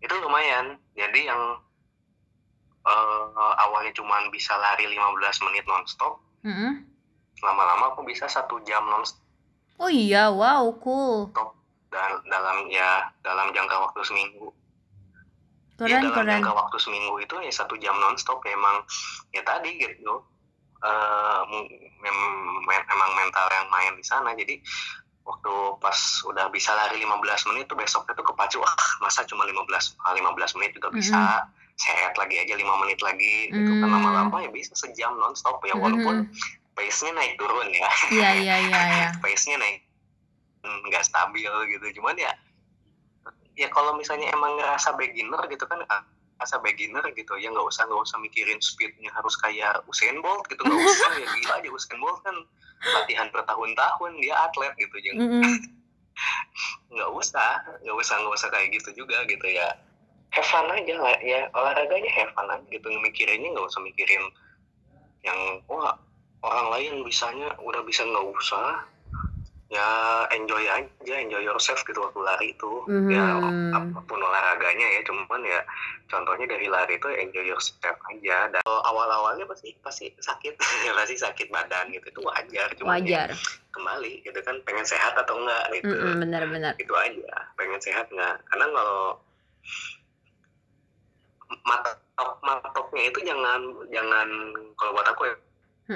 itu 0.00 0.14
lumayan 0.16 0.66
jadi 0.92 1.20
yang 1.26 1.42
eh, 2.82 3.26
awalnya 3.60 3.90
cuma 3.90 4.22
bisa 4.30 4.54
lari 4.54 4.86
15 4.86 5.18
menit 5.44 5.66
nonstop 5.66 6.22
Mm-mm. 6.42 6.86
Lama-lama 7.40 7.92
aku 7.92 8.04
bisa 8.04 8.26
satu 8.26 8.60
jam 8.62 8.84
nonstop. 8.84 9.20
Oh 9.76 9.88
iya, 9.88 10.28
wow, 10.28 10.68
cool. 10.78 11.32
dan 11.90 12.22
dalam 12.24 12.70
ya 12.70 13.10
dalam 13.20 13.50
jangka 13.50 13.74
waktu 13.82 14.00
seminggu. 14.06 14.54
Ya 15.82 15.98
Keren, 15.98 16.06
dalam 16.06 16.14
keren. 16.14 16.32
jangka 16.38 16.52
waktu 16.54 16.76
seminggu 16.78 17.18
itu 17.18 17.34
ya 17.42 17.50
satu 17.50 17.74
jam 17.76 17.98
nonstop 17.98 18.38
ya 18.46 18.54
emang. 18.54 18.86
Ya 19.34 19.42
tadi 19.42 19.74
gitu 19.74 20.22
mem- 21.50 21.68
mem- 21.98 22.62
men- 22.62 22.88
emang 22.88 23.10
mental 23.16 23.46
yang 23.50 23.66
main 23.68 23.92
di 23.96 24.04
sana. 24.04 24.32
Jadi 24.32 24.62
waktu 25.26 25.52
pas 25.82 25.98
udah 26.26 26.46
bisa 26.48 26.70
lari 26.72 27.02
15 27.02 27.48
menit 27.50 27.66
tuh 27.66 27.76
besoknya 27.76 28.14
tuh 28.14 28.24
kepacu 28.24 28.58
ah 28.62 28.74
masa 29.00 29.26
cuma 29.26 29.42
15 29.44 29.98
ah, 30.00 30.14
15 30.14 30.56
menit 30.62 30.70
juga 30.78 30.94
bisa? 30.94 31.48
Sehat 31.74 32.12
lagi 32.14 32.36
aja 32.36 32.54
lima 32.54 32.76
menit 32.78 33.00
lagi. 33.00 33.48
Gitu 33.48 33.72
kan 33.80 33.88
Mm. 33.88 33.94
lama-lama 33.98 34.36
ya 34.44 34.50
bisa 34.52 34.76
sejam 34.76 35.16
nonstop 35.16 35.58
ya 35.64 35.72
walaupun 35.74 36.28
pace-nya 36.80 37.12
naik 37.12 37.36
turun 37.36 37.68
ya. 37.68 37.90
Iya, 38.08 38.30
iya, 38.40 38.54
iya, 38.64 38.80
iya. 38.88 39.08
pace-nya 39.22 39.60
naik. 39.60 39.84
Mm, 40.64 40.80
nggak 40.88 41.04
stabil 41.04 41.52
gitu. 41.76 42.00
Cuman 42.00 42.16
ya 42.16 42.32
ya 43.52 43.68
kalau 43.68 43.92
misalnya 43.92 44.32
emang 44.32 44.56
ngerasa 44.56 44.96
beginner 44.96 45.44
gitu 45.52 45.68
kan 45.68 45.84
ah, 45.92 46.00
ngerasa 46.40 46.56
beginner 46.64 47.04
gitu 47.12 47.36
ya 47.36 47.52
nggak 47.52 47.68
usah 47.68 47.84
nggak 47.84 48.00
usah 48.00 48.16
mikirin 48.24 48.56
speednya 48.64 49.12
harus 49.12 49.36
kayak 49.36 49.84
Usain 49.84 50.16
Bolt 50.24 50.48
gitu. 50.48 50.64
Nggak 50.64 50.80
usah 50.88 51.12
ya 51.20 51.26
gila 51.28 51.54
aja 51.60 51.68
Usain 51.68 51.98
Bolt 52.00 52.24
kan 52.24 52.36
latihan 52.96 53.28
bertahun-tahun 53.28 54.10
dia 54.24 54.34
atlet 54.40 54.72
gitu. 54.80 54.96
Jadi 54.96 55.20
Mm-mm. 55.20 55.44
nggak 56.96 57.10
usah 57.12 57.60
nggak 57.84 57.96
usah 58.00 58.14
nggak 58.24 58.34
usah 58.40 58.48
kayak 58.48 58.72
gitu 58.72 59.04
juga 59.04 59.20
gitu 59.28 59.44
ya. 59.44 59.68
Have 60.32 60.46
fun 60.48 60.64
aja 60.72 60.94
lah 60.96 61.16
ya. 61.20 61.52
Olahraganya 61.52 62.08
have 62.16 62.32
fun 62.32 62.48
aja 62.48 62.64
gitu. 62.72 62.88
Mikirinnya 63.04 63.52
nggak 63.52 63.68
usah 63.68 63.84
mikirin 63.84 64.24
yang 65.20 65.60
wah 65.68 66.00
orang 66.40 66.66
lain 66.72 66.92
bisanya 67.02 67.52
udah 67.60 67.82
bisa 67.84 68.00
nggak 68.02 68.26
usah 68.32 68.84
ya 69.70 69.86
enjoy 70.34 70.66
aja 70.66 71.14
enjoy 71.14 71.38
yourself 71.40 71.78
gitu 71.86 72.02
waktu 72.02 72.18
lari 72.18 72.46
itu 72.50 72.72
ya 73.06 73.22
Mhm. 73.38 73.70
apa 73.70 74.02
pun 74.02 74.18
olahraganya 74.18 74.82
ya 74.82 75.00
cuman 75.06 75.46
ya 75.46 75.62
contohnya 76.10 76.42
dari 76.50 76.66
lari 76.66 76.98
itu 76.98 77.06
enjoy 77.06 77.46
yourself 77.46 77.94
aja 78.10 78.50
dan 78.50 78.62
awal 78.66 79.06
awalnya 79.06 79.46
pasti 79.46 79.70
pasti 79.78 80.10
sakit 80.18 80.58
ya 80.86 80.92
pasti 80.92 81.14
sakit 81.14 81.54
badan 81.54 81.86
gitu 81.94 82.02
itu 82.02 82.18
wajar 82.20 82.66
cuman 82.74 82.98
ya 83.06 83.30
Wajar. 83.30 83.30
kembali 83.70 84.26
gitu 84.26 84.38
kan 84.42 84.58
pengen 84.66 84.82
sehat 84.82 85.14
atau 85.14 85.38
enggak 85.38 85.62
gitu 85.78 85.86
Mm-mm, 85.86 86.18
Benar-benar. 86.18 86.74
itu 86.74 86.90
aja 86.90 87.30
pengen 87.54 87.78
sehat 87.78 88.10
nggak 88.10 88.42
karena 88.50 88.66
kalau 88.74 89.02
matok 91.62 91.96
matoknya 92.42 93.02
itu 93.06 93.18
jangan 93.22 93.60
jangan 93.90 94.28
kalau 94.74 94.90
buat 94.94 95.06
aku 95.06 95.30
ya 95.30 95.34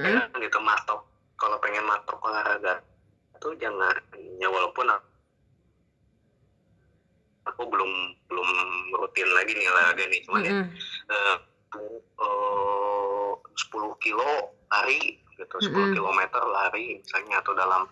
Jangan 0.02 0.42
gitu 0.42 0.58
matok 0.58 1.00
kalau 1.38 1.56
pengen 1.62 1.84
matok 1.86 2.18
olahraga 2.24 2.82
itu 3.34 3.48
jangan 3.60 3.94
ya 4.40 4.48
walaupun 4.48 4.88
aku 7.44 7.62
belum 7.68 7.92
belum 8.26 8.48
rutin 8.96 9.28
lagi 9.36 9.52
nih 9.52 9.68
olahraga 9.68 10.04
nih 10.08 10.20
cuman 10.24 10.42
ya 10.42 10.52
Mm-mm. 10.54 10.68
eh, 11.12 11.36
eh, 12.24 13.32
10 13.36 14.02
kilo 14.02 14.30
lari 14.72 15.20
gitu 15.36 15.56
10 15.60 15.70
Mm-mm. 15.70 15.92
kilometer 15.92 16.42
lari 16.42 17.02
misalnya 17.04 17.42
atau 17.44 17.52
dalam 17.52 17.84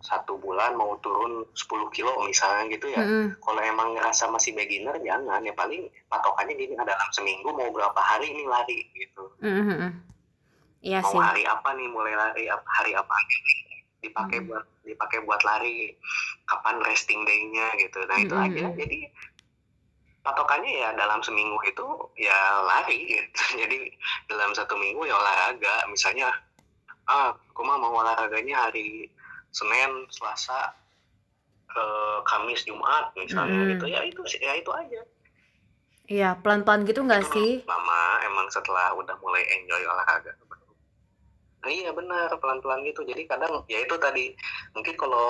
satu 0.00 0.40
bulan 0.40 0.76
mau 0.76 0.96
turun 1.04 1.44
10 1.52 1.96
kilo 1.96 2.12
misalnya 2.24 2.68
gitu 2.72 2.92
ya 2.92 3.00
Mm-mm. 3.00 3.40
kalau 3.40 3.60
emang 3.64 3.96
ngerasa 3.96 4.28
masih 4.28 4.52
beginner 4.52 4.96
jangan 5.00 5.40
ya 5.40 5.52
paling 5.56 5.88
patokannya 6.12 6.54
gini 6.56 6.76
dalam 6.76 7.10
seminggu 7.16 7.48
mau 7.52 7.72
berapa 7.72 8.00
hari 8.00 8.28
ini 8.28 8.44
lari 8.44 8.78
gitu 8.92 9.32
Mm-mm. 9.40 10.10
Iya 10.80 11.04
mau 11.04 11.12
sih. 11.12 11.20
hari 11.20 11.42
apa 11.44 11.68
nih? 11.76 11.88
Mulai 11.92 12.14
lari 12.16 12.44
hari 12.48 12.92
apa? 12.96 13.14
Dipakai 14.00 14.40
hmm. 14.40 14.48
buat 14.48 14.64
dipakai 14.84 15.18
buat 15.28 15.40
lari. 15.44 15.92
Kapan 16.48 16.82
resting 16.82 17.22
day-nya 17.28 17.66
gitu. 17.78 18.00
Nah 18.08 18.18
itu 18.18 18.34
hmm. 18.34 18.46
aja. 18.48 18.66
Jadi 18.74 18.98
patokannya 20.20 20.72
ya 20.84 20.88
dalam 20.96 21.20
seminggu 21.20 21.56
itu 21.68 21.86
ya 22.16 22.64
lari 22.64 22.98
gitu. 23.20 23.42
Jadi 23.64 23.92
dalam 24.32 24.56
satu 24.56 24.74
minggu 24.80 25.04
ya 25.04 25.14
olahraga. 25.20 25.84
Misalnya 25.92 26.32
ah 27.08 27.36
aku 27.36 27.60
mah 27.60 27.76
mau 27.76 28.00
olahraganya 28.00 28.70
hari 28.70 29.12
Senin 29.52 30.08
Selasa 30.08 30.72
ke 31.70 31.86
Kamis 32.26 32.64
Jumat 32.64 33.12
misalnya 33.20 33.68
hmm. 33.68 33.70
gitu. 33.76 33.84
Ya 33.92 34.00
itu 34.08 34.20
ya 34.40 34.56
itu 34.56 34.72
aja. 34.72 35.02
Iya, 36.10 36.34
pelan-pelan 36.42 36.82
gitu 36.90 37.06
nggak 37.06 37.22
sih? 37.30 37.62
Lama, 37.70 38.18
emang 38.26 38.50
setelah 38.50 38.90
udah 38.98 39.14
mulai 39.22 39.46
enjoy 39.46 39.78
olahraga 39.86 40.34
nah, 41.60 41.70
iya 41.70 41.90
benar 41.92 42.28
pelan-pelan 42.40 42.84
gitu. 42.88 43.04
Jadi 43.04 43.28
kadang 43.28 43.64
ya 43.68 43.84
itu 43.84 43.94
tadi 44.00 44.32
mungkin 44.72 44.94
kalau 44.96 45.28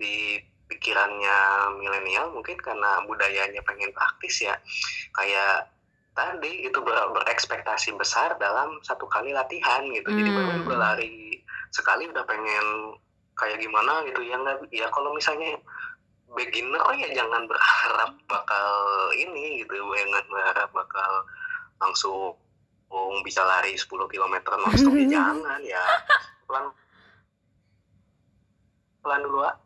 di 0.00 0.40
pikirannya 0.70 1.38
milenial 1.76 2.32
mungkin 2.32 2.56
karena 2.56 3.04
budayanya 3.04 3.60
pengen 3.66 3.90
praktis 3.92 4.40
ya 4.40 4.56
kayak 5.18 5.68
tadi 6.14 6.64
itu 6.64 6.78
ber 6.80 6.96
berekspektasi 7.12 7.92
besar 7.98 8.38
dalam 8.40 8.80
satu 8.86 9.04
kali 9.10 9.34
latihan 9.36 9.84
gitu. 9.92 10.08
Jadi 10.08 10.30
hmm. 10.30 10.38
baru 10.38 10.62
berlari 10.64 11.42
sekali 11.74 12.08
udah 12.08 12.24
pengen 12.24 12.96
kayak 13.36 13.60
gimana 13.60 14.06
gitu. 14.08 14.24
Ya 14.24 14.40
nggak 14.40 14.72
ya 14.72 14.86
kalau 14.94 15.12
misalnya 15.12 15.58
beginner 16.30 16.78
oh 16.86 16.94
ya 16.94 17.10
jangan 17.10 17.42
berharap 17.50 18.14
bakal 18.30 18.70
ini 19.18 19.66
gitu 19.66 19.74
ya 19.74 20.06
jangan 20.06 20.24
berharap 20.30 20.70
bakal 20.70 21.12
langsung 21.82 22.38
Wong 22.90 23.22
bisa 23.22 23.46
lari 23.46 23.78
10 23.78 23.86
km 23.86 24.34
langsung 24.66 24.98
di 24.98 25.06
jangan 25.06 25.62
ya. 25.62 25.82
Pelan. 26.44 26.74
Pelan 29.00 29.20
dulu 29.24 29.46
ah 29.46 29.56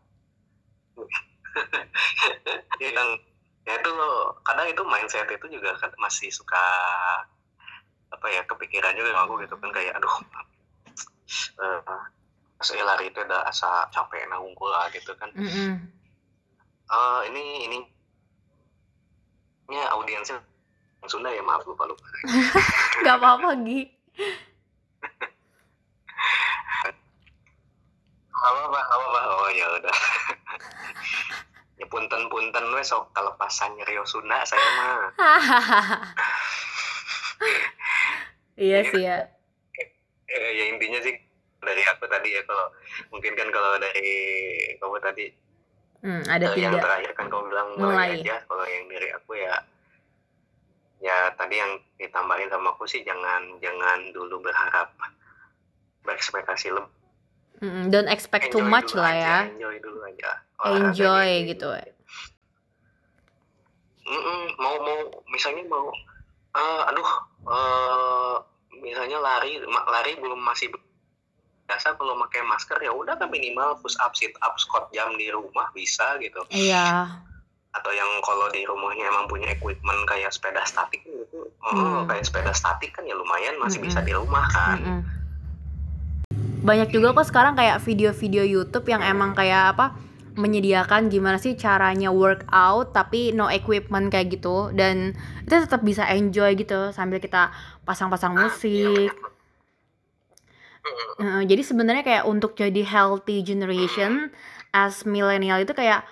ya 3.65 3.73
itu 3.81 3.91
kadang 4.45 4.69
itu 4.69 4.83
mindset 4.85 5.29
itu 5.31 5.47
juga 5.49 5.73
kan 5.81 5.91
masih 5.97 6.29
suka 6.29 6.65
apa 8.13 8.27
ya 8.31 8.45
kepikiran 8.47 8.95
juga 8.95 9.17
aku 9.25 9.41
gitu 9.43 9.57
kan 9.59 9.71
kayak 9.75 9.97
aduh 9.99 10.17
eh, 11.59 11.81
uh, 11.83 12.03
saya 12.63 12.85
lari 12.87 13.11
itu 13.11 13.19
ada 13.25 13.45
asa 13.49 13.89
capek 13.91 14.29
nanggung 14.31 14.55
lah 14.63 14.87
gitu 14.95 15.13
kan. 15.19 15.29
Mm 15.35 15.49
-hmm. 15.49 15.73
uh, 16.89 17.21
ini 17.29 17.67
ini 17.67 17.79
ya 19.73 19.91
audiensnya 19.97 20.39
Sunda 21.09 21.31
ya 21.31 21.43
maaf 21.45 21.65
lupa 21.67 21.85
lupa. 21.89 22.05
Nggak 23.03 23.17
apa 23.21 23.29
apa 23.39 23.49
Gi. 23.63 23.81
Apa 28.35 28.61
apa 28.69 28.81
apa 28.81 29.07
apa 29.09 29.21
oh 29.41 29.51
ya 29.53 29.67
udah. 29.81 29.97
Ya 31.75 31.91
punten 31.91 32.31
punten 32.31 32.71
wes 32.71 32.95
sok 32.95 33.11
kelepasan 33.11 33.75
Rio 33.83 34.07
Sunda 34.07 34.47
saya 34.47 34.63
mah. 34.79 35.11
Iya 38.55 38.87
sih 38.87 39.03
ya. 39.03 39.19
Ya, 40.31 40.39
ya. 40.39 40.51
ya 40.55 40.65
intinya 40.71 41.03
sih 41.03 41.19
dari 41.65 41.83
aku 41.89 42.05
tadi 42.07 42.29
ya 42.31 42.43
kalau 42.47 42.67
mungkin 43.11 43.33
kan 43.35 43.49
kalau 43.51 43.75
dari 43.81 44.11
kamu 44.79 44.97
tadi 45.01 45.27
hmm, 46.05 46.23
ada 46.29 46.47
eh, 46.53 46.61
yang 46.61 46.77
terakhir 46.77 47.11
kan 47.17 47.27
kamu 47.33 47.51
bilang 47.51 47.69
mulai, 47.81 48.15
mulai. 48.15 48.21
aja 48.21 48.37
kalau 48.47 48.65
yang 48.69 48.85
dari 48.87 49.09
aku 49.11 49.33
ya 49.35 49.55
tadi 51.55 51.63
yang 51.63 51.79
ditambahin 52.03 52.51
sama 52.51 52.75
aku 52.75 52.83
sih 52.91 53.07
jangan 53.07 53.63
jangan 53.63 54.11
dulu 54.11 54.43
berharap 54.43 54.91
berekspektasi 56.03 56.75
lebih 56.75 56.91
mm 57.63 57.95
don't 57.95 58.11
expect 58.11 58.51
enjoy 58.51 58.59
too 58.59 58.67
much 58.67 58.91
lah 58.99 59.15
aja, 59.15 59.23
ya. 59.23 59.39
enjoy 59.55 59.79
dulu 59.79 60.03
aja. 60.03 60.43
Olahraga 60.59 60.91
enjoy 60.91 61.31
ini. 61.31 61.55
gitu 61.55 61.71
mm 61.71 61.95
-mm, 64.11 64.59
mau 64.59 64.75
mau 64.83 64.99
misalnya 65.31 65.63
mau 65.71 65.87
uh, 66.59 66.91
aduh 66.91 67.11
uh, 67.47 68.43
misalnya 68.83 69.23
lari 69.23 69.63
lari 69.71 70.19
belum 70.19 70.43
masih 70.43 70.75
biasa 71.71 71.95
kalau 71.95 72.19
pakai 72.27 72.43
masker 72.43 72.83
ya 72.83 72.91
udah 72.91 73.15
kan 73.15 73.31
minimal 73.31 73.79
push 73.79 73.95
up 74.03 74.19
sit 74.19 74.35
up 74.43 74.59
squat 74.59 74.91
jam 74.91 75.15
di 75.15 75.31
rumah 75.31 75.71
bisa 75.73 76.19
gitu. 76.19 76.43
Iya 76.51 77.07
atau 77.75 77.91
yang 77.91 78.07
kalau 78.23 78.47
di 78.55 78.63
rumahnya 78.63 79.11
emang 79.11 79.27
punya 79.27 79.51
equipment 79.51 80.07
kayak 80.07 80.31
sepeda 80.31 80.63
statik 80.63 81.03
gitu 81.03 81.51
hmm. 81.59 82.07
kayak 82.07 82.23
sepeda 82.23 82.55
statik 82.55 82.95
kan 82.95 83.03
ya 83.03 83.19
lumayan 83.19 83.59
masih 83.59 83.83
hmm. 83.83 83.89
bisa 83.91 83.99
di 84.07 84.15
rumah 84.15 84.47
kan 84.55 84.79
hmm. 84.79 85.03
banyak 86.63 86.95
juga 86.95 87.13
kok 87.19 87.27
sekarang 87.29 87.59
kayak 87.59 87.83
video-video 87.83 88.47
YouTube 88.47 88.87
yang 88.87 89.03
emang 89.03 89.35
kayak 89.35 89.75
apa 89.75 89.99
menyediakan 90.35 91.11
gimana 91.11 91.39
sih 91.39 91.55
caranya 91.55 92.11
workout 92.11 92.91
tapi 92.91 93.31
no 93.31 93.47
equipment 93.47 94.11
kayak 94.11 94.35
gitu 94.35 94.75
dan 94.75 95.15
kita 95.47 95.67
tetap 95.67 95.83
bisa 95.87 96.07
enjoy 96.11 96.59
gitu 96.59 96.91
sambil 96.91 97.23
kita 97.23 97.55
pasang-pasang 97.87 98.35
ah, 98.35 98.39
iya, 98.39 98.47
musik. 98.51 99.15
Uh, 101.17 101.43
jadi 101.47 101.63
sebenarnya 101.65 102.05
kayak 102.05 102.25
untuk 102.27 102.59
jadi 102.59 102.83
healthy 102.83 103.47
generation 103.47 104.35
as 104.75 105.07
millennial 105.07 105.63
itu 105.63 105.71
kayak 105.73 106.03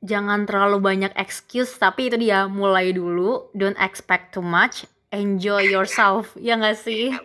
jangan 0.00 0.48
terlalu 0.48 0.80
banyak 0.80 1.12
excuse 1.16 1.76
tapi 1.76 2.08
itu 2.08 2.16
dia 2.16 2.48
mulai 2.48 2.92
dulu. 2.92 3.52
Don't 3.52 3.78
expect 3.80 4.34
too 4.36 4.44
much. 4.44 4.84
Enjoy 5.12 5.62
yourself. 5.64 6.34
Ya 6.40 6.56
nggak 6.56 6.78
sih? 6.78 7.10
Iya, 7.10 7.20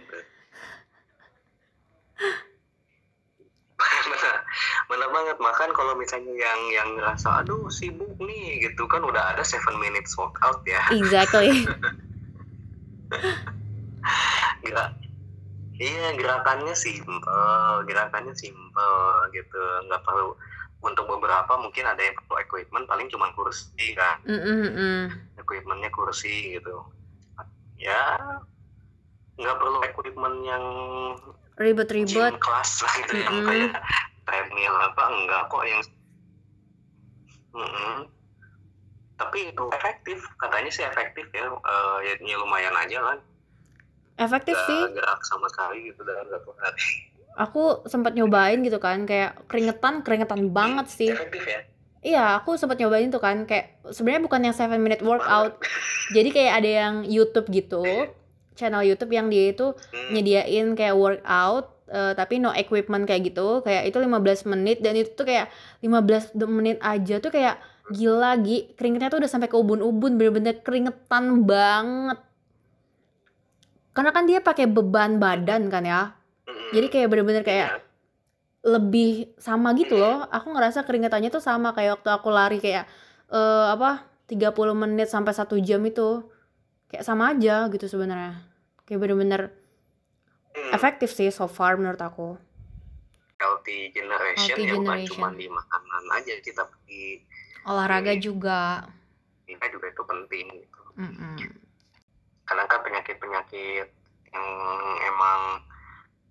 Benar 4.88 5.10
banget. 5.12 5.38
Makan 5.42 5.70
kalau 5.76 5.94
misalnya 6.00 6.32
yang 6.32 6.62
yang 6.72 6.90
ngerasa 6.96 7.44
aduh 7.44 7.68
sibuk 7.68 8.16
nih 8.22 8.64
gitu 8.64 8.88
kan 8.88 9.04
udah 9.04 9.36
ada 9.36 9.44
seven 9.44 9.76
minutes 9.82 10.16
workout 10.16 10.64
ya. 10.64 10.80
Exactly. 10.94 11.64
Gerak 14.66 14.92
iya 15.76 16.16
gerakannya 16.16 16.72
simple 16.72 17.20
gerakannya 17.84 18.32
simple 18.32 18.96
gitu. 19.36 19.60
Nggak 19.92 20.08
perlu 20.08 20.40
untuk 20.86 21.06
beberapa 21.10 21.58
mungkin 21.58 21.82
ada 21.90 21.98
yang 21.98 22.14
perlu 22.14 22.38
equipment 22.38 22.86
paling 22.86 23.10
cuma 23.10 23.34
kursi 23.34 23.98
kan. 23.98 24.22
Mm 24.30 24.40
-hmm. 24.40 25.02
equipmentnya 25.42 25.90
kursi 25.90 26.62
gitu. 26.62 26.86
Ya 27.82 28.16
nggak 29.36 29.58
perlu 29.58 29.80
equipment 29.84 30.38
yang 30.46 30.66
ribet-ribet. 31.58 32.38
kelas 32.38 32.72
lah 32.86 32.94
gitu 33.02 33.14
mm 33.18 33.20
-hmm. 33.20 33.34
yang 33.34 33.38
kayak 33.50 33.72
treadmill 34.30 34.76
apa 34.78 35.04
enggak. 35.10 35.44
Kok 35.50 35.64
yang 35.66 35.82
mm 37.58 37.66
-hmm. 37.66 37.96
tapi 39.16 39.40
itu 39.50 39.66
efektif 39.74 40.20
katanya 40.38 40.70
sih 40.70 40.86
efektif 40.86 41.26
ya. 41.34 41.50
Uh, 41.50 41.98
ya 42.06 42.38
lumayan 42.38 42.78
aja 42.78 43.02
lah. 43.02 43.18
Efektif 44.16 44.56
gak, 44.56 44.68
sih. 44.70 44.80
gerak 44.96 45.22
sama 45.28 45.48
sekali 45.52 45.92
gitu 45.92 46.00
dalam 46.08 46.24
satu 46.32 46.56
hari 46.64 47.15
aku 47.36 47.86
sempat 47.86 48.16
nyobain 48.16 48.64
gitu 48.64 48.80
kan 48.80 49.04
kayak 49.04 49.46
keringetan 49.52 50.02
keringetan 50.02 50.50
banget 50.56 50.88
sih 50.88 51.12
efektif 51.12 51.44
ya 51.46 51.62
Iya, 52.06 52.38
aku 52.38 52.54
sempat 52.54 52.78
nyobain 52.78 53.10
tuh 53.10 53.18
kan 53.18 53.50
kayak 53.50 53.82
sebenarnya 53.90 54.22
bukan 54.30 54.46
yang 54.46 54.54
seven 54.54 54.78
minute 54.78 55.02
workout. 55.02 55.58
Jadi 56.16 56.30
kayak 56.30 56.54
ada 56.62 56.70
yang 56.70 56.96
YouTube 57.02 57.50
gitu, 57.50 57.82
channel 58.54 58.86
YouTube 58.86 59.10
yang 59.10 59.26
dia 59.26 59.50
itu 59.50 59.74
hmm. 59.74 60.14
nyediain 60.14 60.78
kayak 60.78 60.94
workout 60.94 61.74
uh, 61.90 62.14
tapi 62.14 62.38
no 62.38 62.54
equipment 62.54 63.10
kayak 63.10 63.34
gitu. 63.34 63.66
Kayak 63.66 63.90
itu 63.90 63.98
15 63.98 64.22
menit 64.54 64.86
dan 64.86 64.94
itu 64.94 65.18
tuh 65.18 65.26
kayak 65.26 65.50
15 65.82 66.38
menit 66.46 66.78
aja 66.86 67.18
tuh 67.18 67.34
kayak 67.34 67.58
gila 67.90 68.38
Gi, 68.42 68.78
keringetnya 68.78 69.10
tuh 69.10 69.26
udah 69.26 69.30
sampai 69.30 69.50
ke 69.50 69.58
ubun-ubun, 69.58 70.22
bener-bener 70.22 70.62
keringetan 70.62 71.42
banget. 71.42 72.22
Karena 73.98 74.12
kan 74.14 74.30
dia 74.30 74.46
pakai 74.46 74.70
beban 74.70 75.18
badan 75.18 75.74
kan 75.74 75.82
ya 75.86 76.14
jadi 76.76 76.88
kayak 76.92 77.08
bener-bener 77.08 77.44
kayak 77.48 77.80
lebih 78.66 79.30
sama 79.38 79.78
gitu 79.78 79.96
loh 79.96 80.26
aku 80.28 80.50
ngerasa 80.52 80.84
keringetannya 80.84 81.30
tuh 81.30 81.40
sama 81.40 81.72
kayak 81.72 82.02
waktu 82.02 82.10
aku 82.12 82.30
lari 82.34 82.58
kayak 82.58 82.90
uh, 83.30 83.72
apa 83.72 84.10
30 84.26 84.52
menit 84.74 85.08
sampai 85.08 85.38
satu 85.38 85.62
jam 85.62 85.86
itu 85.86 86.26
kayak 86.90 87.06
sama 87.06 87.38
aja 87.38 87.70
gitu 87.70 87.86
sebenarnya 87.86 88.42
kayak 88.90 89.00
bener-bener 89.06 89.54
hmm. 90.58 90.74
efektif 90.74 91.14
sih 91.14 91.30
so 91.30 91.46
far 91.46 91.78
menurut 91.78 92.02
aku 92.02 92.42
healthy 93.38 93.94
generation 93.94 94.58
healthy 94.58 94.66
ya, 94.66 94.74
generation. 94.74 94.82
bukan 94.82 95.00
cuma 95.14 95.28
di 95.38 95.46
makanan 95.46 96.04
aja 96.18 96.34
kita 96.42 96.64
pergi 96.66 97.06
olahraga 97.70 98.14
ini, 98.18 98.22
juga 98.22 98.90
kita 99.46 99.66
juga 99.70 99.86
itu 99.94 100.04
penting 100.10 100.46
gitu. 100.58 100.82
Mm 100.96 101.12
-hmm. 101.12 101.36
karena 102.50 102.64
kan 102.72 102.80
penyakit-penyakit 102.82 103.88
yang 104.32 104.48
emang 105.06 105.40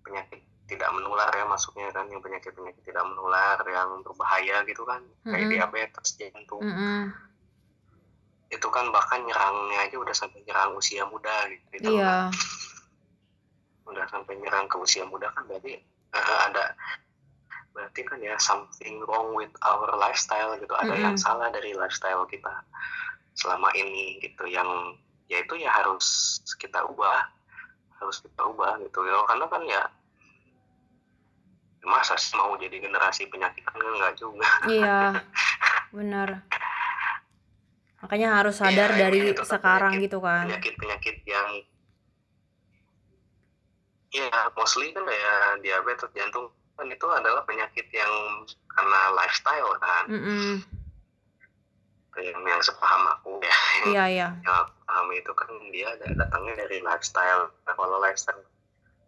penyakit 0.05 0.45
tidak 0.65 0.89
menular 0.97 1.29
ya 1.29 1.45
masuknya 1.45 1.93
kan 1.93 2.09
yang 2.09 2.21
penyakit 2.21 2.49
penyakit 2.53 2.81
tidak 2.81 3.05
menular 3.05 3.57
yang 3.69 4.01
berbahaya 4.01 4.65
gitu 4.65 4.81
kan 4.85 5.01
mm-hmm. 5.01 5.33
kayak 5.33 5.47
diabetes 5.49 6.09
jantung 6.17 6.61
mm-hmm. 6.61 7.13
itu 8.49 8.67
kan 8.73 8.89
bahkan 8.89 9.21
nyerangnya 9.25 9.77
aja 9.85 9.95
udah 10.01 10.15
sampai 10.17 10.41
nyerang 10.45 10.73
usia 10.73 11.05
muda 11.05 11.49
gitu 11.53 11.93
iya 11.93 12.01
yeah. 12.01 12.23
Kan. 13.85 13.93
udah 13.93 14.05
sampai 14.09 14.33
nyerang 14.41 14.65
ke 14.65 14.77
usia 14.81 15.05
muda 15.05 15.29
kan 15.37 15.45
berarti 15.45 15.77
uh, 16.17 16.37
ada 16.49 16.73
berarti 17.77 18.01
kan 18.07 18.17
ya 18.23 18.33
something 18.41 19.05
wrong 19.05 19.37
with 19.37 19.51
our 19.61 19.93
lifestyle 20.01 20.57
gitu 20.57 20.73
ada 20.73 20.97
mm-hmm. 20.97 21.05
yang 21.13 21.17
salah 21.17 21.53
dari 21.53 21.77
lifestyle 21.77 22.25
kita 22.25 22.65
selama 23.37 23.69
ini 23.77 24.17
gitu 24.25 24.49
yang 24.49 24.97
yaitu 25.29 25.61
ya 25.61 25.69
harus 25.69 26.39
kita 26.57 26.81
ubah 26.89 27.29
harus 28.01 28.17
kita 28.21 28.41
ubah 28.49 28.81
gitu 28.81 29.05
ya 29.05 29.21
karena 29.29 29.45
kan 29.49 29.61
ya 29.65 29.83
masa 31.85 32.17
sih 32.17 32.33
mau 32.35 32.57
jadi 32.57 32.81
generasi 32.81 33.29
penyakit? 33.29 33.63
Enggak 33.71 34.13
juga. 34.19 34.49
Iya 34.73 35.21
benar. 35.95 36.43
Makanya 38.03 38.43
harus 38.43 38.59
sadar 38.59 38.93
ya, 38.93 39.07
dari 39.07 39.33
itu, 39.33 39.41
sekarang 39.41 39.97
penyakit, 39.97 40.05
gitu 40.11 40.17
kan. 40.21 40.45
Penyakit 40.45 40.73
penyakit 40.77 41.15
yang 41.25 41.47
ya 44.15 44.29
mostly 44.55 44.93
kan 44.95 45.03
ya 45.09 45.35
diabetes 45.59 46.07
jantung 46.15 46.47
kan 46.75 46.87
itu 46.87 47.07
adalah 47.07 47.43
penyakit 47.43 47.87
yang 47.91 48.13
karena 48.69 48.99
lifestyle 49.15 49.71
kan. 49.79 50.03
Mm 50.11 50.21
-mm. 50.21 50.51
yang 52.15 52.39
yang 52.47 52.61
sepaham 52.63 53.03
aku 53.11 53.43
ya. 53.43 53.55
Iya 53.91 54.03
iya. 54.07 54.27
Yang 54.47 54.55
aku 54.55 54.73
pahami 54.87 55.15
itu 55.19 55.31
kan 55.35 55.51
dia 55.75 55.89
datangnya 55.99 56.53
dari 56.63 56.79
lifestyle. 56.79 57.51
Nah 57.67 57.73
kalau 57.75 57.99
lifestyle 57.99 58.39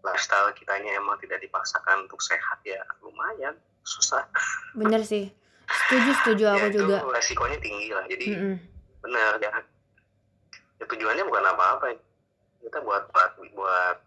lifestyle 0.08 0.49
kitanya 0.55 0.95
emang 0.95 1.20
tidak 1.20 1.43
dipaksakan 1.43 2.08
untuk 2.08 2.24
sehat 2.24 2.64
ya 2.64 2.80
lumayan 3.03 3.53
susah. 3.84 4.24
Bener 4.72 5.03
sih. 5.03 5.28
Setuju 5.68 6.12
setuju 6.24 6.43
ya, 6.49 6.51
aku 6.55 6.68
juga. 6.72 6.97
resikonya 7.12 7.60
tinggi 7.60 7.91
lah 7.91 8.08
jadi 8.08 8.26
mm 8.32 8.39
-mm. 8.39 8.55
bener 9.03 9.32
ya. 9.43 9.51
ya 10.80 10.86
tujuannya 10.88 11.24
bukan 11.28 11.43
apa-apa. 11.43 11.86
Kita 12.64 12.80
buat 12.84 13.12
buat 13.12 13.32
buat 13.51 13.97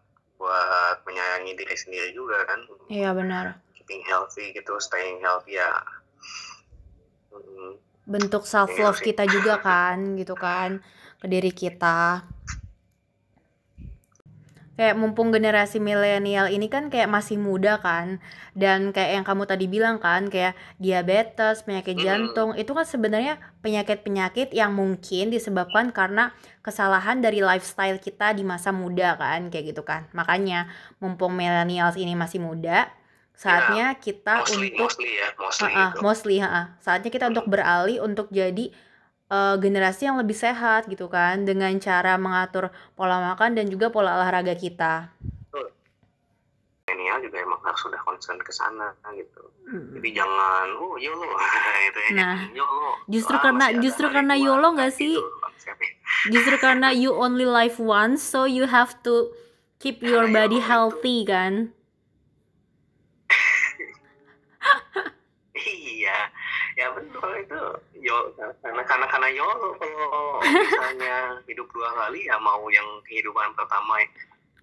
buat 0.40 0.96
menyayangi 1.04 1.52
diri 1.52 1.76
sendiri 1.76 2.08
juga 2.16 2.48
kan. 2.48 2.64
Iya 2.88 3.12
benar. 3.12 3.60
Keeping 3.76 4.00
healthy 4.08 4.56
gitu 4.56 4.80
staying 4.80 5.20
healthy 5.20 5.60
ya. 5.60 5.68
Hmm. 7.30 7.78
bentuk 8.10 8.42
self 8.42 8.74
love 8.74 8.98
kita 8.98 9.22
juga 9.22 9.62
kan 9.62 10.18
gitu 10.18 10.34
kan 10.34 10.82
ke 11.22 11.26
diri 11.30 11.54
kita 11.54 12.26
kayak 14.80 14.96
mumpung 14.96 15.28
generasi 15.28 15.76
milenial 15.76 16.48
ini 16.48 16.72
kan 16.72 16.88
kayak 16.88 17.04
masih 17.12 17.36
muda 17.36 17.76
kan 17.84 18.16
dan 18.56 18.96
kayak 18.96 19.20
yang 19.20 19.24
kamu 19.28 19.44
tadi 19.44 19.68
bilang 19.68 20.00
kan 20.00 20.32
kayak 20.32 20.56
diabetes 20.80 21.60
penyakit 21.68 22.00
jantung 22.00 22.56
itu 22.56 22.72
kan 22.72 22.88
sebenarnya 22.88 23.36
penyakit-penyakit 23.60 24.56
yang 24.56 24.72
mungkin 24.72 25.28
disebabkan 25.28 25.92
karena 25.92 26.32
kesalahan 26.64 27.20
dari 27.20 27.44
lifestyle 27.44 28.00
kita 28.00 28.32
di 28.32 28.40
masa 28.40 28.72
muda 28.72 29.20
kan 29.20 29.52
kayak 29.52 29.76
gitu 29.76 29.84
kan. 29.84 30.08
Makanya 30.16 30.72
mumpung 30.96 31.36
millennials 31.36 32.00
ini 32.00 32.16
masih 32.16 32.40
muda 32.40 32.88
saatnya 33.36 33.96
ya, 33.96 34.00
kita 34.00 34.44
mostly, 34.44 34.68
untuk 34.68 34.80
mostly 34.80 35.10
ya 35.16 35.28
mostly, 35.36 35.72
uh, 35.72 35.76
uh, 35.76 35.92
mostly 36.00 36.36
uh, 36.40 36.66
saatnya 36.80 37.08
kita 37.12 37.28
untuk 37.28 37.48
beralih 37.48 38.00
untuk 38.00 38.32
jadi 38.32 38.72
uh, 39.30 39.56
generasi 39.56 40.10
yang 40.10 40.18
lebih 40.18 40.34
sehat 40.34 40.90
gitu 40.90 41.06
kan 41.06 41.46
dengan 41.46 41.72
cara 41.78 42.18
mengatur 42.18 42.74
pola 42.98 43.22
makan 43.32 43.56
dan 43.56 43.70
juga 43.70 43.88
pola 43.88 44.18
olahraga 44.18 44.52
kita. 44.58 45.08
Milenial 46.90 47.22
juga 47.22 47.38
emang 47.38 47.62
harus 47.62 47.80
sudah 47.80 48.02
concern 48.02 48.42
ke 48.42 48.50
sana 48.50 48.90
gitu. 49.14 49.46
Hmm. 49.70 49.94
Jadi 49.94 50.10
jangan 50.18 50.66
oh 50.82 50.98
YOLO 50.98 51.30
itu 51.88 52.00
ya. 52.10 52.10
Nah, 52.18 52.36
YOLO. 52.50 53.06
Justru 53.06 53.38
ah, 53.38 53.42
karena 53.46 53.66
justru 53.78 54.06
karena 54.10 54.34
YOLO 54.34 54.74
nggak 54.74 54.92
sih? 54.92 55.14
Gitu 55.14 55.38
justru 56.34 56.58
karena 56.58 56.90
you 56.90 57.14
only 57.14 57.46
live 57.46 57.78
once 57.78 58.20
so 58.20 58.44
you 58.44 58.66
have 58.66 58.98
to 59.06 59.30
keep 59.78 60.02
your 60.02 60.26
body 60.28 60.58
healthy 60.58 61.22
kan. 61.24 61.70
iya 65.60 66.28
ya 66.76 66.86
betul 66.96 67.28
itu 67.40 67.60
yo 68.00 68.32
karena 68.64 68.82
karena 68.84 69.06
karena 69.06 69.28
yo 69.32 69.48
kalau 69.76 70.40
misalnya 70.40 71.16
hidup 71.48 71.68
dua 71.70 71.88
kali 71.92 72.26
ya 72.26 72.36
mau 72.40 72.64
yang 72.72 72.86
kehidupan 73.04 73.52
pertama 73.54 74.00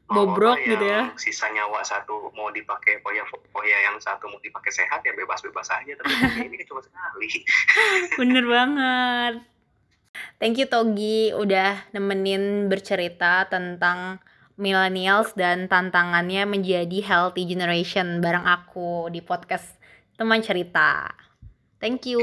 bobrok 0.07 0.55
gitu 0.63 0.85
ya. 0.87 1.11
sisa 1.19 1.51
nyawa 1.51 1.83
satu 1.83 2.31
mau 2.31 2.47
dipakai 2.47 3.03
poya 3.03 3.27
poya 3.51 3.77
yang 3.91 3.99
satu 3.99 4.31
mau 4.31 4.39
dipakai 4.39 4.71
sehat 4.71 5.03
ya 5.03 5.11
bebas 5.11 5.43
bebas 5.43 5.67
aja. 5.67 5.93
Tapi 5.99 6.47
ini 6.47 6.63
cuma 6.63 6.79
sekali. 6.79 7.43
Bener 8.19 8.43
banget. 8.47 9.33
Thank 10.41 10.57
you 10.57 10.65
Togi 10.65 11.35
udah 11.35 11.91
nemenin 11.93 12.71
bercerita 12.71 13.45
tentang 13.51 14.17
millennials 14.57 15.37
dan 15.37 15.69
tantangannya 15.69 16.49
menjadi 16.49 16.97
healthy 17.05 17.45
generation 17.45 18.23
bareng 18.23 18.47
aku 18.47 19.13
di 19.13 19.21
podcast 19.21 19.77
teman 20.17 20.41
cerita. 20.41 21.13
Thank 21.77 22.09
you. 22.09 22.17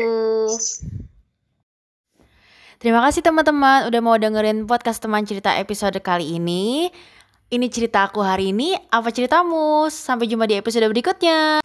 Terima 2.85 3.01
kasih 3.01 3.25
teman-teman 3.25 3.89
udah 3.89 4.01
mau 4.05 4.13
dengerin 4.21 4.69
podcast 4.69 5.01
teman 5.01 5.25
cerita 5.25 5.57
episode 5.57 5.97
kali 6.05 6.37
ini. 6.37 6.93
Ini 7.49 7.67
cerita 7.73 8.05
aku 8.05 8.21
hari 8.21 8.53
ini, 8.53 8.77
apa 8.77 9.09
ceritamu? 9.09 9.89
Sampai 9.89 10.29
jumpa 10.29 10.45
di 10.45 10.61
episode 10.61 10.85
berikutnya. 10.93 11.65